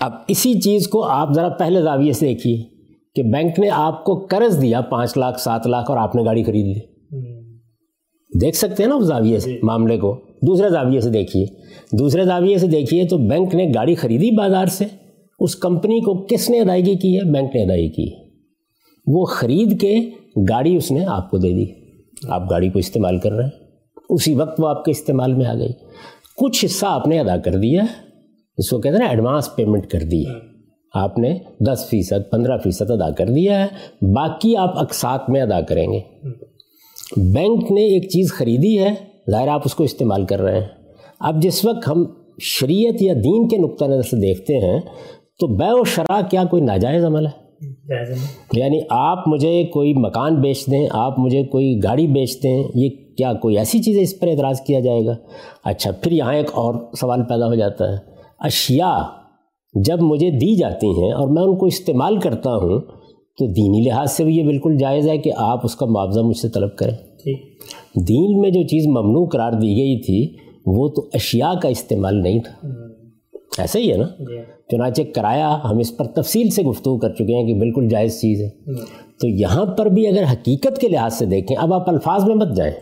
اب 0.00 0.12
اسی 0.28 0.60
چیز 0.60 0.88
کو 0.88 1.04
آپ 1.04 1.32
ذرا 1.34 1.48
پہلے 1.48 1.82
زاویے 1.82 2.12
سے 2.12 2.26
دیکھیے۔ 2.26 2.79
کہ 3.14 3.22
بینک 3.22 3.58
نے 3.58 3.68
آپ 3.70 4.04
کو 4.04 4.26
قرض 4.30 4.62
دیا 4.62 4.80
پانچ 4.80 5.18
لاکھ 5.18 5.40
سات 5.40 5.66
لاکھ 5.66 5.90
اور 5.90 5.98
آپ 5.98 6.16
نے 6.16 6.24
گاڑی 6.24 6.42
خرید 6.42 6.66
لی۔ 6.66 7.00
دیکھ 8.40 8.56
سکتے 8.56 8.82
ہیں 8.82 8.90
نا 8.90 8.96
اس 8.96 9.04
زاویے 9.04 9.38
سے 9.38 9.52
جی۔ 9.52 9.58
معاملے 9.62 9.98
کو۔ 9.98 10.20
دوسرے 10.46 10.68
زاویے 10.68 11.00
سے 11.00 11.10
دیکھیے۔ 11.10 11.46
دوسرے 11.98 12.24
زاویے 12.24 12.58
سے 12.58 12.66
دیکھیے 12.66 13.04
تو 13.04 13.18
بینک 13.18 13.54
نے 13.54 13.72
گاڑی 13.74 13.94
خریدی 13.94 14.30
بازار 14.30 14.66
سے۔ 14.66 14.84
اس 15.40 15.56
کمپنی 15.56 16.00
کو 16.00 16.26
کس 16.26 16.50
نے 16.50 16.60
ادائیگی 16.60 16.94
کی 16.96 17.16
ہے؟ 17.16 17.32
بینک 17.32 17.56
نے 17.56 17.62
ادائیگی 17.62 17.88
کی۔ 17.88 18.14
وہ 19.06 19.24
خرید 19.24 19.80
کے 19.80 19.96
گاڑی 20.48 20.76
اس 20.76 20.90
نے 20.90 21.04
آپ 21.06 21.30
کو 21.30 21.38
دے 21.38 21.52
دی۔ 21.52 21.64
آپ 22.28 22.50
گاڑی 22.50 22.68
کو 22.68 22.78
استعمال 22.78 23.18
کر 23.18 23.32
رہے 23.32 23.44
ہیں۔ 23.44 23.50
اسی 24.10 24.34
وقت 24.34 24.60
وہ 24.60 24.68
آپ 24.68 24.84
کے 24.84 24.90
استعمال 24.90 25.34
میں 25.34 25.46
آ 25.46 25.54
گئی۔ 25.54 25.72
کچھ 26.36 26.64
حصہ 26.64 26.86
آپ 26.86 27.06
نے 27.06 27.20
ادا 27.20 27.36
کر 27.36 27.54
دیا۔ 27.54 27.82
اس 28.58 28.70
کو 28.70 28.78
کہتے 28.80 28.96
ہیں 28.96 29.04
نا 29.04 29.10
ایڈوانس 29.10 29.56
پیمنٹ 29.56 29.86
کر 29.86 30.00
دی۔ 30.00 30.26
ہے 30.26 30.59
آپ 30.94 31.18
نے 31.18 31.38
دس 31.60 31.86
فیصد 31.90 32.30
پندرہ 32.30 32.58
فیصد 32.58 32.90
ادا 32.90 33.10
کر 33.10 33.26
دیا 33.26 33.64
ہے 33.64 33.66
باقی 34.12 34.56
آپ 34.56 34.78
اقساط 34.78 35.30
میں 35.30 35.40
ادا 35.40 35.60
کریں 35.60 35.92
گے۔ 35.92 36.00
بینک 37.16 37.72
نے 37.72 37.80
ایک 37.80 38.10
چیز 38.10 38.32
خریدی 38.32 38.78
ہے 38.78 38.94
ظاہر 39.30 39.48
آپ 39.48 39.62
اس 39.64 39.74
کو 39.74 39.84
استعمال 39.84 40.24
کر 40.24 40.40
رہے 40.40 40.60
ہیں۔ 40.60 40.68
اب 41.20 41.42
جس 41.42 41.64
وقت 41.64 41.88
ہم 41.88 42.04
شریعت 42.40 43.02
یا 43.02 43.14
دین 43.24 43.48
کے 43.48 43.56
نقطہ 43.56 43.84
نظر 43.84 44.02
سے 44.02 44.16
دیکھتے 44.16 44.58
ہیں 44.58 44.80
تو 45.40 45.46
بے 45.46 45.80
و 45.80 45.84
شرح 45.84 46.20
کیا 46.30 46.44
کوئی 46.44 46.62
ناجائز 46.62 47.04
عمل 47.04 47.26
ہے؟ 47.26 47.50
یعنی 48.52 48.80
آپ 48.90 49.28
مجھے 49.28 49.64
کوئی 49.64 49.94
مکان 49.94 50.40
بیچ 50.40 50.66
دیں 50.66 50.86
آپ 50.90 51.18
مجھے 51.18 51.42
کوئی 51.42 51.80
گاڑی 51.84 52.06
بیچ 52.06 52.42
دیں 52.42 52.64
یہ 52.74 52.88
کیا 53.16 53.32
کوئی 53.32 53.58
ایسی 53.58 53.82
چیز 53.82 53.96
ہے 53.96 54.02
اس 54.02 54.20
پر 54.20 54.28
اعتراض 54.28 54.60
کیا 54.60 54.80
جائے 54.80 55.06
گا؟ 55.06 55.14
اچھا 55.64 55.90
پھر 55.90 56.12
یہاں 56.12 56.34
ایک 56.34 56.50
اور 56.54 56.74
سوال 57.00 57.22
پیدا 57.22 57.46
ہو 57.46 57.54
جاتا 57.54 57.92
ہے۔ 57.92 57.96
اشیاء 58.38 59.19
جب 59.74 60.02
مجھے 60.02 60.30
دی 60.30 60.56
جاتی 60.56 60.86
ہیں 60.86 61.12
اور 61.12 61.28
میں 61.28 61.42
ان 61.42 61.58
کو 61.58 61.66
استعمال 61.66 62.16
کرتا 62.16 62.50
ہوں 62.50 62.80
تو 63.38 63.46
دینی 63.46 63.88
لحاظ 63.88 64.12
سے 64.12 64.24
بھی 64.24 64.36
یہ 64.36 64.44
بالکل 64.44 64.76
جائز 64.76 65.08
ہے 65.08 65.18
کہ 65.18 65.32
آپ 65.36 65.60
اس 65.64 65.76
کا 65.76 65.86
معاوضہ 65.86 66.20
مجھ 66.20 66.36
سے 66.36 66.48
طلب 66.48 66.76
کریں۔ 66.76 66.96
دین 68.08 68.40
میں 68.40 68.50
جو 68.50 68.62
چیز 68.62 68.86
ممنوع 68.86 69.26
قرار 69.26 69.52
دی 69.52 69.68
گئی 69.68 70.00
تھی 70.00 70.36
وہ 70.66 70.88
تو 70.88 71.08
اشیاء 71.14 71.52
کا 71.62 71.68
استعمال 71.68 72.22
نہیں 72.22 72.40
تھا۔ 72.40 72.68
ایسا 73.58 73.78
ہی 73.78 73.92
ہے 73.92 73.96
نا؟ 73.96 74.06
جی۔ 74.18 74.36
چنانچہ 74.70 75.02
کرایہ 75.02 75.58
ہم 75.64 75.78
اس 75.78 75.96
پر 75.96 76.04
تفصیل 76.04 76.50
سے 76.50 76.62
گفتگو 76.62 76.98
کر 76.98 77.12
چکے 77.14 77.34
ہیں 77.34 77.46
کہ 77.46 77.54
بالکل 77.54 77.88
جائز 77.88 78.20
چیز 78.20 78.40
ہے۔ 78.40 78.48
تو 79.20 79.28
یہاں 79.28 79.66
پر 79.66 79.86
بھی 79.86 80.06
اگر 80.06 80.22
حقیقت 80.32 80.80
کے 80.80 80.88
لحاظ 80.88 81.14
سے 81.14 81.26
دیکھیں 81.26 81.56
اب 81.56 81.74
آپ 81.74 81.88
الفاظ 81.90 82.24
میں 82.24 82.34
مت 82.34 82.56
جائیں۔ 82.56 82.72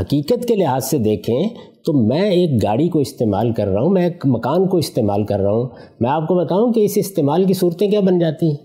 حقیقت 0.00 0.48
کے 0.48 0.54
لحاظ 0.56 0.84
سے 0.84 0.98
دیکھیں 0.98 1.48
تو 1.84 1.92
میں 1.92 2.30
ایک 2.30 2.62
گاڑی 2.62 2.88
کو 2.88 2.98
استعمال 2.98 3.52
کر 3.52 3.68
رہا 3.68 3.80
ہوں 3.80 3.90
میں 3.90 4.04
ایک 4.04 4.26
مکان 4.26 4.68
کو 4.68 4.76
استعمال 4.76 5.24
کر 5.24 5.40
رہا 5.40 5.50
ہوں۔ 5.50 5.68
میں 6.00 6.10
آپ 6.10 6.28
کو 6.28 6.34
بتاؤں 6.34 6.72
کہ 6.72 6.80
اس 6.80 6.92
استعمال 6.96 7.44
کی 7.44 7.54
صورتیں 7.54 7.90
کیا 7.90 8.00
بن 8.00 8.18
جاتی 8.18 8.46
ہیں؟ 8.46 8.56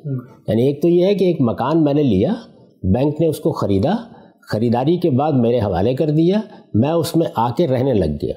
یعنی 0.47 0.67
ایک 0.67 0.81
تو 0.81 0.87
یہ 0.87 1.05
ہے 1.05 1.15
کہ 1.15 1.23
ایک 1.23 1.37
مکان 1.39 1.83
میں 1.83 1.93
نے 1.93 2.03
لیا 2.03 2.33
بینک 2.83 3.21
نے 3.21 3.27
اس 3.27 3.39
کو 3.39 3.51
خریدا 3.51 3.95
خریداری 4.41 4.97
کے 4.97 5.09
بعد 5.09 5.31
میرے 5.31 5.59
حوالے 5.59 5.93
کر 5.93 6.09
دیا 6.09 6.39
میں 6.73 6.89
اس 6.89 7.15
میں 7.15 7.27
آ 7.35 7.51
کے 7.51 7.67
رہنے 7.67 7.93
لگ 7.93 8.15
گیا۔ 8.21 8.33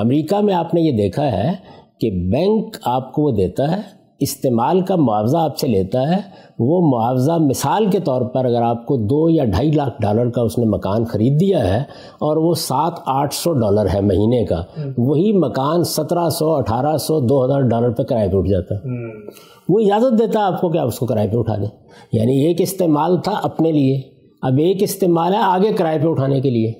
امریکہ 0.00 0.36
میں 0.36 0.54
آپ 0.54 0.74
نے 0.74 0.80
یہ 0.80 0.92
دیکھا 0.92 1.32
ہے 1.32 1.52
کہ 2.00 2.10
بینک 2.10 2.76
آپ 2.84 3.12
کو 3.12 3.22
وہ 3.22 3.30
دیتا 3.30 3.76
ہے 3.76 4.03
استعمال 4.20 4.80
کا 4.80 4.96
معاوضہ 4.96 5.36
آپ 5.36 5.58
سے 5.58 5.66
لیتا 5.66 6.08
ہے، 6.08 6.20
وہ 6.58 6.90
معاوضہ 6.90 7.32
مثال 7.32 7.86
کے 7.86 7.98
طور 7.98 8.22
پر 8.22 8.44
اگر 8.44 8.62
آپ 8.62 8.86
کو 8.86 8.96
دو 8.96 9.28
یا 9.28 9.44
ڈھائی 9.44 9.70
لاکھ 9.70 10.02
ڈالر 10.02 10.30
کا 10.30 10.42
اس 10.42 10.58
نے 10.58 10.64
مکان 10.66 11.04
خرید 11.04 11.40
دیا 11.40 11.74
ہے 11.74 11.78
اور 12.14 12.36
وہ 12.36 12.54
سات 12.54 12.92
آٹھ 13.06 13.34
سو 13.34 13.52
ڈالر 13.52 13.86
ہے 13.94 14.00
مہینے 14.00 14.44
کا، 14.44 14.62
وہی 14.98 15.32
مکان 15.32 15.84
سترہ 15.84 16.28
سو، 16.28 16.54
اٹھارہ 16.54 16.96
سو، 16.96 17.20
دو 17.20 17.44
ہزار 17.44 17.60
ڈالر 17.60 17.90
پہ 17.90 18.02
کرائے 18.02 18.28
پہ 18.28 18.36
اٹھ 18.36 18.48
جاتا۔ 18.48 18.74
وہ 19.68 19.80
اجازت 19.80 20.18
دیتا 20.18 20.40
ہے 20.40 20.44
آپ 20.44 20.60
کو 20.60 20.68
کہ 20.68 20.78
آپ 20.78 20.86
اس 20.86 20.98
کو 20.98 21.06
کرائے 21.06 21.28
پہ 21.28 21.36
اٹھا 21.36 21.56
دیں۔ 21.56 21.68
یعنی 22.12 22.46
ایک 22.46 22.60
استعمال 22.60 23.20
تھا 23.20 23.32
اپنے 23.42 23.72
لیے، 23.72 24.00
اب 24.42 24.58
ایک 24.58 24.82
استعمال 24.82 25.34
ہے 25.34 25.38
آگے 25.38 25.72
کرائے 25.72 25.98
پہ 25.98 26.08
اٹھانے 26.08 26.40
کے 26.40 26.50
لیے۔ 26.50 26.72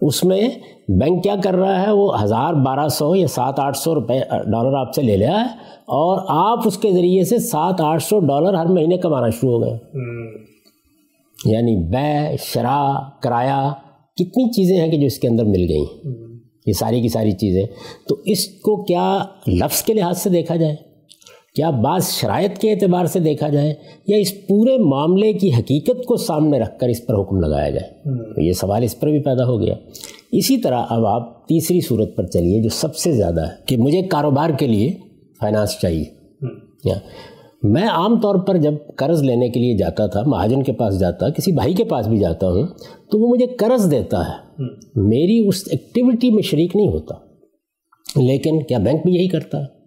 اس 0.00 0.24
میں 0.24 0.48
بینک 0.88 1.22
کیا 1.22 1.34
کر 1.44 1.54
رہا 1.54 1.86
ہے؟ 1.86 1.92
وہ 1.92 2.22
ہزار 2.22 2.54
بارہ 2.54 2.88
سو 2.88 3.16
یا 3.16 3.26
سات 3.26 3.58
آٹھ 3.58 3.76
سو 3.76 3.94
روپے 3.94 4.20
ڈالر 4.30 4.74
آپ 4.74 4.94
سے 4.94 5.02
لے 5.02 5.16
لیا 5.16 5.40
ہے 5.40 5.44
اور 5.74 6.18
آپ 6.28 6.58
اس 6.66 6.78
کے 6.78 6.92
ذریعے 6.92 7.24
سے 7.24 7.38
سات 7.38 7.80
آٹھ 7.80 8.02
سو 8.02 8.18
ڈالر 8.18 8.54
ہر 8.54 8.66
مہینے 8.66 8.96
کمانا 8.96 9.28
شروع 9.28 9.52
ہو 9.52 9.60
گئے۔ 9.60 9.78
یعنی 11.44 11.76
بے 11.76 12.36
شرح 12.42 12.92
کرایہ 13.22 13.72
کتنی 14.16 14.52
چیزیں 14.52 14.80
ہیں 14.80 14.90
کہ 14.90 14.96
جو 14.96 15.06
اس 15.06 15.18
کے 15.18 15.28
اندر 15.28 15.44
مل 15.44 15.66
گئی 15.68 15.84
یہ 16.66 16.72
ساری 16.72 17.00
کی 17.00 17.08
ساری 17.08 17.32
چیزیں۔ 17.32 17.66
تو 18.08 18.16
اس 18.24 18.46
کو 18.46 18.84
کیا 18.84 19.18
لفظ 19.46 19.82
کے 19.82 19.94
لحاظ 19.94 20.18
سے 20.18 20.30
دیکھا 20.30 20.56
جائے؟ 20.56 20.87
کیا 21.58 21.70
بعض 21.70 22.08
شرائط 22.08 22.58
کے 22.58 22.72
اعتبار 22.72 23.04
سے 23.04 23.20
دیکھا 23.20 23.48
جائے 23.48 23.74
یا 24.06 24.16
اس 24.16 24.46
پورے 24.46 24.78
معاملے 24.78 25.32
کی 25.32 25.50
حقیقت 25.54 26.04
کو 26.04 26.16
سامنے 26.16 26.58
رکھ 26.58 26.78
کر 26.78 26.88
اس 26.88 27.06
پر 27.06 27.14
حکم 27.14 27.40
لگایا 27.40 27.70
جائے؟ 27.70 27.90
تو 28.34 28.40
یہ 28.40 28.52
سوال 28.52 28.82
اس 28.82 29.00
پر 29.00 29.08
بھی 29.08 29.18
پیدا 29.18 29.46
ہو 29.46 29.60
گیا۔ 29.60 29.74
اسی 30.32 30.58
طرح 30.58 30.82
اب 30.88 31.06
آپ 31.06 31.46
تیسری 31.46 31.80
صورت 31.80 32.16
پر 32.16 32.26
چلیے 32.26 32.62
جو 32.62 32.68
سب 32.68 32.96
سے 32.96 33.12
زیادہ 33.12 33.40
ہے 33.40 33.52
کہ 33.66 33.76
مجھے 33.76 34.02
کاروبار 34.02 34.50
کے 34.50 34.66
لیے 34.66 34.92
فائنانس 35.40 35.70
چاہیے۔ 35.82 36.04
میں 37.62 37.88
عام 37.88 38.20
طور 38.20 38.34
پر 38.34 38.56
جب 38.56 38.74
قرض 38.96 39.22
لینے 39.22 39.48
کے 39.48 39.60
لیے 39.60 39.76
جاتا 39.76 40.06
تھا 40.06 40.22
مہاجن 40.26 40.62
کے 40.62 40.72
پاس 40.72 41.00
جاتا 41.00 41.28
کسی 41.28 41.52
بھائی 41.52 41.74
کے 41.74 41.84
پاس 41.84 42.06
بھی 42.06 42.18
جاتا 42.18 42.46
ہوں 42.46 42.66
تو 43.10 43.20
وہ 43.20 43.28
مجھے 43.28 43.46
قرض 43.46 43.90
دیتا 43.90 44.28
ہے۔ 44.28 44.62
میری 44.94 45.48
اس 45.48 45.62
ایکٹیویٹی 45.70 46.30
میں 46.30 46.42
شریک 46.42 46.76
نہیں 46.76 46.88
ہوتا۔ 46.88 47.14
لیکن 48.16 48.62
کیا 48.62 48.78
بینک 48.78 49.00
بھی 49.04 49.14
یہی 49.14 49.28
کرتا 49.28 49.60
ہے؟ 49.60 49.77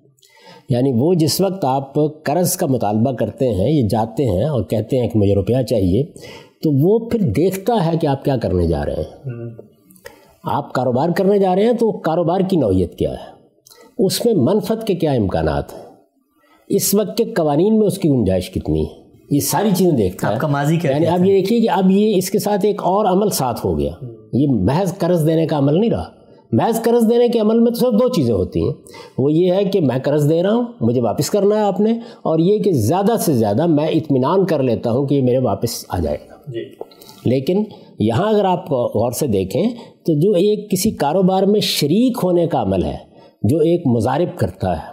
یعنی 0.69 0.91
وہ 0.95 1.13
جس 1.13 1.41
وقت 1.41 1.65
آپ 1.65 1.93
قرض 2.23 2.55
کا 2.55 2.65
مطالبہ 2.65 3.11
کرتے 3.11 3.49
ہیں 3.49 3.71
یہ 3.71 3.87
جاتے 3.87 4.25
ہیں 4.25 4.43
اور 4.43 4.63
کہتے 4.63 4.99
ہیں 4.99 5.09
کہ 5.09 5.19
مجھے 5.19 5.35
روپیہ 5.35 5.61
چاہیے 5.61 6.03
تو 6.63 6.71
وہ 6.81 7.09
پھر 7.09 7.19
دیکھتا 7.19 7.85
ہے 7.85 7.97
کہ 8.01 8.07
آپ 8.07 8.25
کیا 8.25 8.37
کرنے 8.37 8.67
جا 8.67 8.85
رہے 8.85 8.93
ہیں۔ 8.93 9.29
آپ 10.43 10.73
کاروبار 10.73 11.09
کرنے 11.09 11.39
جا 11.39 11.55
رہے 11.55 11.65
ہیں 11.65 11.73
تو 11.73 11.91
کاروبار 11.91 12.39
کی 12.39 12.57
نوعیت 12.57 12.95
کیا 12.95 13.11
ہے؟ 13.11 13.41
اس 14.05 14.25
میں 14.25 14.33
منفت 14.33 14.87
کے 14.87 14.95
کیا 14.95 15.11
امکانات 15.11 15.73
ہیں؟ 15.73 15.81
اس 16.67 16.93
وقت 16.93 17.17
کے 17.17 17.23
قوانین 17.23 17.79
میں 17.79 17.87
اس 17.87 17.97
کی 17.97 18.09
گنجائش 18.09 18.51
کتنی 18.51 18.81
ہے؟ 18.81 19.01
یہ 19.29 19.39
ساری 19.39 19.69
چیزیں 19.75 19.91
دیکھتا 19.91 20.35
ہے۔ 20.35 20.47
ماضی 20.47 20.77
کیا 20.77 20.91
یعنی 20.91 21.07
اب 21.07 21.25
یہ 21.25 21.39
دیکھیے 21.39 21.61
کہ 21.61 21.69
اب 21.69 21.91
یہ 21.91 22.17
اس 22.17 22.31
کے 22.31 22.39
ساتھ 22.39 22.65
ایک 22.65 22.83
اور 22.83 23.05
عمل 23.05 23.29
ساتھ 23.29 23.65
ہو 23.65 23.79
گیا۔ 23.79 23.91
یہ 24.33 24.47
محض 24.49 24.97
قرض 24.97 25.27
دینے 25.27 25.47
کا 25.47 25.57
عمل 25.57 25.79
نہیں 25.79 25.91
رہا۔ 25.91 26.20
محض 26.51 26.81
قرض 26.81 27.09
دینے 27.09 27.27
کے 27.27 27.39
عمل 27.39 27.59
میں 27.59 27.71
تو 27.71 27.79
صرف 27.79 27.93
دو 27.93 28.09
چیزیں 28.09 28.33
ہوتی 28.33 28.63
ہیں۔ 28.63 28.73
وہ 29.17 29.33
یہ 29.33 29.53
ہے 29.53 29.63
کہ 29.63 29.81
میں 29.81 29.99
قرض 30.03 30.29
دے 30.29 30.43
رہا 30.43 30.53
ہوں 30.53 30.65
مجھے 30.81 31.01
واپس 31.01 31.29
کرنا 31.29 31.55
ہے 31.55 31.61
آپ 31.61 31.79
نے 31.79 31.91
اور 32.21 32.39
یہ 32.39 32.59
کہ 32.59 32.71
زیادہ 32.71 33.15
سے 33.19 33.33
زیادہ 33.33 33.65
میں 33.65 33.87
اطمینان 33.87 34.45
کر 34.45 34.63
لیتا 34.63 34.91
ہوں 34.91 35.07
کہ 35.07 35.15
یہ 35.15 35.21
میرے 35.21 35.37
واپس 35.37 35.85
آ 35.89 35.99
جائے 35.99 36.17
گا۔ 36.29 36.51
جی۔ 36.51 36.63
لیکن 37.25 37.63
یہاں 37.99 38.29
اگر 38.29 38.45
آپ 38.45 38.71
غور 38.71 39.11
سے 39.11 39.27
دیکھیں 39.27 39.69
تو 40.05 40.19
جو 40.19 40.31
ایک 40.31 40.71
کسی 40.71 40.91
کاروبار 40.91 41.43
میں 41.43 41.59
شریک 41.59 42.17
ہونے 42.23 42.47
کا 42.47 42.61
عمل 42.61 42.83
ہے 42.83 42.97
جو 43.43 43.57
ایک 43.57 43.87
مضارب 43.87 44.39
کرتا 44.39 44.77
ہے 44.77 44.91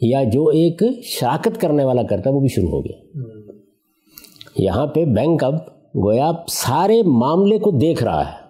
یا 0.00 0.22
جو 0.22 0.46
ایک 0.46 0.82
شراکت 1.04 1.60
کرنے 1.60 1.84
والا 1.84 2.02
کرتا 2.02 2.30
ہے 2.30 2.34
وہ 2.34 2.40
بھی 2.40 2.48
شروع 2.48 2.68
ہو 2.68 2.84
گیا۔ 2.84 3.20
یہاں 4.56 4.86
پہ 4.86 5.04
بینک 5.04 5.44
اب 5.44 5.54
گویا 6.04 6.30
سارے 6.48 7.02
معاملے 7.02 7.58
کو 7.58 7.70
دیکھ 7.70 8.04
رہا 8.04 8.26
ہے۔ 8.26 8.41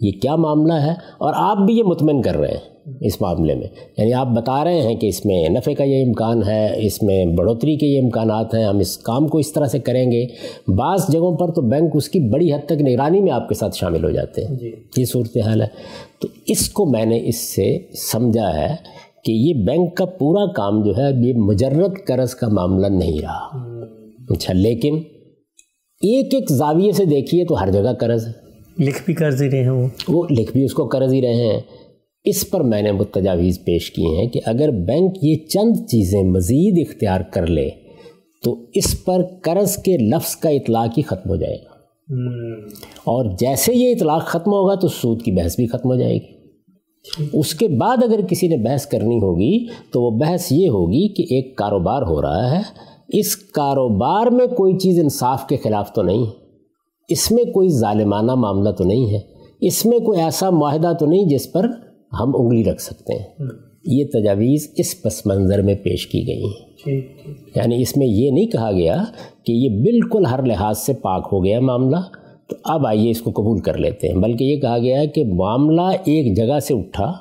یہ 0.00 0.10
کیا 0.22 0.36
معاملہ 0.36 0.72
ہے؟ 0.72 0.92
اور 1.18 1.32
آپ 1.36 1.56
بھی 1.56 1.78
یہ 1.78 1.82
مطمئن 1.82 2.22
کر 2.22 2.36
رہے 2.36 2.48
ہیں 2.48 2.94
اس 3.00 3.20
معاملے 3.20 3.54
میں۔ 3.54 3.66
یعنی 3.98 4.12
آپ 4.12 4.26
بتا 4.26 4.64
رہے 4.64 4.82
ہیں 4.82 4.94
کہ 4.94 5.06
اس 5.06 5.26
میں 5.26 5.48
نفع 5.48 5.72
کا 5.78 5.84
یہ 5.84 6.04
امکان 6.06 6.42
ہے 6.46 6.74
اس 6.76 7.02
میں 7.02 7.24
بڑھوتری 7.24 7.76
کے 7.76 7.86
یہ 7.86 8.02
امکانات 8.02 8.54
ہیں 8.54 8.64
ہم 8.64 8.78
اس 8.78 8.98
کام 8.98 9.28
کو 9.28 9.38
اس 9.38 9.52
طرح 9.52 9.66
سے 9.66 9.78
کریں 9.78 10.12
گے۔ 10.12 10.26
بعض 10.76 11.08
جگہوں 11.08 11.36
پر 11.36 11.50
تو 11.50 11.62
بینک 11.62 11.90
اس 11.94 12.08
کی 12.08 12.20
بڑی 12.20 12.52
حد 12.52 12.66
تک 12.66 12.72
نگرانی 12.72 13.20
میں 13.20 13.32
آپ 13.32 13.48
کے 13.48 13.54
ساتھ 13.54 13.76
شامل 13.76 14.04
ہو 14.04 14.10
جاتے 14.10 14.44
ہیں۔ 14.44 14.54
جی۔ 14.54 14.72
یہ 14.96 15.04
صورتحال 15.04 15.62
ہے۔ 15.62 15.66
تو 16.20 16.28
اس 16.46 16.70
کو 16.70 16.86
میں 16.86 17.04
نے 17.04 17.20
اس 17.24 17.54
سے 17.54 17.78
سمجھا 18.12 18.56
ہے 18.56 18.76
کہ 19.24 19.32
یہ 19.32 19.54
بینک 19.66 19.96
کا 19.96 20.04
پورا 20.04 20.52
کام 20.52 20.82
جو 20.82 20.92
ہے 20.96 21.28
یہ 21.28 21.34
مجرد 21.36 22.06
قرض 22.06 22.34
کا 22.34 22.48
معاملہ 22.48 22.86
نہیں 22.86 23.18
رہا۔ 23.18 23.48
اچھا 24.30 24.52
لیکن 24.52 24.94
ایک 26.02 26.34
ایک 26.34 26.50
زاویے 26.50 26.92
سے 26.92 27.04
دیکھیے 27.04 27.44
تو 27.44 27.62
ہر 27.62 27.70
جگہ 27.70 27.92
قرض 28.00 28.26
ہے۔ 28.26 28.47
لکھ 28.78 29.02
بھی 29.06 29.14
قرض 29.14 29.42
ہی 29.42 29.50
رہے 29.50 29.62
ہیں 29.62 29.70
وہ۔ 29.70 29.86
وہ 30.08 30.26
لکھ 30.30 30.52
بھی 30.52 30.64
اس 30.64 30.74
کو 30.74 30.86
قرض 30.86 31.14
ہی 31.14 31.22
رہے 31.22 31.34
ہیں۔ 31.34 31.60
اس 32.24 32.50
پر 32.50 32.60
میں 32.60 32.82
نے 32.82 32.92
متجاویز 32.92 33.58
پیش 33.64 33.90
کی 33.90 34.02
ہیں 34.06 34.28
کہ 34.28 34.40
اگر 34.46 34.70
بینک 34.70 35.16
یہ 35.22 35.36
چند 35.36 35.76
چیزیں 35.76 36.22
مزید 36.22 36.88
اختیار 36.88 37.20
کر 37.20 37.46
لے 37.46 37.70
تو 38.44 38.56
اس 38.74 39.04
پر 39.04 39.22
قرض 39.42 39.76
کے 39.76 39.96
لفظ 39.96 40.36
کا 40.36 40.48
اطلاق 40.48 40.98
ہی 40.98 41.02
ختم 41.02 41.30
ہو 41.30 41.36
جائے 41.36 41.56
گا۔ 41.56 41.78
اور 42.98 43.36
جیسے 43.38 43.74
یہ 43.74 43.92
اطلاق 43.92 44.26
ختم 44.26 44.50
ہوگا 44.50 44.74
تو 44.74 44.88
سود 44.88 45.22
کی 45.22 45.32
بحث 45.32 45.56
بھی 45.56 45.66
ختم 45.66 45.88
ہو 45.88 45.94
جائے 45.94 46.14
گی۔ 46.14 46.38
اس 47.32 47.54
کے 47.54 47.68
بعد 47.68 47.96
اگر 48.02 48.20
کسی 48.20 48.48
نے 48.48 48.56
بحث 48.56 48.86
کرنی 48.86 49.16
ہوگی 49.16 49.66
تو 49.92 50.02
وہ 50.02 50.10
بحث 50.10 50.52
یہ 50.52 50.68
ہوگی 50.68 51.08
کہ 51.08 51.22
ایک 51.22 51.56
کاروبار 51.56 52.02
ہو 52.02 52.22
رہا 52.22 52.56
ہے۔ 52.56 52.62
اس 53.08 53.36
کاروبار 53.36 54.26
میں 54.26 54.46
کوئی 54.46 54.78
چیز 54.78 54.98
انصاف 55.00 55.46
کے 55.46 55.56
خلاف 55.56 55.92
تو 55.92 56.02
نہیں۔ 56.02 56.24
اس 57.08 57.32
میں 57.32 57.44
کوئی 57.44 57.68
ظالمانہ 57.68 58.34
معاملہ 58.34 58.70
تو 58.70 58.84
نہیں 58.84 59.14
ہے 59.14 59.18
اس 59.60 59.86
میں 59.86 59.98
کوئی 59.98 60.20
ایسا 60.20 60.50
معاہدہ 60.50 60.92
تو 61.00 61.06
نہیں 61.06 61.24
جس 61.24 61.52
پر 61.52 61.64
ہم 62.20 62.32
انگلی 62.34 62.64
رکھ 62.64 62.82
سکتے 62.82 63.12
ہیں۔ 63.12 63.48
یہ 63.84 64.04
تجاویز 64.12 64.68
اس 64.76 65.02
پس 65.02 65.26
منظر 65.26 65.62
میں 65.62 65.74
پیش 65.74 66.06
کی 66.06 66.26
گئی 66.26 66.42
ہیں۔ 66.42 67.00
یعنی 67.56 67.82
اس 67.82 67.96
میں 67.96 68.06
یہ 68.06 68.30
نہیں 68.30 68.46
کہا 68.46 68.72
گیا 68.72 69.04
کہ 69.44 69.52
یہ 69.52 69.68
بالکل 69.68 70.26
ہر 70.26 70.42
لحاظ 70.42 70.78
سے 70.78 70.92
پاک 70.92 71.28
ہو 71.32 71.44
گیا 71.44 71.60
معاملہ 71.60 71.96
تو 72.48 72.56
اب 72.64 72.86
آئیے 72.86 73.10
اس 73.10 73.20
کو 73.22 73.30
قبول 73.30 73.60
کر 73.60 73.78
لیتے 73.78 74.08
ہیں۔ 74.08 74.14
بلکہ 74.14 74.44
یہ 74.44 74.60
کہا 74.60 74.78
گیا 74.78 75.00
ہے 75.00 75.06
کہ 75.06 75.24
معاملہ 75.24 75.90
ایک 76.04 76.36
جگہ 76.36 76.58
سے 76.58 76.74
اٹھا 76.74 77.12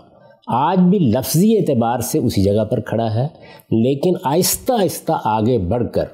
آج 0.47 0.79
بھی 0.79 0.99
لفظی 0.99 1.57
اعتبار 1.57 1.99
سے 1.99 2.19
اسی 2.19 2.43
جگہ 2.43 2.65
پر 2.65 2.79
کھڑا 2.79 3.13
ہے 3.15 3.27
لیکن 3.71 4.13
آہستہ 4.23 4.73
آہستہ 4.73 5.11
آگے 5.23 5.57
بڑھ 5.57 5.83
کر 5.93 6.05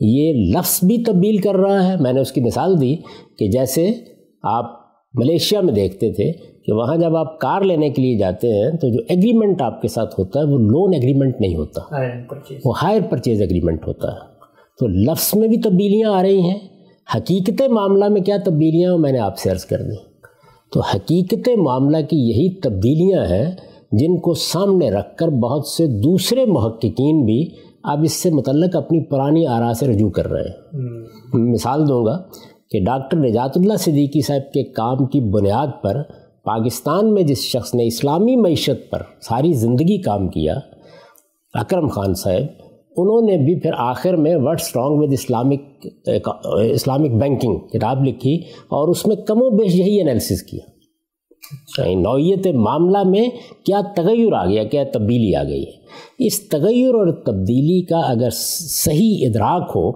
یہ 0.00 0.32
لفظ 0.32 0.84
بھی 0.84 0.98
تبدیل 0.98 1.36
کر 1.36 1.54
رہا 1.54 1.88
ہے۔ 1.88 1.96
میں 2.00 2.12
نے 2.12 2.20
اس 2.20 2.32
کی 2.32 2.40
مثال 2.40 2.80
دی 2.80 2.96
کہ 3.38 3.50
جیسے 3.50 3.90
آپ 4.42 4.64
ملیشیا 5.14 5.60
میں 5.60 5.72
دیکھتے 5.72 6.12
تھے 6.12 6.32
کہ 6.32 6.72
وہاں 6.72 6.96
جب 6.96 7.16
آپ 7.16 7.38
کار 7.40 7.60
لینے 7.60 7.88
کے 7.90 8.02
لیے 8.02 8.18
جاتے 8.18 8.48
ہیں 8.48 8.70
تو 8.70 8.88
جو 8.88 8.98
ایگریمنٹ 9.08 9.62
آپ 9.62 9.82
کے 9.82 9.88
ساتھ 9.88 10.20
ہوتا 10.20 10.40
ہے 10.40 10.44
وہ 10.44 10.58
لون 10.58 10.94
ایگریمنٹ 10.94 11.40
نہیں 11.40 11.56
ہوتا۔ 11.56 11.80
وہ 12.64 12.72
ہائر 12.82 13.00
پرچیز 13.10 13.40
ایگریمنٹ 13.40 13.86
ہوتا 13.86 14.12
ہے۔ 14.12 14.18
تو 14.80 14.86
لفظ 14.86 15.34
میں 15.34 15.48
بھی 15.48 15.56
تبدیلیاں 15.56 16.10
آ 16.10 16.22
رہی 16.22 16.40
ہیں۔ 16.40 16.58
حقیقت 17.16 17.62
معاملہ 17.70 18.08
میں 18.08 18.20
کیا 18.20 18.36
تبدیلیاں 18.44 18.92
ہیں؟ 18.92 18.98
میں 18.98 19.12
نے 19.12 19.18
آپ 19.18 19.38
سے 19.38 19.50
عرض 19.50 19.64
کر 19.64 19.78
دیں 19.78 19.96
تو 20.72 20.80
حقیقت 20.80 21.48
معاملہ 21.58 21.96
کی 22.10 22.16
یہی 22.16 22.60
تبدیلیاں 22.60 23.24
ہیں 23.24 23.52
جن 23.92 24.20
کو 24.20 24.34
سامنے 24.34 24.90
رکھ 24.90 25.16
کر 25.16 25.28
بہت 25.28 25.66
سے 25.66 25.86
دوسرے 25.86 26.44
محققین 26.44 27.24
بھی 27.24 27.48
آپ 27.86 27.98
اس 28.02 28.12
سے 28.12 28.30
متعلق 28.30 28.76
اپنی 28.76 29.04
پرانی 29.04 29.46
آرا 29.46 29.72
سے 29.72 29.86
رجوع 29.86 30.10
کر 30.10 30.30
رہے 30.30 30.42
ہیں۔ 30.42 30.82
مثال 31.52 31.88
دوں 31.88 32.04
گا 32.06 32.22
کہ 32.70 32.84
ڈاکٹر 32.84 33.16
نجات 33.16 33.56
اللہ 33.56 33.74
صدیقی 33.74 34.20
صاحب 34.20 34.52
کے 34.52 34.64
کام 34.64 35.06
کی 35.06 35.20
بنیاد 35.20 35.66
پر 35.82 36.02
پاکستان 36.44 37.14
میں 37.14 37.22
جس 37.22 37.38
شخص 37.38 37.74
نے 37.74 37.86
اسلامی 37.86 38.36
معیشت 38.36 38.90
پر 38.90 39.02
ساری 39.20 39.52
زندگی 39.52 40.00
کام 40.00 40.28
کیا 40.28 40.54
اکرم 41.54 41.88
خان 41.88 42.14
صاحب 42.14 42.62
انہوں 42.96 43.20
نے 43.22 43.36
بھی 43.36 43.60
پھر 43.60 43.70
آخر 43.78 44.16
میں 44.16 44.36
word 44.36 44.60
strong 44.60 44.98
with 44.98 45.12
Islamic 45.12 45.86
Islamic 46.70 47.10
banking 47.10 47.58
کتاب 47.58 48.04
لکھی 48.04 48.36
اور 48.68 48.88
اس 48.88 49.06
میں 49.06 49.16
کم 49.16 49.36
و 49.40 49.50
بیش 49.50 49.74
یہی 49.74 50.00
انالیسس 50.00 50.42
کیا۔ 50.42 50.75
اچھا، 51.52 51.84
نوعیت 52.00 52.46
معاملہ 52.46 53.02
میں 53.02 53.28
کیا 53.64 53.80
تغیر 53.96 54.32
آ 54.32 54.46
گیا، 54.46 54.64
کیا 54.64 54.84
تبدیلی 54.92 55.34
آ 55.34 55.42
گئی؟ 55.42 55.64
ہے 55.64 55.86
اس 56.18 56.48
تغیر 56.48 56.94
اور 56.94 57.12
تبدیلی 57.12 57.80
کا 57.80 57.96
اگر 57.96 58.28
صحیح 58.30 59.26
ادراک 59.26 59.72
ہو 59.74 59.88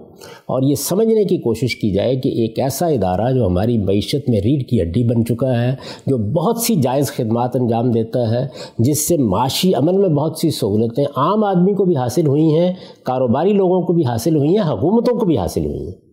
اور 0.45 0.61
یہ 0.61 0.75
سمجھنے 0.75 1.23
کی 1.23 1.37
کوشش 1.37 1.75
کی 1.75 1.91
جائے 1.91 2.15
کہ 2.15 2.29
ایک 2.29 2.59
ایسا 2.59 2.87
ادارہ 2.87 3.31
جو 3.31 3.45
ہماری 3.45 3.77
معیشت 3.77 4.29
میں 4.29 4.41
ریڑھ 4.41 4.63
کی 4.63 4.81
ہڈی 4.81 5.03
بن 5.03 5.25
چکا 5.25 5.61
ہے، 5.61 5.75
جو 6.07 6.17
بہت 6.17 6.57
سی 6.57 6.75
جائز 6.75 7.11
خدمات 7.11 7.55
انجام 7.55 7.91
دیتا 7.91 8.31
ہے، 8.31 8.47
جس 8.79 9.07
سے 9.07 9.17
معاشی 9.17 9.73
عمل 9.73 9.97
میں 9.97 10.09
بہت 10.09 10.37
سی 10.37 10.49
سہولتیں 10.49 11.05
عام 11.15 11.43
آدمی 11.43 11.73
کو 11.73 11.85
بھی 11.85 11.95
حاصل 11.95 12.27
ہوئی 12.27 12.57
ہیں، 12.57 12.73
کاروباری 13.03 13.53
لوگوں 13.53 13.81
کو 13.81 13.93
بھی 13.93 14.05
حاصل 14.05 14.35
ہوئی 14.35 14.49
ہیں، 14.49 14.63
حکومتوں 14.63 15.19
کو 15.19 15.25
بھی 15.25 15.37
حاصل 15.37 15.65
ہوئی 15.65 15.85
ہیں۔ 15.85 16.11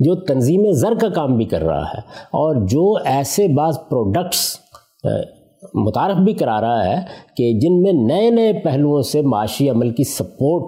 جو 0.00 0.14
تنظیم 0.14 0.72
زر 0.72 0.94
کا 1.00 1.08
کام 1.08 1.36
بھی 1.36 1.44
کر 1.44 1.62
رہا 1.62 1.84
ہے 1.84 2.00
اور 2.32 2.66
جو 2.66 2.94
ایسے 3.04 3.48
بعض 3.48 3.78
پروڈکٹس 3.90 4.63
متعارف 5.74 6.16
بھی 6.16 6.32
کرا 6.32 6.60
رہا 6.60 6.84
ہے 6.86 7.00
کہ 7.36 7.52
جن 7.52 7.82
میں 7.82 7.92
نئے 7.92 8.30
نئے 8.30 8.52
پہلوؤں 8.52 9.02
سے 9.02 9.22
معاشی 9.22 9.70
عمل 9.70 9.90
کی 9.90 10.04
سپورٹ 10.04 10.62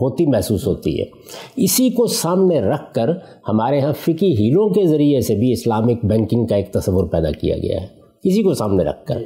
ہوتی 0.00 0.26
محسوس 0.26 0.66
ہوتی 0.66 1.00
ہے۔ 1.00 1.04
اسی 1.56 1.90
کو 1.90 2.06
سامنے 2.06 2.60
رکھ 2.60 2.94
کر 2.94 3.10
ہمارے 3.48 3.80
ہاں 3.80 3.92
فقی 3.92 4.32
ہیلوں 4.38 4.70
کے 4.70 4.86
ذریعے 4.86 5.20
سے 5.20 5.34
بھی 5.34 5.52
اسلامک 5.52 6.04
بینکنگ 6.04 6.46
کا 6.46 6.56
ایک 6.56 6.72
تصور 6.72 7.04
پیدا 7.04 7.30
کیا 7.30 7.56
گیا 7.56 7.80
ہے۔ 7.80 7.86
اسی 8.24 8.42
کو 8.42 8.54
سامنے 8.54 8.84
رکھ 8.84 9.06
کر۔ 9.06 9.18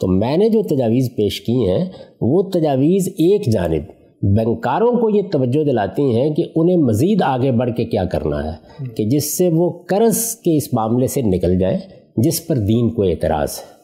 تو 0.00 0.06
میں 0.06 0.36
نے 0.36 0.48
جو 0.48 0.62
تجاویز 0.62 1.10
پیش 1.16 1.40
کی 1.40 1.52
ہیں، 1.52 1.84
وہ 2.20 2.42
تجاویز 2.42 3.08
ایک 3.08 3.52
جانب 3.52 3.82
بینکاروں 4.22 4.92
کو 4.92 5.10
یہ 5.10 5.22
توجہ 5.32 5.64
دلاتی 5.64 6.02
ہیں 6.02 6.34
کہ 6.34 6.44
انہیں 6.56 6.76
مزید 6.76 7.22
آگے 7.22 7.52
بڑھ 7.52 7.70
کے 7.76 7.84
کیا 7.84 8.04
کرنا 8.04 8.44
ہے، 8.44 8.84
کہ 8.96 9.04
جس 9.04 9.38
سے 9.38 9.48
وہ 9.48 9.70
قرض 9.70 10.36
کے 10.36 10.56
اس 10.56 10.74
معاملے 10.74 11.06
سے 11.06 11.22
نکل 11.22 11.58
جائے 11.58 11.78
جس 12.16 12.46
پر 12.46 12.56
دین 12.56 12.90
کو 12.90 13.02
اعتراض 13.02 13.48
ہے۔ 13.50 13.79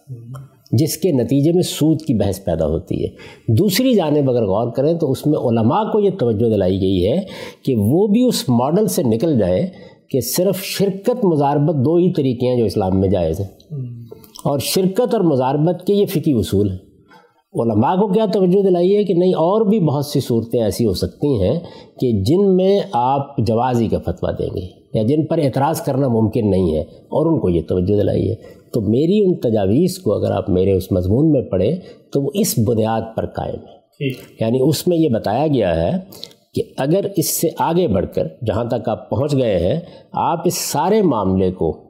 جس 0.73 0.97
کے 0.97 1.13
نتیجے 1.13 1.53
میں 1.53 1.63
سود 1.63 2.01
کی 2.03 2.15
بحث 2.15 2.45
پیدا 2.45 2.67
ہوتی 2.67 3.05
ہے۔ 3.05 3.55
دوسری 3.59 3.95
جانب 3.95 4.31
اگر 4.31 4.47
غور 4.47 4.71
کریں 4.73 4.93
تو 4.95 5.11
اس 5.11 5.27
میں 5.27 5.39
علماء 5.39 5.83
کو 5.85 6.01
یہ 6.01 6.11
توجہ 6.11 6.49
دلائی 6.51 6.81
گئی 6.81 7.07
ہے 7.07 7.21
کہ 7.65 7.75
وہ 7.77 8.07
بھی 8.07 8.23
اس 8.23 8.49
ماڈل 8.49 8.87
سے 8.87 9.03
نکل 9.03 9.39
جائے 9.39 9.67
کہ 10.11 10.21
صرف 10.21 10.63
شرکت 10.63 11.25
مزاربت 11.25 11.85
دو 11.85 11.97
ہی 11.97 12.13
طریقے 12.13 12.49
ہیں 12.49 12.57
جو 12.57 12.65
اسلام 12.65 13.01
میں 13.01 13.09
جائز 13.09 13.41
ہیں۔ 13.41 13.49
اور 14.45 14.59
شرکت 14.59 15.15
اور 15.15 15.21
مزاربت 15.21 15.87
کے 15.87 15.95
یہ 15.95 16.07
فقی 16.07 16.33
اصول 16.33 16.71
ہیں۔ 16.71 16.79
علماء 17.55 17.95
کو 17.95 18.09
کیا 18.09 18.27
توجہ 18.27 18.63
دلائی 18.63 18.97
ہے 18.97 19.05
کہ 19.05 19.15
نہیں، 19.15 19.35
اور 19.35 19.67
بھی 19.67 19.81
بہت 19.81 20.07
سی 20.07 20.21
صورتیں 20.21 20.63
ایسی 20.63 20.87
ہو 20.87 20.95
سکتی 20.95 21.43
ہیں 21.43 21.61
کہ 22.01 22.13
جن 22.23 22.57
میں 22.57 22.81
آپ 22.93 23.39
جوازی 23.39 23.89
کا 23.89 23.99
فتویٰ 23.99 24.33
دیں 24.39 24.49
گے 24.57 24.67
یا 24.95 25.03
جن 25.03 25.27
پر 25.27 25.39
اعتراض 25.39 25.81
کرنا 25.81 26.09
ممکن 26.09 26.51
نہیں 26.51 26.75
ہے، 26.75 26.81
اور 26.81 27.33
ان 27.33 27.41
کو 27.41 27.49
یہ 27.49 27.63
توجہ 27.69 27.97
دلائی 27.97 28.31
ہے۔ 28.31 28.35
تو 28.73 28.81
میری 28.81 29.25
ان 29.25 29.35
تجاویز 29.35 29.99
کو 29.99 30.15
اگر 30.15 30.31
آپ 30.31 30.51
میرے 30.51 30.73
اس 30.73 30.93
مضمون 30.93 31.33
میں 31.33 31.43
پڑھیں 31.43 31.77
تو 32.13 32.23
وہ 32.23 32.31
اس 32.35 32.55
بنیاد 32.59 33.01
پر 33.17 33.27
قائم 33.27 33.55
ہے۔ 33.55 33.77
یعنی 34.41 34.59
اس 34.63 34.89
میں 34.89 34.97
یہ 34.97 35.09
بتایا 35.09 35.47
گیا 35.47 35.77
ہے 35.77 35.99
کہ 36.55 36.63
اگر 36.77 37.01
اس 37.17 37.41
سے 37.41 37.49
آگے 37.59 37.89
بڑھ 37.89 38.07
کر 38.15 38.27
جہاں 38.47 38.65
تک 38.65 38.89
آپ 38.89 39.11
پہنچ 39.11 39.33
گئے 39.35 39.59
ہیں 39.59 39.81
آپ 40.13 40.43
اس 40.45 40.59
سارے 40.59 41.03
معاملے 41.03 41.53
کو 41.53 41.87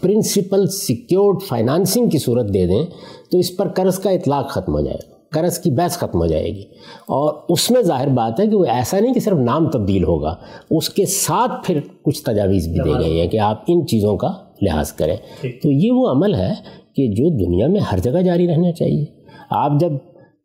پرنسپل 0.00 0.66
سیکیورڈ 0.66 1.36
فائنانسنگ 1.48 2.08
کی 2.08 2.18
صورت 2.18 2.54
دے 2.54 2.66
دیں 2.66 2.84
تو 3.30 3.38
اس 3.38 3.56
پر 3.56 3.68
قرض 3.68 3.98
کا 3.98 4.10
اطلاق 4.10 4.50
ختم 4.50 4.74
ہو 4.74 4.80
جائے 4.80 4.96
گا۔ 4.96 5.10
قرض 5.32 5.58
کی 5.58 5.70
بحث 5.70 5.96
ختم 5.96 6.18
ہو 6.20 6.26
جائے 6.26 6.46
گی۔ 6.46 6.62
اور 7.08 7.34
اس 7.48 7.70
میں 7.70 7.82
ظاہر 7.82 8.08
بات 8.08 8.40
ہے 8.40 8.46
کہ 8.46 8.56
وہ 8.56 8.64
ایسا 8.64 9.00
نہیں 9.00 9.14
کہ 9.14 9.20
صرف 9.20 9.36
نام 9.36 9.70
تبدیل 9.70 10.04
ہوگا 10.04 10.34
اس 10.70 10.88
کے 10.90 11.06
ساتھ 11.06 11.66
پھر 11.66 11.80
کچھ 12.02 12.22
تجاویز 12.22 12.68
بھی 12.68 12.78
دے 12.84 13.04
گئی 13.04 13.20
ہیں 13.20 13.28
کہ 13.28 13.38
آپ 13.38 13.62
ان 13.68 13.86
چیزوں 13.86 14.16
کا 14.16 14.28
لحاظ 14.62 14.92
کریں۔ 14.92 15.16
تو 15.62 15.70
یہ 15.72 15.90
وہ 15.90 16.10
عمل 16.10 16.34
ہے 16.34 16.52
کہ 16.96 17.06
جو 17.06 17.28
دنیا 17.38 17.66
میں 17.66 17.80
ہر 17.80 17.98
جگہ 17.98 18.22
جاری 18.22 18.48
رہنا 18.48 18.72
چاہیے۔ 18.72 19.04
آپ 19.50 19.72
جب 19.80 19.92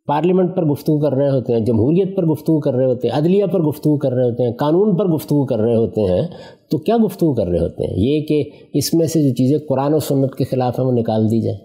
پارلیمنٹ 0.07 0.55
پر 0.55 0.65
گفتگو 0.65 0.99
کر 0.99 1.13
رہے 1.13 1.29
ہوتے 1.29 1.53
ہیں 1.53 1.59
جمہوریت 1.59 2.15
پر 2.15 2.25
گفتگو 2.25 2.59
کر 2.59 2.73
رہے 2.73 2.85
ہوتے 2.85 3.07
ہیں 3.07 3.17
عدلیہ 3.17 3.45
پر 3.45 3.61
گفتگو 3.61 3.97
کر 3.97 4.11
رہے 4.11 4.29
ہوتے 4.29 4.43
ہیں 4.43 4.53
قانون 4.53 4.95
پر 4.95 5.07
گفتگو 5.07 5.45
کر 5.45 5.59
رہے 5.59 5.75
ہوتے 5.75 6.01
ہیں 6.01 6.27
تو 6.71 6.77
کیا 6.77 6.97
گفتگو 7.05 7.33
کر 7.33 7.47
رہے 7.47 7.59
ہوتے 7.59 7.83
ہیں؟ 7.83 7.93
یہ 7.97 8.21
کہ 8.25 8.43
اس 8.73 8.93
میں 8.93 9.05
سے 9.05 9.23
جو 9.23 9.35
چیزیں 9.35 9.57
قرآن 9.69 9.93
و 9.93 9.99
سنت 9.99 10.35
کے 10.35 10.43
خلاف 10.43 10.79
ہیں 10.79 10.85
وہ 10.85 10.91
نکال 10.91 11.31
دی 11.31 11.41
جائیں۔ 11.41 11.59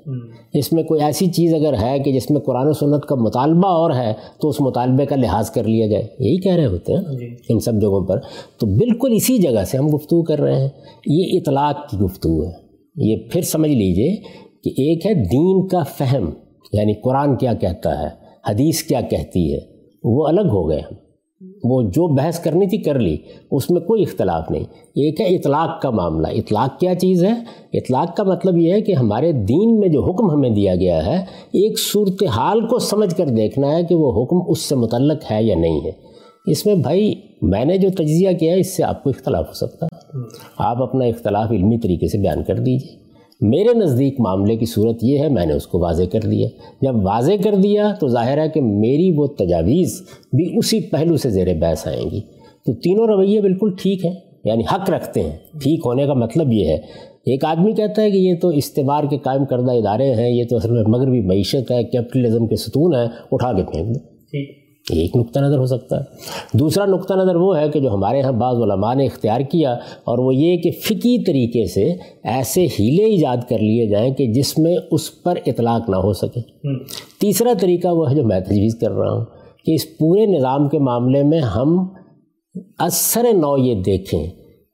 اس 0.55 0.73
میں 0.73 0.83
کوئی 0.83 1.01
ایسی 1.03 1.27
چیز 1.27 1.55
اگر 1.55 1.75
ہے 1.83 1.99
کہ 1.99 2.13
جس 2.13 2.31
میں 2.31 2.41
قرآن 2.41 2.69
و 2.69 2.73
سنت 2.73 3.07
کا 3.07 3.15
مطالبہ 3.15 3.69
اور 3.69 3.91
ہے 3.91 4.15
تو 4.43 4.49
اس 4.49 4.61
مطالبے 4.61 5.07
کا 5.07 5.17
لحاظ 5.17 5.51
کر 5.51 5.65
لیا 5.65 5.87
جائے۔ 5.87 6.05
یہی 6.19 6.37
کہہ 6.37 6.55
رہے 6.55 6.67
ہوتے 6.67 6.93
ہیں 6.93 7.01
جی۔ 7.01 7.27
ان 7.49 7.61
سب 7.61 7.73
جگہوں 7.81 8.07
پر۔ 8.07 8.19
تو 8.59 8.67
بالکل 8.67 9.13
اسی 9.13 9.39
جگہ 9.39 9.65
سے 9.65 9.79
ہم 9.79 9.87
گفتگو 9.87 10.23
کر 10.23 10.41
رہے 10.41 10.61
ہیں۔ 10.61 10.69
یہ 11.07 11.39
اطلاق 11.39 11.91
کی 11.91 11.97
گفتگو 11.99 12.45
ہے۔ 12.45 12.53
یہ 12.97 13.17
پھر 13.33 13.43
سمجھ 13.43 13.71
لیجیے 13.71 14.17
کہ 14.65 14.71
ایک 14.71 15.07
ہے 15.07 15.15
دین 15.15 15.69
کا 15.69 15.83
فہم 15.83 16.31
یعنی 16.73 16.93
قرآن 16.93 17.37
کیا 17.37 17.53
کہتا 17.53 18.03
ہے۔ 18.03 18.20
حدیث 18.49 18.83
کیا 18.83 19.01
کہتی 19.01 19.55
ہے؟ 19.55 19.59
وہ 20.05 20.27
الگ 20.27 20.41
ہو 20.41 20.69
گئے 20.69 20.81
ہم۔ 20.81 20.95
وہ 21.65 21.83
جو 21.83 22.15
بحث 22.15 22.41
کرنی 22.41 22.67
تھی 22.67 22.79
کر 22.79 22.99
لی، 22.99 23.17
اس 23.51 23.71
میں 23.71 23.81
کوئی 23.81 24.03
اختلاف 24.03 24.51
نہیں۔ 24.51 24.65
ایک 24.95 25.21
ہے 25.21 25.27
اطلاق 25.27 25.83
کا 25.83 25.91
معاملہ۔ 25.91 26.27
اطلاق 26.27 26.81
کیا 26.81 26.95
چیز 26.95 27.25
ہے؟ 27.25 27.33
اطلاق 27.73 28.17
کا 28.17 28.23
مطلب 28.23 28.57
یہ 28.57 28.73
ہے 28.73 28.81
کہ 28.81 28.93
ہمارے 28.93 29.33
دین 29.33 29.81
میں 29.81 29.89
جو 29.89 30.05
حکم 30.05 30.31
ہمیں 30.31 30.51
دیا 30.51 30.75
گیا 30.77 31.07
ہے، 31.07 31.17
ایک 31.47 31.79
صورتحال 31.79 32.67
کو 32.67 32.79
سمجھ 32.79 33.15
کر 33.15 33.27
دیکھنا 33.27 33.77
ہے 33.77 33.83
کہ 33.83 33.95
وہ 33.95 34.23
حکم 34.23 34.37
اس 34.49 34.59
سے 34.59 34.75
متعلق 34.75 35.33
ہے 35.33 35.43
یا 35.43 35.57
نہیں 35.57 35.81
ہے۔ 35.85 35.91
اس 36.47 36.67
میں 36.67 36.75
بھائی، 36.75 37.15
میں 37.43 37.65
نے 37.65 37.77
جو 37.77 37.91
تجزیہ 37.91 38.31
کیا 38.41 38.55
ہے، 38.55 38.61
اس 38.61 38.77
سے 38.77 38.85
آپ 38.85 39.03
کو 39.03 39.11
اختلاف 39.11 39.49
ہو 39.49 39.53
سکتا۔ 39.53 39.87
ہے 39.87 40.19
آپ 40.59 40.83
اپنا 40.83 41.05
اختلاف 41.05 41.51
علمی 41.51 41.79
طریقے 41.79 42.09
سے 42.09 42.19
بیان 42.19 42.45
کر 42.45 42.59
دیجیے 42.59 43.00
میرے 43.41 43.79
نزدیک 43.79 44.21
معاملے 44.21 44.57
کی 44.57 44.67
صورت 44.67 44.97
یہ 45.03 45.19
ہے، 45.19 45.29
میں 45.29 45.47
نے 45.47 45.53
اس 45.53 45.67
کو 45.67 45.79
واضح 45.79 46.03
کر 46.13 46.21
دیا۔ 46.21 46.49
جب 46.83 46.97
واضح 46.97 47.33
کر 47.45 47.55
دیا 47.55 47.95
تو 48.01 48.09
ظاہر 48.09 48.39
ہے 48.39 48.49
کہ 48.49 48.61
میری 48.61 49.13
وہ 49.17 49.27
تجاویز 49.27 50.03
بھی 50.33 50.59
اسی 50.59 50.81
پہلو 50.81 51.17
سے 51.17 51.31
زیر 51.31 51.59
بحث 51.59 51.87
آئیں 51.87 52.11
گی۔ 52.11 52.21
تو 52.67 52.75
تینوں 52.75 53.07
رویے 53.07 53.41
بالکل 53.41 53.71
ٹھیک 53.83 54.05
ہیں 54.05 54.15
یعنی 54.45 54.63
حق 54.75 54.91
رکھتے 54.91 55.23
ہیں۔ 55.23 55.37
ٹھیک 55.63 55.81
ہونے 55.85 56.07
کا 56.07 56.15
مطلب 56.15 56.53
یہ 56.53 56.65
ہے۔ 56.65 56.79
ایک 57.27 57.45
آدمی 57.45 57.73
کہتا 57.73 58.03
ہے 58.03 58.11
کہ 58.11 58.17
یہ 58.17 58.35
تو 58.43 58.49
استعمار 58.49 59.05
کے 59.11 59.19
قائم 59.19 59.45
کردہ 59.45 59.73
ادارے 59.73 60.15
ہیں، 60.15 60.31
یہ 60.31 60.45
تو 60.51 60.57
اصل 60.57 60.71
میں 60.71 60.85
مغربی 60.89 61.21
معیشت 61.21 61.71
ہے، 61.71 61.85
کیپٹلزم 61.85 62.47
کے 62.47 62.57
ستون 62.57 62.95
ہیں، 62.95 63.09
اٹھا 63.33 63.53
کے 63.53 63.63
پھینک 63.73 63.95
دو۔ 63.95 63.99
ایک 64.93 65.17
نقطہ 65.17 65.39
نظر 65.39 65.59
ہو 65.59 65.67
سکتا 65.67 65.97
ہے۔ 65.97 66.03
دوسرا 66.59 66.87
نقطہ 66.87 67.15
نظر 67.15 67.35
وہ 67.35 67.59
ہے 67.59 67.69
کہ 67.69 67.81
جو 67.81 67.91
ہمارے 67.95 68.21
ہاں 68.21 68.33
بعض 68.33 68.57
علماء 68.57 68.95
نے 68.95 69.07
اختیار 69.07 69.41
کیا 69.41 69.73
اور 70.05 70.19
وہ 70.19 70.35
یہ 70.35 70.57
کہ 70.57 70.71
فقی 70.71 71.25
طریقے 71.25 71.65
سے 71.67 71.95
ایسے 72.25 72.67
ہیلے 72.79 73.05
ایجاد 73.05 73.37
کر 73.49 73.59
لیے 73.59 73.87
جائیں 73.87 74.15
کہ 74.15 74.27
جس 74.27 74.59
میں 74.59 74.77
اس 74.91 75.23
پر 75.23 75.39
اطلاق 75.47 75.89
نہ 75.89 75.97
ہو 75.97 76.13
سکے۔ 76.13 76.41
تیسرا 77.21 77.53
طریقہ 77.61 77.89
وہ 77.89 78.11
ہے 78.11 78.15
جو 78.17 78.25
میں 78.25 78.41
تجویز 78.41 78.75
کر 78.81 78.91
رہا 78.91 79.13
ہوں 79.13 79.25
کہ 79.67 79.75
اس 79.75 79.99
پورے 79.99 80.27
نظام 80.27 80.69
کے 80.69 80.79
معاملے 80.79 81.23
میں 81.23 81.41
ہم 81.41 81.89
اثر 82.79 83.27
نو 83.33 83.57
یہ 83.59 83.75
دیکھیں 83.75 84.27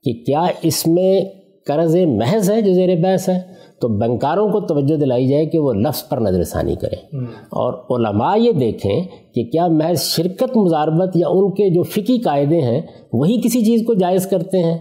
کہ 0.03 0.13
کیا 0.13 0.45
اس 0.61 0.87
میں 0.87 1.21
قرض 1.67 1.95
محض 1.95 2.51
ہے 2.51 2.61
جو 2.61 2.73
زیر 2.73 2.95
بحث 2.95 3.29
ہے 3.29 3.39
تو 3.81 3.87
بنکاروں 3.87 4.49
کو 4.49 4.59
توجہ 4.59 4.95
دلائی 4.95 5.27
جائے 5.27 5.45
کہ 5.45 5.59
وہ 5.59 5.73
لفظ 5.73 6.07
پر 6.09 6.17
نظر 6.17 6.43
ثانی 6.43 6.75
کریں۔ 6.75 7.17
اور 7.33 7.99
علماء 7.99 8.37
یہ 8.37 8.51
دیکھیں 8.51 9.01
کہ 9.35 9.43
کیا 9.43 9.67
محض 9.67 10.01
شرکت 10.01 10.57
مزاربت 10.57 11.15
یا 11.15 11.27
ان 11.29 11.51
کے 11.51 11.69
جو 11.69 11.83
فقی 11.83 12.17
قاعدے 12.17 12.61
ہیں 12.61 12.81
وہی 13.13 13.41
کسی 13.41 13.65
چیز 13.65 13.83
کو 13.87 13.93
جائز 13.93 14.27
کرتے 14.27 14.63
ہیں؟ 14.63 14.77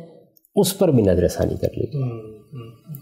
اس 0.55 0.79
پر 0.79 0.89
بھی 0.89 1.03
نظر 1.03 1.29
ثانی 1.29 1.55
کر 1.55 1.69
لیجیے 1.77 2.03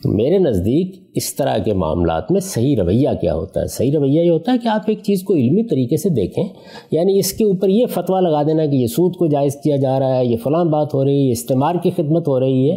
تو 0.05 0.11
میرے 0.13 0.39
نزدیک 0.39 0.97
اس 1.15 1.35
طرح 1.35 1.59
کے 1.59 1.73
معاملات 1.73 2.33
میں 2.33 2.41
صحیح 2.41 2.77
رویہ 2.79 3.09
کیا 3.21 3.35
ہوتا 3.35 3.61
ہے؟ 3.61 3.67
صحیح 3.67 3.93
رویہ 3.95 4.21
یہ 4.21 4.31
ہوتا 4.31 4.53
ہے 4.53 4.59
کہ 4.59 4.69
آپ 4.69 4.81
ایک 4.87 5.03
چیز 5.03 5.23
کو 5.23 5.35
علمی 5.35 5.63
طریقے 5.63 5.97
سے 5.97 6.09
دیکھیں 6.09 6.45
یعنی 6.91 7.19
اس 7.19 7.33
کے 7.33 7.45
اوپر 7.45 7.69
یہ 7.69 7.87
فتویٰ 7.87 8.21
لگا 8.21 8.43
دینا 8.43 8.67
کہ 8.67 8.77
یہ 8.77 8.87
سود 8.87 9.17
کو 9.17 9.27
جائز 9.27 9.57
کیا 9.65 9.77
جا 9.77 9.99
رہا 9.99 10.17
ہے، 10.17 10.27
یہ 10.27 10.37
فلاں 10.37 10.65
بات 10.65 10.95
ہو 10.95 11.05
رہی 11.05 11.27
ہے 11.27 11.33
استعمار 11.33 11.75
کی 11.83 11.91
خدمت 11.91 12.29
ہو 12.29 12.41
رہی 12.41 12.71
ہے، 12.71 12.77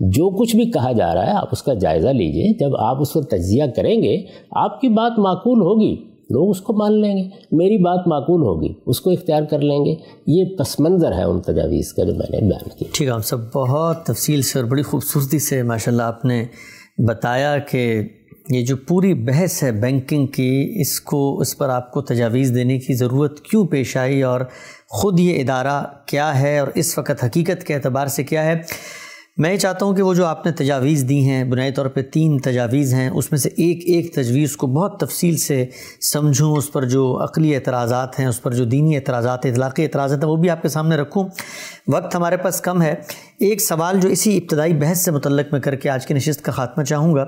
جو 0.00 0.30
کچھ 0.30 0.56
بھی 0.56 0.64
کہا 0.64 0.92
جا 0.92 1.14
رہا 1.14 1.26
ہے 1.26 1.32
آپ 1.32 1.48
اس 1.52 1.62
کا 1.62 1.74
جائزہ 1.74 2.08
لیجیے۔ 2.08 2.52
جب 2.60 2.76
آپ 2.76 3.00
اس 3.00 3.10
کو 3.10 3.20
تجزیہ 3.20 3.64
کریں 3.76 4.02
گے، 4.02 4.22
آپ 4.50 4.80
کی 4.80 4.88
بات 4.88 5.18
معقول 5.18 5.60
ہوگی۔ 5.60 6.07
لوگ 6.30 6.50
اس 6.50 6.60
کو 6.60 6.72
مان 6.72 7.00
لیں 7.00 7.16
گے۔ 7.16 7.22
میری 7.52 7.78
بات 7.82 8.06
معقول 8.06 8.42
ہوگی، 8.42 8.74
اس 8.86 9.00
کو 9.00 9.10
اختیار 9.10 9.42
کر 9.42 9.58
لیں 9.58 9.84
گے۔ 9.84 9.94
یہ 10.26 10.44
پس 10.58 10.80
منظر 10.80 11.12
ہے 11.12 11.22
ان 11.22 11.40
تجاویز 11.40 11.92
کا 11.92 12.04
جو 12.04 12.14
میں 12.14 12.26
نے 12.30 12.40
بیان 12.40 12.68
کیا۔ 12.78 12.88
ٹھیک 12.92 13.08
ہے، 13.08 13.12
ہم 13.12 13.20
سب 13.20 13.52
بہت 13.52 14.04
تفصیل 14.04 14.42
سے 14.42 14.58
اور 14.58 14.66
بڑی 14.66 14.82
خوبصورتی 14.82 15.38
سے 15.38 15.62
ماشاء 15.62 15.92
اللہ 15.92 16.02
آپ 16.02 16.24
نے 16.24 16.44
بتایا 16.98 17.58
کہ 17.58 18.02
یہ 18.50 18.64
جو 18.64 18.76
پوری 18.76 19.14
بحث 19.14 19.62
ہے 19.62 19.72
بینکنگ 19.72 20.26
کی، 20.26 20.72
اس 20.80 21.00
کو، 21.00 21.40
اس 21.40 21.58
پر 21.58 21.68
آپ 21.68 21.92
کو 21.92 22.02
تجاویز 22.02 22.54
دینے 22.54 22.78
کی 22.78 22.94
ضرورت 22.94 23.40
کیوں 23.40 23.66
پیش 23.66 23.96
آئی 23.96 24.22
اور 24.22 24.40
خود 24.88 25.20
یہ 25.20 25.40
ادارہ 25.40 25.84
کیا 26.06 26.40
ہے 26.40 26.58
اور 26.58 26.68
اس 26.74 26.98
وقت 26.98 27.24
حقیقت 27.24 27.64
کے 27.64 27.74
اعتبار 27.74 28.06
سے 28.06 28.24
کیا 28.24 28.44
ہے۔ 28.44 28.62
میں 29.38 29.52
یہ 29.52 29.56
چاہتا 29.56 29.86
ہوں 29.86 29.94
کہ 29.94 30.02
وہ 30.02 30.14
جو 30.14 30.26
آپ 30.26 30.46
نے 30.46 30.52
تجاویز 30.52 31.04
دی 31.08 31.28
ہیں، 31.28 31.44
بنیادی 31.44 31.70
طور 31.70 31.86
پہ 31.86 32.02
تین 32.02 32.38
تجاویز 32.38 32.94
ہیں، 32.94 33.08
اس 33.08 33.30
میں 33.32 33.38
سے 33.38 33.48
ایک 33.48 33.80
ایک 33.86 34.14
تجویز 34.14 34.56
کو 34.56 34.66
بہت 34.66 35.00
تفصیل 35.00 35.36
سے 35.36 35.66
سمجھوں، 36.00 36.56
اس 36.56 36.72
پر 36.72 36.84
جو 36.84 37.18
عقلی 37.22 37.54
اعتراضات 37.54 38.20
ہیں، 38.20 38.26
اس 38.26 38.42
پر 38.42 38.54
جو 38.54 38.64
دینی 38.64 38.96
اعتراضات، 38.96 39.46
اطلاقی 39.46 39.82
اعتراضات 39.82 40.24
ہیں، 40.24 40.30
وہ 40.30 40.36
بھی 40.36 40.50
آپ 40.50 40.62
کے 40.62 40.68
سامنے 40.68 40.96
رکھوں۔ 40.96 41.28
وقت 41.88 42.14
ہمارے 42.14 42.36
پاس 42.36 42.60
کم 42.60 42.82
ہے۔ 42.82 42.94
ایک 43.40 43.60
سوال 43.60 44.00
جو 44.00 44.08
اسی 44.08 44.36
ابتدائی 44.36 44.74
بحث 44.74 45.04
سے 45.04 45.10
متعلق 45.10 45.46
میں 45.52 45.60
کر 45.60 45.74
کے 45.74 45.90
آج 45.90 46.06
کی 46.06 46.14
نشست 46.14 46.42
کا 46.42 46.52
خاتمہ 46.52 46.84
چاہوں 46.84 47.14
گا، 47.14 47.24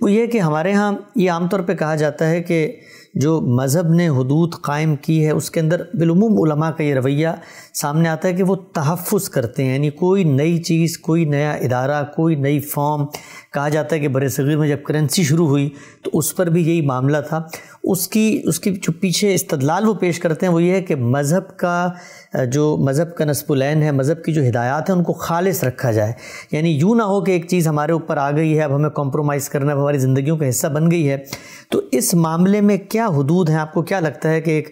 وہ 0.00 0.12
یہ 0.12 0.26
کہ 0.26 0.38
ہمارے 0.38 0.72
ہاں 0.72 0.92
یہ 1.16 1.30
عام 1.30 1.48
طور 1.48 1.60
پہ 1.60 1.74
کہا 1.74 1.94
جاتا 1.94 2.30
ہے 2.30 2.42
کہ 2.42 2.76
جو 3.14 3.40
مذہب 3.40 3.88
نے 3.88 4.08
حدود 4.08 4.54
قائم 4.62 4.96
کی 4.96 5.26
ہے، 5.26 5.30
اس 5.30 5.50
کے 5.50 5.60
اندر 5.60 5.82
بالعموم 5.94 6.42
علماء 6.42 6.70
کا 6.70 6.82
یہ 6.82 6.94
رویہ 6.94 7.28
سامنے 7.74 8.08
آتا 8.08 8.28
ہے 8.28 8.32
کہ 8.32 8.42
وہ 8.42 8.54
تحفظ 8.54 9.28
کرتے 9.28 9.64
ہیں۔ 9.64 9.74
یعنی 9.74 9.90
کوئی 9.90 10.24
نئی 10.24 10.58
چیز، 10.58 10.98
کوئی 10.98 11.24
نیا 11.24 11.52
ادارہ، 11.52 12.04
کوئی 12.16 12.34
نئی 12.34 12.60
فارم 12.60 13.06
کہا 13.54 13.68
جاتا 13.68 13.96
ہے 13.96 14.00
کہ 14.00 14.08
بر 14.08 14.28
صغیر 14.28 14.56
میں 14.56 14.68
جب 14.68 14.82
کرنسی 14.82 15.22
شروع 15.22 15.46
ہوئی 15.46 15.70
تو 16.04 16.10
اس 16.12 16.36
پر 16.36 16.46
بھی 16.46 16.68
یہی 16.68 16.80
معاملہ 16.80 17.16
تھا۔ 17.28 17.42
اس 17.84 18.08
کی 18.08 18.42
اس 18.44 18.60
کی 18.60 18.70
جو 18.70 18.92
پیچھے 18.92 19.34
استدلال 19.34 19.88
وہ 19.88 19.94
پیش 19.94 20.18
کرتے 20.18 20.46
ہیں 20.46 20.52
وہ 20.52 20.62
یہ 20.62 20.72
ہے 20.72 20.82
کہ 20.82 20.96
مذہب 20.96 21.56
کا، 21.56 21.88
جو 22.52 22.76
مذہب 22.76 23.16
کا 23.16 23.24
نصب 23.24 23.52
العین 23.52 23.82
ہے، 23.82 23.92
مذہب 23.92 24.24
کی 24.24 24.32
جو 24.32 24.48
ہدایات 24.48 24.90
ہیں، 24.90 24.96
ان 24.96 25.04
کو 25.04 25.12
خالص 25.12 25.64
رکھا 25.64 25.92
جائے۔ 25.92 26.12
یعنی 26.52 26.70
یوں 26.70 26.94
نہ 26.94 27.02
ہو 27.02 27.24
کہ 27.24 27.32
ایک 27.32 27.48
چیز 27.48 27.68
ہمارے 27.68 27.92
اوپر 27.92 28.16
آ 28.16 28.30
گئی 28.30 28.58
ہے، 28.58 28.62
اب 28.62 28.76
ہمیں 28.76 28.90
کمپرومائز 28.90 29.48
کرنا 29.48 29.72
ہے 29.72 29.78
ہماری 29.78 29.98
زندگیوں 29.98 30.36
کا 30.36 30.48
حصہ 30.48 30.66
بن 30.66 30.90
گئی 30.90 31.10
ہے۔ 31.10 31.18
تو 31.70 31.80
اس 31.92 32.12
معاملے 32.14 32.60
میں 32.60 32.76
کیا 32.88 33.06
حدود 33.06 33.48
ہیں؟ 33.50 33.56
آپ 33.56 33.72
کو 33.72 33.82
کیا 33.82 34.00
لگتا 34.00 34.30
ہے 34.30 34.40
کہ 34.40 34.50
ایک 34.50 34.68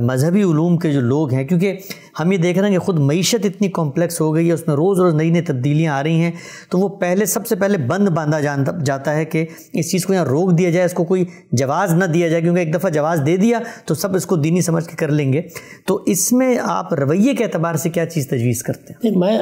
مذہبی 0.00 0.42
علوم 0.42 0.76
کے 0.78 0.92
جو 0.92 1.00
لوگ 1.00 1.32
ہیں، 1.32 1.44
کیونکہ 1.44 1.78
ہم 2.20 2.32
یہ 2.32 2.36
دیکھ 2.36 2.58
رہے 2.58 2.68
ہیں 2.68 2.74
کہ 2.74 2.84
خود 2.84 2.98
معیشت 2.98 3.44
اتنی 3.44 3.68
کمپلیکس 3.68 4.20
ہو 4.20 4.34
گئی 4.34 4.48
ہے، 4.48 4.52
اس 4.52 4.66
میں 4.66 4.74
روز 4.76 5.00
روز 5.00 5.14
نئی 5.14 5.30
نئی 5.30 5.42
تبدیلیاں 5.42 5.94
آ 5.94 6.02
رہی 6.02 6.20
ہیں، 6.20 6.30
تو 6.70 6.78
وہ 6.78 6.88
پہلے، 7.00 7.24
سب 7.24 7.46
سے 7.46 7.56
پہلے 7.56 7.78
بند 7.88 8.08
باندھا 8.08 8.40
جانتا 8.40 8.72
جاتا 8.84 9.14
ہے 9.16 9.24
کہ 9.24 9.44
اس 9.72 9.90
چیز 9.90 10.06
کو 10.06 10.14
یہاں 10.14 10.24
روک 10.24 10.56
دیا 10.58 10.70
جائے، 10.70 10.86
اس 10.86 10.92
کو 10.92 11.04
کوئی 11.04 11.24
جواز 11.52 11.92
نہ 11.94 12.04
دیا 12.04 12.28
جائے، 12.28 12.42
کیونکہ 12.42 12.60
ایک 12.60 12.74
دفعہ 12.74 12.90
جواز 12.90 13.22
دے 13.26 13.36
دیا 13.36 13.58
تو 13.84 13.94
سب 13.94 14.14
اس 14.16 14.26
کو 14.26 14.36
دینی 14.36 14.60
سمجھ 14.60 14.84
کے 14.84 14.96
کر 14.96 15.10
لیں 15.10 15.32
گے۔ 15.32 15.42
تو 15.86 15.98
اس 16.06 16.32
میں 16.32 16.56
آپ 16.62 16.94
رویے 16.94 17.34
کے 17.34 17.44
اعتبار 17.44 17.74
سے 17.74 17.90
کیا 17.90 18.06
چیز 18.06 18.28
تجویز 18.28 18.62
کرتے 18.62 18.92
ہیں؟ 18.92 19.16
میں 19.16 19.38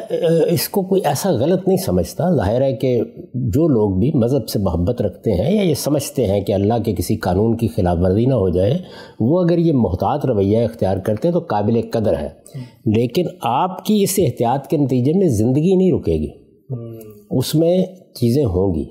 اس 0.51 0.69
کو 0.69 0.83
کوئی 0.83 1.05
ایسا 1.05 1.31
غلط 1.41 1.67
نہیں 1.69 1.79
سمجھتا۔ 1.87 2.35
ظاہر 2.37 2.61
ہے 2.63 2.73
کہ 2.77 2.99
جو 3.35 3.69
لوگ 3.69 3.99
بھی 3.99 4.13
مذہب 4.19 4.49
سے 4.49 4.59
محبت 4.59 5.03
رکھتے 5.03 5.31
ہیں 5.33 5.51
یا 5.55 5.63
یہ 5.63 5.75
سمجھتے 5.85 6.27
ہیں 6.27 6.41
کہ 6.41 6.53
اللہ 6.53 6.83
کے 6.85 6.95
کسی 6.97 7.17
قانون 7.17 7.57
کی 7.57 7.69
خلاف 7.69 7.99
ورزی 8.01 8.27
نہ 8.27 8.35
ہو 8.35 8.49
جائے، 8.49 8.79
وہ 9.21 9.41
اگر 9.41 9.59
یہ 9.59 9.73
محتاط 9.73 10.27
رویہ 10.27 10.65
اختیار 10.65 10.97
کرتے 10.97 11.29
ہیں 11.29 11.33
تو 11.33 11.41
قابل 11.41 11.81
قدر 11.93 12.17
ہے۔ 12.17 12.29
لیکن 12.87 13.25
آپ 13.43 13.85
کی 13.85 14.03
اس 14.03 14.15
احتیاط 14.19 14.67
کے 14.67 14.77
نتیجے 14.77 15.13
میں 15.13 15.29
زندگی 15.29 15.77
نہیں 15.77 15.93
رکے 15.93 16.13
گی۔ 16.13 16.29
اس 17.31 17.55
میں 17.55 17.85
چیزیں 18.15 18.45
ہوں 18.45 18.75
گی۔ 18.75 18.85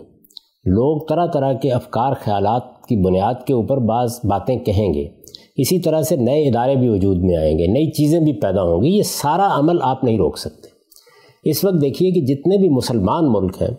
لوگ 0.65 1.05
طرح 1.09 1.25
طرح 1.25 1.53
کے 1.53 1.71
افکار، 1.71 2.13
خیالات 2.21 2.61
کی 2.89 2.95
بنیاد 2.95 3.33
کے 3.47 3.53
اوپر 3.53 3.77
بعض 3.77 4.19
باتیں 4.23 4.59
کہیں 4.59 4.93
گے۔ 4.93 5.07
اسی 5.57 5.79
طرح 5.79 6.01
سے 6.01 6.15
نئے 6.15 6.43
ادارے 6.43 6.75
بھی 6.75 6.89
وجود 6.89 7.17
میں 7.17 7.35
آئیں 7.35 7.59
گے، 7.59 7.67
نئی 7.67 7.91
چیزیں 7.91 8.19
بھی 8.19 8.33
پیدا 8.33 8.61
ہوں 8.61 8.83
گی۔ 8.83 8.87
یہ 8.87 9.03
سارا 9.03 9.59
عمل 9.59 9.77
آپ 9.81 10.03
نہیں 10.03 10.17
روک 10.17 10.37
سکتے۔ 10.37 10.67
اس 11.49 11.65
وقت 11.65 11.81
دیکھیے 11.81 12.11
کہ 12.11 12.21
جتنے 12.21 12.57
بھی 12.57 12.69
مسلمان 12.69 13.31
ملک 13.31 13.61
ہیں 13.61 13.69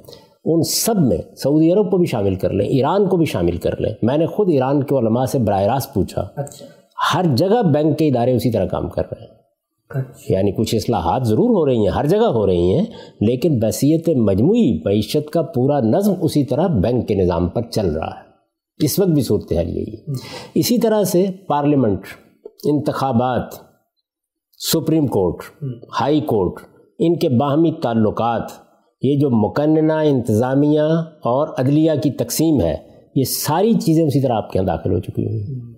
ان 0.46 0.62
سب 0.62 0.96
میں 0.96 1.18
سعودی 1.36 1.72
عرب 1.72 1.90
کو 1.90 1.96
بھی 1.96 2.06
شامل 2.06 2.34
کر 2.34 2.50
لیں 2.50 2.66
ایران 2.66 3.08
کو 3.08 3.16
بھی 3.16 3.26
شامل 3.26 3.56
کر 3.56 3.80
لیں۔ 3.80 3.94
میں 4.02 4.18
نے 4.18 4.26
خود 4.26 4.50
ایران 4.50 4.82
کے 4.82 4.94
علماء 4.94 5.24
سے 5.24 5.38
براہ 5.38 5.62
راست 5.62 5.94
پوچھا 5.94 6.28
اچھا۔ 6.36 6.66
ہر 7.14 7.24
جگہ 7.36 7.62
بینک 7.62 7.98
کے 7.98 8.08
ادارے 8.08 8.36
اسی 8.36 8.50
طرح 8.50 8.66
کام 8.66 8.88
کر 8.88 9.02
رہے 9.12 9.20
ہیں۔ 9.20 9.36
اچھا۔ 9.90 10.34
یعنی 10.34 10.52
کچھ 10.52 10.74
اصلاحات 10.74 11.26
ضرور 11.26 11.50
ہو 11.50 11.66
رہی 11.66 11.78
ہیں 11.78 11.88
ہر 11.88 12.06
جگہ 12.06 12.26
ہو 12.26 12.46
رہی 12.46 12.74
ہیں 12.74 12.86
لیکن 13.20 13.58
بحثیت 13.58 14.08
مجموعی 14.08 14.82
معیشت 14.84 15.30
کا 15.30 15.42
پورا 15.42 15.80
نظم 15.80 16.12
اسی 16.22 16.44
طرح 16.44 16.66
بینک 16.66 17.08
کے 17.08 17.14
نظام 17.14 17.48
پر 17.48 17.62
چل 17.62 17.86
رہا 17.86 18.10
ہے۔ 18.10 18.26
اس 18.84 18.98
وقت 18.98 19.08
بھی 19.08 19.22
صورتحال 19.22 19.68
یہی 19.68 19.94
ہے۔ 19.94 20.12
اسی 20.54 20.78
طرح 20.78 21.04
سے 21.04 21.26
پارلیمنٹ 21.48 22.00
انتخابات 22.64 23.54
سپریم 24.72 25.06
کورٹ 25.06 25.64
ہائی 26.00 26.20
کورٹ 26.20 26.52
ان 26.98 27.18
کے 27.18 27.28
باہمی 27.28 27.72
تعلقات 27.82 28.65
یہ 29.06 29.18
جو 29.18 29.30
مقننہ 29.30 29.92
انتظامیہ 29.92 30.80
اور 31.04 31.48
عدلیہ 31.58 31.92
کی 32.02 32.10
تقسیم 32.10 32.60
ہے 32.60 32.76
یہ 33.14 33.24
ساری 33.24 33.72
چیزیں 33.72 34.04
اسی 34.04 34.20
طرح 34.20 34.32
آپ 34.32 34.52
کے 34.52 34.58
یہاں 34.58 34.66
داخل 34.66 34.92
ہو 34.92 34.98
چکی 34.98 35.26
ہوئی 35.26 35.42
ہیں۔ 35.42 35.74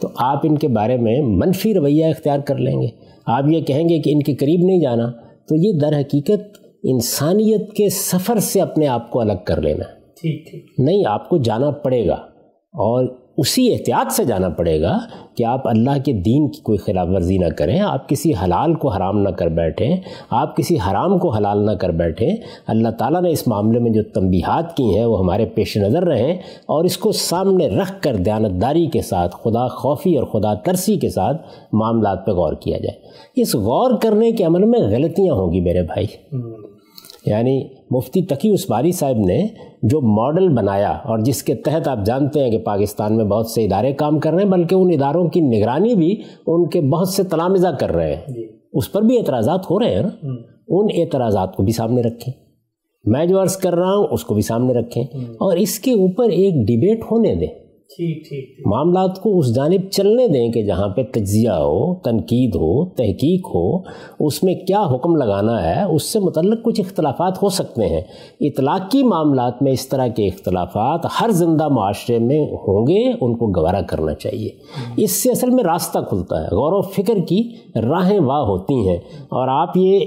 تو 0.00 0.08
آپ 0.16 0.40
ان 0.42 0.58
کے 0.58 0.68
بارے 0.68 0.96
میں 0.96 1.22
منفی 1.22 1.74
رویہ 1.74 2.04
اختیار 2.04 2.38
کر 2.38 2.56
لیں 2.56 2.82
گے۔ 2.82 2.86
آپ 3.26 3.44
یہ 3.48 3.60
کہیں 3.60 3.88
گے 3.88 3.98
کہ 3.98 4.10
ان 4.10 4.22
کے 4.22 4.34
قریب 4.34 4.60
نہیں 4.64 4.80
جانا 4.80 5.10
تو 5.48 5.56
یہ 5.56 5.72
در 5.80 6.00
حقیقت 6.00 6.58
انسانیت 6.82 7.72
کے 7.72 7.88
سفر 7.88 8.38
سے 8.38 8.60
اپنے 8.60 8.86
آپ 8.86 9.10
کو 9.10 9.20
الگ 9.20 9.32
کر 9.44 9.62
لینا۔ 9.62 9.84
ٹھیک 10.20 10.50
ٹھیک۔ 10.50 10.64
نہیں 10.78 11.02
آپ 11.06 11.28
کو 11.28 11.38
جانا 11.38 11.70
پڑے 11.70 12.06
گا۔ 12.06 12.14
اور 12.72 13.25
اسی 13.36 13.72
احتیاط 13.72 14.12
سے 14.12 14.24
جانا 14.24 14.48
پڑے 14.48 14.80
گا 14.80 14.98
کہ 15.34 15.44
آپ 15.44 15.68
اللہ 15.68 15.90
کے 16.04 16.12
دین 16.12 16.48
کی 16.48 16.60
کوئی 16.60 16.78
خلاف 16.78 17.06
ورزی 17.10 17.38
نہ 17.38 17.46
کریں، 17.46 17.80
آپ 17.80 18.08
کسی 18.08 18.32
حلال 18.44 18.74
کو 18.74 18.88
حرام 18.88 19.18
نہ 19.18 19.28
کر 19.28 19.46
بیٹھیں، 19.46 19.96
آپ 20.30 20.56
کسی 20.56 20.76
حرام 20.90 21.18
کو 21.18 21.30
حلال 21.30 21.66
نہ 21.66 21.70
کر 21.70 21.90
بیٹھیں۔ 21.90 22.36
اللہ 22.66 22.88
تعالیٰ 22.88 23.22
نے 23.22 23.30
اس 23.30 23.48
معاملے 23.48 23.78
میں 23.78 23.90
جو 23.90 24.02
تنبیہات 24.02 24.76
کی 24.76 24.98
ہیں، 24.98 25.04
وہ 25.04 25.18
ہمارے 25.18 25.46
پیش 25.46 25.76
نظر 25.76 26.02
رہیں 26.02 26.34
اور 26.66 26.84
اس 26.84 26.98
کو 26.98 27.12
سامنے 27.12 27.68
رکھ 27.68 28.02
کر 28.02 28.16
دیانتداری 28.16 28.86
کے 28.86 29.00
ساتھ، 29.00 29.36
خدا 29.44 29.68
خوفی 29.68 30.16
اور 30.16 30.26
خدا 30.26 30.54
ترسی 30.54 30.96
کے 30.96 31.08
ساتھ 31.08 31.42
معاملات 31.72 32.26
پہ 32.26 32.30
غور 32.30 32.52
کیا 32.52 32.78
جائے۔ 32.78 32.98
اس 33.40 33.54
غور 33.54 33.90
کرنے 34.02 34.32
کے 34.32 34.44
عمل 34.44 34.64
میں 34.64 34.80
غلطیاں 34.80 35.34
ہوں 35.34 35.52
گی 35.52 35.60
میرے 35.60 35.82
بھائی۔ 35.82 36.06
یعنی 37.26 37.68
مفتی 37.90 38.22
تقی 38.22 38.50
اسماری 38.50 38.92
صاحب 38.92 39.16
نے 39.16 39.46
جو 39.82 40.00
ماڈل 40.00 40.48
بنایا 40.48 40.90
اور 40.90 41.18
جس 41.18 41.42
کے 41.42 41.54
تحت 41.54 41.88
آپ 41.88 41.98
جانتے 42.04 42.40
ہیں 42.40 42.50
کہ 42.50 42.58
پاکستان 42.58 43.16
میں 43.16 43.24
بہت 43.24 43.46
سے 43.46 43.64
ادارے 43.64 43.92
کام 43.92 44.18
کر 44.18 44.32
رہے 44.32 44.42
ہیں 44.42 44.50
بلکہ 44.50 44.74
ان 44.74 44.90
اداروں 44.92 45.28
کی 45.28 45.40
نگرانی 45.40 45.94
بھی 45.94 46.22
ان 46.46 46.68
کے 46.68 46.80
بہت 46.80 47.08
سے 47.08 47.22
تلامزہ 47.22 47.68
کر 47.68 47.92
رہے 47.92 48.14
ہیں۔ 48.14 48.32
جی۔ 48.32 48.46
اس 48.72 48.92
پر 48.92 49.02
بھی 49.02 49.18
اعتراضات 49.18 49.70
ہو 49.70 49.78
رہے 49.78 49.94
ہیں۔ 49.94 50.02
نا 50.02 50.28
ان 50.68 50.86
اعتراضات 50.96 51.56
کو 51.56 51.62
بھی 51.62 51.72
سامنے 51.72 52.02
رکھیں۔ 52.02 52.34
میں 53.04 53.26
جو 53.26 53.42
عرض 53.42 53.56
کر 53.56 53.74
رہا 53.74 53.96
ہوں 53.96 54.06
اس 54.10 54.24
کو 54.24 54.34
بھی 54.34 54.42
سامنے 54.42 54.72
رکھیں۔ 54.72 55.02
اور 55.24 55.56
اس 55.56 55.78
کے 55.78 55.90
اوپر 55.90 56.28
ایک 56.28 56.54
ڈیبیٹ 56.54 57.04
ہونے 57.10 57.34
دیں۔ 57.34 57.65
معاملات 58.66 59.22
کو 59.22 59.38
اس 59.38 59.54
جانب 59.54 59.90
چلنے 59.90 60.28
دیں 60.28 60.52
کہ 60.52 60.62
جہاں 60.62 60.88
پہ 60.88 61.02
تجزیہ 61.02 61.50
ہو 61.50 61.94
تنقید 61.94 62.54
ہو 62.54 62.84
تحقیق 62.84 63.46
ہو 63.46 63.78
اس 64.26 64.44
میں 64.44 64.54
کیا 64.54 64.84
حکم 64.94 65.16
لگانا 65.16 65.64
ہے 65.64 65.82
اس 65.82 66.02
سے 66.02 66.20
متعلق 66.20 66.62
کچھ 66.64 66.80
اختلافات 66.80 67.42
ہو 67.42 67.48
سکتے 67.48 67.86
ہیں۔ 67.86 68.00
اطلاقی 68.40 69.02
معاملات 69.02 69.62
میں 69.62 69.72
اس 69.72 69.88
طرح 69.88 70.06
کے 70.06 70.26
اختلافات 70.26 71.06
ہر 71.20 71.30
زندہ 71.30 71.68
معاشرے 71.68 72.18
میں 72.18 72.40
ہوں 72.40 72.86
گے 72.86 73.12
ان 73.20 73.36
کو 73.36 73.60
گوارا 73.60 73.80
کرنا 73.80 74.14
چاہیے۔ 74.14 74.48
اس 74.96 75.10
سے 75.10 75.30
اصل 75.30 75.50
میں 75.50 75.64
راستہ 75.64 75.98
کھلتا 76.08 76.40
ہے 76.40 76.46
غور 76.46 76.72
و 76.72 76.80
فکر 76.80 77.14
کی 77.28 77.50
راہیں 77.76 78.20
واہ 78.20 78.40
ہوتی 78.40 78.88
ہیں۔ 78.88 78.96
اور 79.22 79.48
آپ 79.48 79.76
یہ 79.76 80.00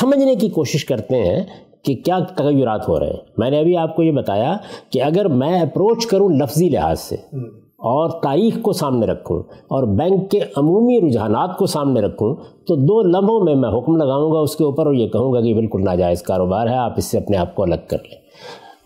سمجھنے 0.00 0.34
کی 0.34 0.48
کوشش 0.48 0.84
کرتے 0.84 1.16
ہیں 1.16 1.44
کہ 1.84 1.94
کیا 1.94 2.18
تغیرات 2.18 2.88
ہو 2.88 3.00
رہے 3.00 3.06
ہیں؟ 3.06 3.16
میں 3.36 3.50
نے 3.50 3.58
ابھی 3.58 3.76
آپ 3.76 3.96
کو 3.96 4.02
یہ 4.02 4.12
بتایا 4.12 4.56
کہ 4.90 5.02
اگر 5.02 5.28
میں 5.28 5.60
اپروچ 5.60 6.06
کروں 6.06 6.28
لفظی 6.28 6.68
لحاظ 6.68 7.00
سے 7.00 7.16
اور 7.62 8.10
تاریخ 8.10 8.62
کو 8.62 8.72
سامنے 8.72 9.06
رکھوں 9.06 9.42
اور 9.68 9.82
بینک 9.82 10.30
کے 10.30 10.40
عمومی 10.56 11.00
رجحانات 11.00 11.56
کو 11.56 11.66
سامنے 11.66 12.00
رکھوں 12.00 12.34
تو 12.66 12.76
دو 12.76 13.02
لمحوں 13.02 13.44
میں 13.44 13.54
میں 13.54 13.68
حکم 13.68 13.96
لگاؤں 13.96 14.32
گا 14.32 14.38
اس 14.38 14.56
کے 14.56 14.64
اوپر 14.64 14.86
اور 14.86 14.94
یہ 14.94 15.08
کہوں 15.08 15.32
گا 15.32 15.40
کہ 15.40 15.54
بالکل 15.54 15.84
ناجائز 15.84 16.22
کاروبار 16.22 16.66
ہے 16.66 16.76
آپ 16.76 16.92
اس 16.96 17.04
سے 17.04 17.18
اپنے 17.18 17.36
آپ 17.36 17.54
کو 17.54 17.62
الگ 17.62 17.74
کر 17.88 17.96
لیں۔ 18.02 18.24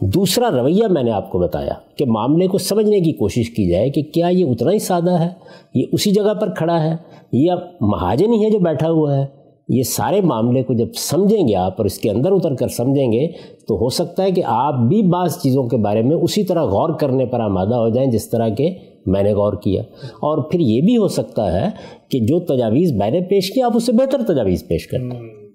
دوسرا 0.00 0.50
رویہ 0.50 0.86
میں 0.90 1.02
نے 1.02 1.10
آپ 1.10 1.30
کو 1.30 1.38
بتایا 1.38 1.72
کہ 1.96 2.04
معاملے 2.06 2.46
کو 2.46 2.58
سمجھنے 2.58 3.00
کی 3.00 3.12
کوشش 3.12 3.50
کی 3.50 3.70
جائے 3.70 3.90
کہ 3.90 4.02
کیا 4.02 4.28
یہ 4.28 4.44
اتنا 4.44 4.72
ہی 4.72 4.78
سادہ 4.78 5.10
ہے؟ 5.10 5.28
یہ 5.74 5.84
اسی 5.92 6.10
جگہ 6.10 6.34
پر 6.34 6.50
کھڑا 6.50 6.82
ہے؟ 6.82 6.96
یہ 7.32 7.52
مہاجن 7.80 8.32
ہی 8.32 8.44
ہے 8.44 8.50
جو 8.50 8.58
بیٹھا 8.58 8.90
ہوا 8.90 9.16
ہے۔ 9.16 9.37
یہ 9.68 9.82
سارے 9.82 10.20
معاملے 10.20 10.62
کو 10.62 10.74
جب 10.74 10.88
سمجھیں 10.94 11.48
گے 11.48 11.54
آپ 11.54 11.74
اور 11.78 11.84
اس 11.84 11.98
کے 11.98 12.10
اندر 12.10 12.32
اتر 12.32 12.54
کر 12.54 12.68
سمجھیں 12.68 13.12
گے، 13.12 13.28
تو 13.68 13.74
ہو 13.74 13.88
سکتا 13.88 14.22
ہے 14.22 14.30
کہ 14.30 14.42
آپ 14.46 14.74
بھی 14.88 15.02
بعض 15.02 15.38
چیزوں 15.42 15.68
کے 15.68 15.76
بارے 15.76 16.02
میں 16.02 16.16
اسی 16.16 16.44
طرح 16.44 16.64
غور 16.64 16.98
کرنے 16.98 17.26
پر 17.26 17.40
آمادہ 17.40 17.74
ہو 17.74 17.88
جائیں 17.88 18.10
جس 18.10 18.30
طرح 18.30 18.48
کے 18.48 18.70
میں 19.06 19.22
نے 19.22 19.32
غور 19.32 19.52
کیا۔ 19.52 19.82
اور 20.04 20.50
پھر 20.50 20.60
یہ 20.60 20.80
بھی 20.80 20.96
ہو 20.96 21.08
سکتا 21.08 21.60
ہے 21.60 21.70
کہ 22.10 22.20
جو 22.20 22.40
تجاویز 22.40 22.92
میں 22.92 23.10
نے 23.10 23.20
پیش 23.20 23.50
کیا 23.50 23.66
آپ 23.66 23.72
اس 23.76 23.86
سے 23.86 23.92
بہتر 23.92 24.22
تجاویز 24.22 24.68
پیش 24.68 24.86
کرتے 24.86 25.16
ہیں۔ 25.16 25.48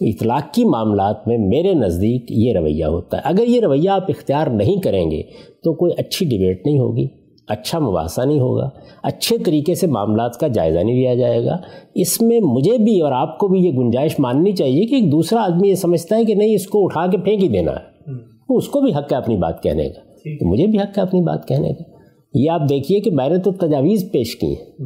اطلاق 0.00 0.54
کی 0.54 0.64
معاملات 0.64 1.28
میں 1.28 1.38
میرے 1.38 1.74
نزدیک 1.74 2.24
یہ 2.30 2.52
رویہ 2.52 2.84
ہوتا 2.84 3.16
ہے۔ 3.16 3.22
اگر 3.24 3.44
یہ 3.48 3.60
رویہ 3.60 3.88
آپ 3.88 4.04
اختیار 4.08 4.46
نہیں 4.46 4.80
کریں 4.80 5.10
گے، 5.10 5.22
تو 5.64 5.74
کوئی 5.74 5.92
اچھی 5.98 6.26
ڈبیٹ 6.26 6.66
نہیں 6.66 6.78
ہوگی۔ 6.78 7.06
اچھا 7.48 7.78
مباحثہ 7.78 8.20
نہیں 8.20 8.40
ہوگا۔ 8.40 8.70
اچھے 9.02 9.38
طریقے 9.38 9.74
سے 9.74 9.86
معاملات 9.86 10.36
کا 10.36 10.48
جائزہ 10.48 10.78
نہیں 10.78 10.96
لیا 10.96 11.14
جائے 11.14 11.44
گا۔ 11.44 11.56
اس 11.94 12.22
میں 12.22 12.40
مجھے 12.40 12.78
بھی 12.78 13.00
اور 13.00 13.12
آپ 13.12 13.38
کو 13.38 13.48
بھی 13.48 13.60
یہ 13.60 13.72
گنجائش 13.72 14.20
ماننی 14.20 14.52
چاہیے 14.52 14.86
کہ 14.86 14.94
ایک 14.94 15.12
دوسرا 15.12 15.44
آدمی 15.44 15.68
یہ 15.68 15.74
سمجھتا 15.74 16.16
ہے 16.16 16.24
کہ 16.24 16.34
نہیں 16.34 16.54
اس 16.54 16.66
کو 16.66 16.84
اٹھا 16.84 17.06
کے 17.06 17.18
پھینک 17.18 17.42
ہی 17.42 17.48
دینا 17.48 17.72
ہے۔ 17.72 17.98
اس 18.48 18.68
کو 18.68 18.80
بھی 18.80 18.94
حق 18.94 19.12
ہے 19.12 19.16
اپنی 19.16 19.36
بات 19.36 19.62
کہنے 19.62 19.88
کا۔ 19.88 20.00
تو 20.38 20.46
مجھے 20.46 20.66
بھی 20.66 20.78
حق 20.78 20.98
ہے 20.98 21.02
اپنی 21.02 21.22
بات 21.22 21.48
کہنے 21.48 21.72
کا۔ 21.72 21.82
یہ 22.34 22.50
آپ 22.50 22.60
دیکھیے 22.68 23.00
کہ 23.00 23.10
میں 23.10 23.28
نے 23.28 23.38
تو 23.38 23.52
تجاویز 23.52 24.12
پیش 24.12 24.36
کی 24.36 24.46
ہیں۔ 24.46 24.82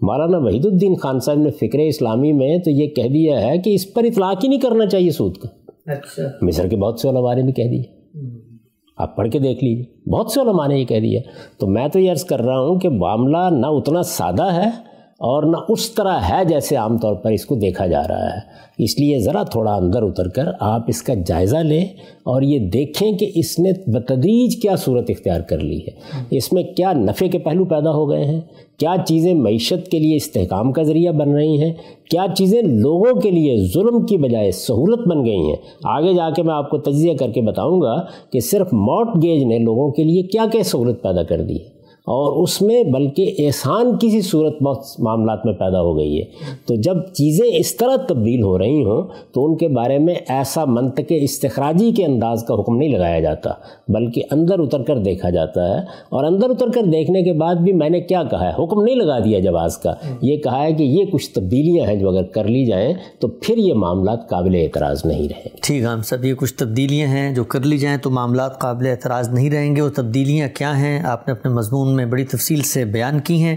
مولانا 0.00 0.38
وحید 0.38 0.66
الدین 0.66 0.94
خان 0.94 1.20
صاحب 1.20 1.38
نے 1.38 1.50
فکر 1.50 1.78
اسلامی 1.78 2.32
میں 2.32 2.58
تو 2.58 2.70
یہ 2.70 2.86
کہہ 2.86 3.08
دیا 3.08 3.40
ہے 3.40 3.58
کہ 3.58 3.74
اس 3.74 3.94
پر 3.94 4.04
اطلاق 4.04 4.44
ہی 4.44 4.48
نہیں 4.48 4.60
کرنا 4.60 4.86
چاہیے 4.86 5.10
سود 5.10 5.36
کا۔ 5.36 5.48
اچھا۔ 5.92 6.22
مصر 6.42 6.68
کے 6.68 6.76
بہت 6.76 7.00
سے 7.00 7.08
علماء 7.08 7.34
نے 7.34 7.42
بھی 7.42 7.52
کہہ 7.52 7.70
دیا۔ 7.70 8.01
آپ 8.96 9.16
پڑھ 9.16 9.30
کے 9.30 9.38
دیکھ 9.38 9.64
لیجیے 9.64 10.10
بہت 10.10 10.30
سے 10.30 10.40
علماء 10.40 10.66
نے 10.66 10.78
یہ 10.78 10.84
کہہ 10.84 11.00
دیا۔ 11.00 11.20
تو 11.58 11.66
میں 11.66 11.88
تو 11.88 11.98
یہ 11.98 12.10
عرض 12.10 12.24
کر 12.24 12.42
رہا 12.42 12.60
ہوں 12.60 12.78
کہ 12.78 12.88
معاملہ 12.88 13.50
نہ 13.50 13.66
اتنا 13.66 14.02
سادہ 14.02 14.44
ہے 14.44 14.91
اور 15.22 15.42
نہ 15.42 15.56
اس 15.68 15.90
طرح 15.90 16.18
ہے 16.18 16.44
جیسے 16.44 16.76
عام 16.76 16.98
طور 16.98 17.14
پر 17.14 17.30
اس 17.30 17.46
کو 17.46 17.54
دیکھا 17.54 17.86
جا 17.86 18.02
رہا 18.08 18.26
ہے۔ 18.26 18.62
اس 18.78 18.98
لیے 18.98 19.18
ذرا 19.18 19.42
تھوڑا 19.42 19.74
اندر 19.74 20.02
اتر 20.02 20.28
کر 20.28 20.44
آپ 20.60 20.80
اس 20.88 21.02
کا 21.02 21.14
جائزہ 21.26 21.56
لیں 21.56 21.84
اور 22.22 22.42
یہ 22.42 22.58
دیکھیں 22.58 23.12
کہ 23.12 23.30
اس 23.34 23.58
نے 23.58 23.70
بتدریج 23.86 24.56
کیا 24.56 24.76
صورت 24.76 25.10
اختیار 25.10 25.40
کر 25.40 25.58
لی 25.58 25.78
ہے۔ 25.78 25.90
اس 26.30 26.52
میں 26.52 26.62
کیا 26.62 26.92
نفع 26.92 27.26
کے 27.26 27.38
پہلو 27.38 27.64
پیدا 27.64 27.90
ہو 27.90 28.10
گئے 28.10 28.24
ہیں؟ 28.24 28.40
کیا 28.76 28.94
چیزیں 29.06 29.34
معیشت 29.34 29.88
کے 29.88 29.98
لیے 29.98 30.16
استحکام 30.16 30.72
کا 30.72 30.82
ذریعہ 30.82 31.12
بن 31.12 31.30
رہی 31.30 31.62
ہیں؟ 31.62 31.72
کیا 32.10 32.26
چیزیں 32.36 32.62
لوگوں 32.62 33.20
کے 33.20 33.30
لیے 33.30 33.56
ظلم 33.74 34.06
کی 34.06 34.16
بجائے 34.16 34.50
سہولت 34.50 35.08
بن 35.08 35.24
گئی 35.24 35.40
ہیں؟ 35.40 35.56
آگے 35.84 36.12
جا 36.14 36.30
کے 36.30 36.42
میں 36.42 36.54
آپ 36.54 36.70
کو 36.70 36.78
تجزیہ 36.78 37.14
کر 37.14 37.30
کے 37.30 37.40
بتاؤں 37.40 37.80
گا 37.80 37.94
کہ 38.32 38.40
صرف 38.40 38.66
موٹ 38.72 39.22
گیج 39.22 39.44
نے 39.44 39.58
لوگوں 39.58 39.90
کے 39.90 40.04
لیے 40.04 40.22
کیا 40.22 40.46
کیا 40.52 40.62
سہولت 40.62 41.02
پیدا 41.02 41.22
کر 41.22 41.42
دی 41.42 41.56
ہے۔ 41.56 41.71
اور 42.04 42.42
اس 42.42 42.62
میں 42.62 42.84
بلکہ 42.84 43.34
احسان 43.38 43.98
کسی 44.00 44.20
صورت 44.20 44.62
بہت 44.62 44.78
معاملات 44.98 45.46
میں 45.46 45.52
پیدا 45.52 45.80
ہو 45.80 45.98
گئی 45.98 46.18
ہے۔ 46.18 46.24
تو 46.66 46.74
جب 46.74 46.96
چیزیں 47.12 47.46
اس 47.56 47.76
طرح 47.76 47.96
تبدیل 48.08 48.42
ہو 48.42 48.58
رہی 48.58 48.84
ہوں 48.84 49.02
تو 49.32 49.44
ان 49.44 49.56
کے 49.56 49.68
بارے 49.68 49.98
میں 49.98 50.14
ایسا 50.28 50.64
منطق 50.64 51.00
استخراجی 51.08 51.92
کے 51.92 52.04
انداز 52.04 52.44
کا 52.44 52.54
حکم 52.54 52.76
نہیں 52.76 52.88
لگایا 52.88 53.20
جاتا، 53.20 53.50
بلکہ 53.88 54.22
اندر 54.30 54.58
اتر 54.58 54.82
کر 54.82 54.98
دیکھا 54.98 55.30
جاتا 55.30 55.74
ہے۔ 55.74 55.78
اور 56.08 56.24
اندر 56.24 56.50
اتر 56.50 56.66
کر 56.74 56.82
دیکھنے 56.82 57.22
کے 57.22 57.32
بعد 57.32 57.54
بھی 57.54 57.72
میں 57.72 57.90
نے 57.90 58.00
کیا 58.00 58.22
کہا 58.22 58.52
ہے؟ 58.52 58.64
حکم 58.64 58.82
نہیں 58.82 58.96
لگا 58.96 59.18
دیا 59.18 59.38
جواز 59.38 59.78
کا۔ 59.78 59.92
یہ 60.22 60.36
کہا 60.36 60.62
ہے 60.62 60.72
کہ 60.72 60.82
یہ 60.82 61.04
کچھ 61.04 61.30
تبدیلیاں 61.30 61.86
ہیں 61.86 61.96
جو 61.96 62.08
اگر 62.08 62.22
کر 62.22 62.44
لی 62.44 62.64
جائیں 62.64 62.94
تو 63.18 63.28
پھر 63.28 63.56
یہ 63.56 63.74
معاملات 63.74 64.28
قابل 64.28 64.54
اعتراض 64.54 65.02
نہیں 65.04 65.28
رہیں۔ 65.28 65.48
ٹھیک 65.62 65.82
ہے، 65.82 65.86
ہم 65.86 66.02
سب 66.02 66.24
یہ 66.24 66.34
کچھ 66.34 66.54
تبدیلیاں 66.54 67.08
ہیں 67.08 67.34
جو 67.34 67.44
کر 67.44 67.60
لی 67.60 67.78
جائیں 67.78 67.98
تو 67.98 68.10
معاملات 68.10 68.58
قابل 68.58 68.86
اعتراض 68.86 69.28
نہیں 69.28 69.50
رہیں 69.50 69.76
گے۔ 69.76 69.80
وہ 69.80 69.88
تبدیلیاں 69.96 70.48
کیا 70.56 70.78
ہیں؟ 70.78 71.00
آپ 71.00 71.28
نے 71.28 71.32
اپنے 71.32 71.52
مضمون 71.52 71.91
میں 71.92 72.06
بڑی 72.06 72.24
تفصیل 72.24 72.62
سے 72.62 72.84
بیان 72.84 73.20
کی 73.20 73.42
ہیں۔ 73.42 73.56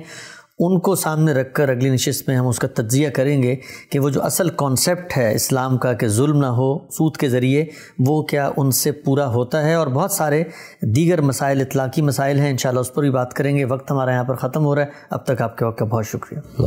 ان 0.59 0.79
کو 0.79 0.95
سامنے 0.95 1.33
رکھ 1.33 1.53
کر 1.53 1.69
اگلی 1.69 1.89
نشست 1.89 2.29
میں 2.29 2.37
ہم 2.37 2.47
اس 2.47 2.59
کا 2.59 2.67
تجزیہ 2.67 3.09
کریں 3.09 3.43
گے 3.43 3.55
کہ 3.89 3.99
وہ 3.99 4.09
جو 4.09 4.23
اصل 4.23 4.49
کانسیپٹ 4.49 5.17
ہے 5.17 5.35
اسلام 5.35 5.77
کا 5.77 5.93
کہ 5.93 6.07
ظلم 6.07 6.39
نہ 6.39 6.45
ہو 6.45 6.77
سود 6.77 7.17
کے 7.17 7.29
ذریعے، 7.29 7.65
وہ 7.99 8.23
کیا 8.23 8.51
ان 8.57 8.71
سے 8.71 8.91
پورا 8.91 9.27
ہوتا 9.27 9.65
ہے؟ 9.65 9.73
اور 9.73 9.87
بہت 9.87 10.11
سارے 10.11 10.43
دیگر 10.81 11.21
مسائل، 11.21 11.61
اطلاقی 11.61 12.01
مسائل 12.01 12.39
ہیں۔ 12.39 12.49
انشاءاللہ 12.49 12.79
اس 12.79 12.93
پر 12.93 13.01
بھی 13.01 13.11
بات 13.11 13.33
کریں 13.33 13.57
گے۔ 13.57 13.65
وقت 13.65 13.91
ہمارا 13.91 14.11
یہاں 14.11 14.23
پر 14.23 14.35
ختم 14.35 14.65
ہو 14.65 14.75
رہا 14.75 14.81
ہے۔ 14.81 14.87
اب 15.09 15.25
تک 15.25 15.41
آپ 15.41 15.57
کے 15.57 15.65
وقت 15.65 15.79
کا 15.79 15.85
بہت 15.85 16.05
شکریہ۔ 16.05 16.61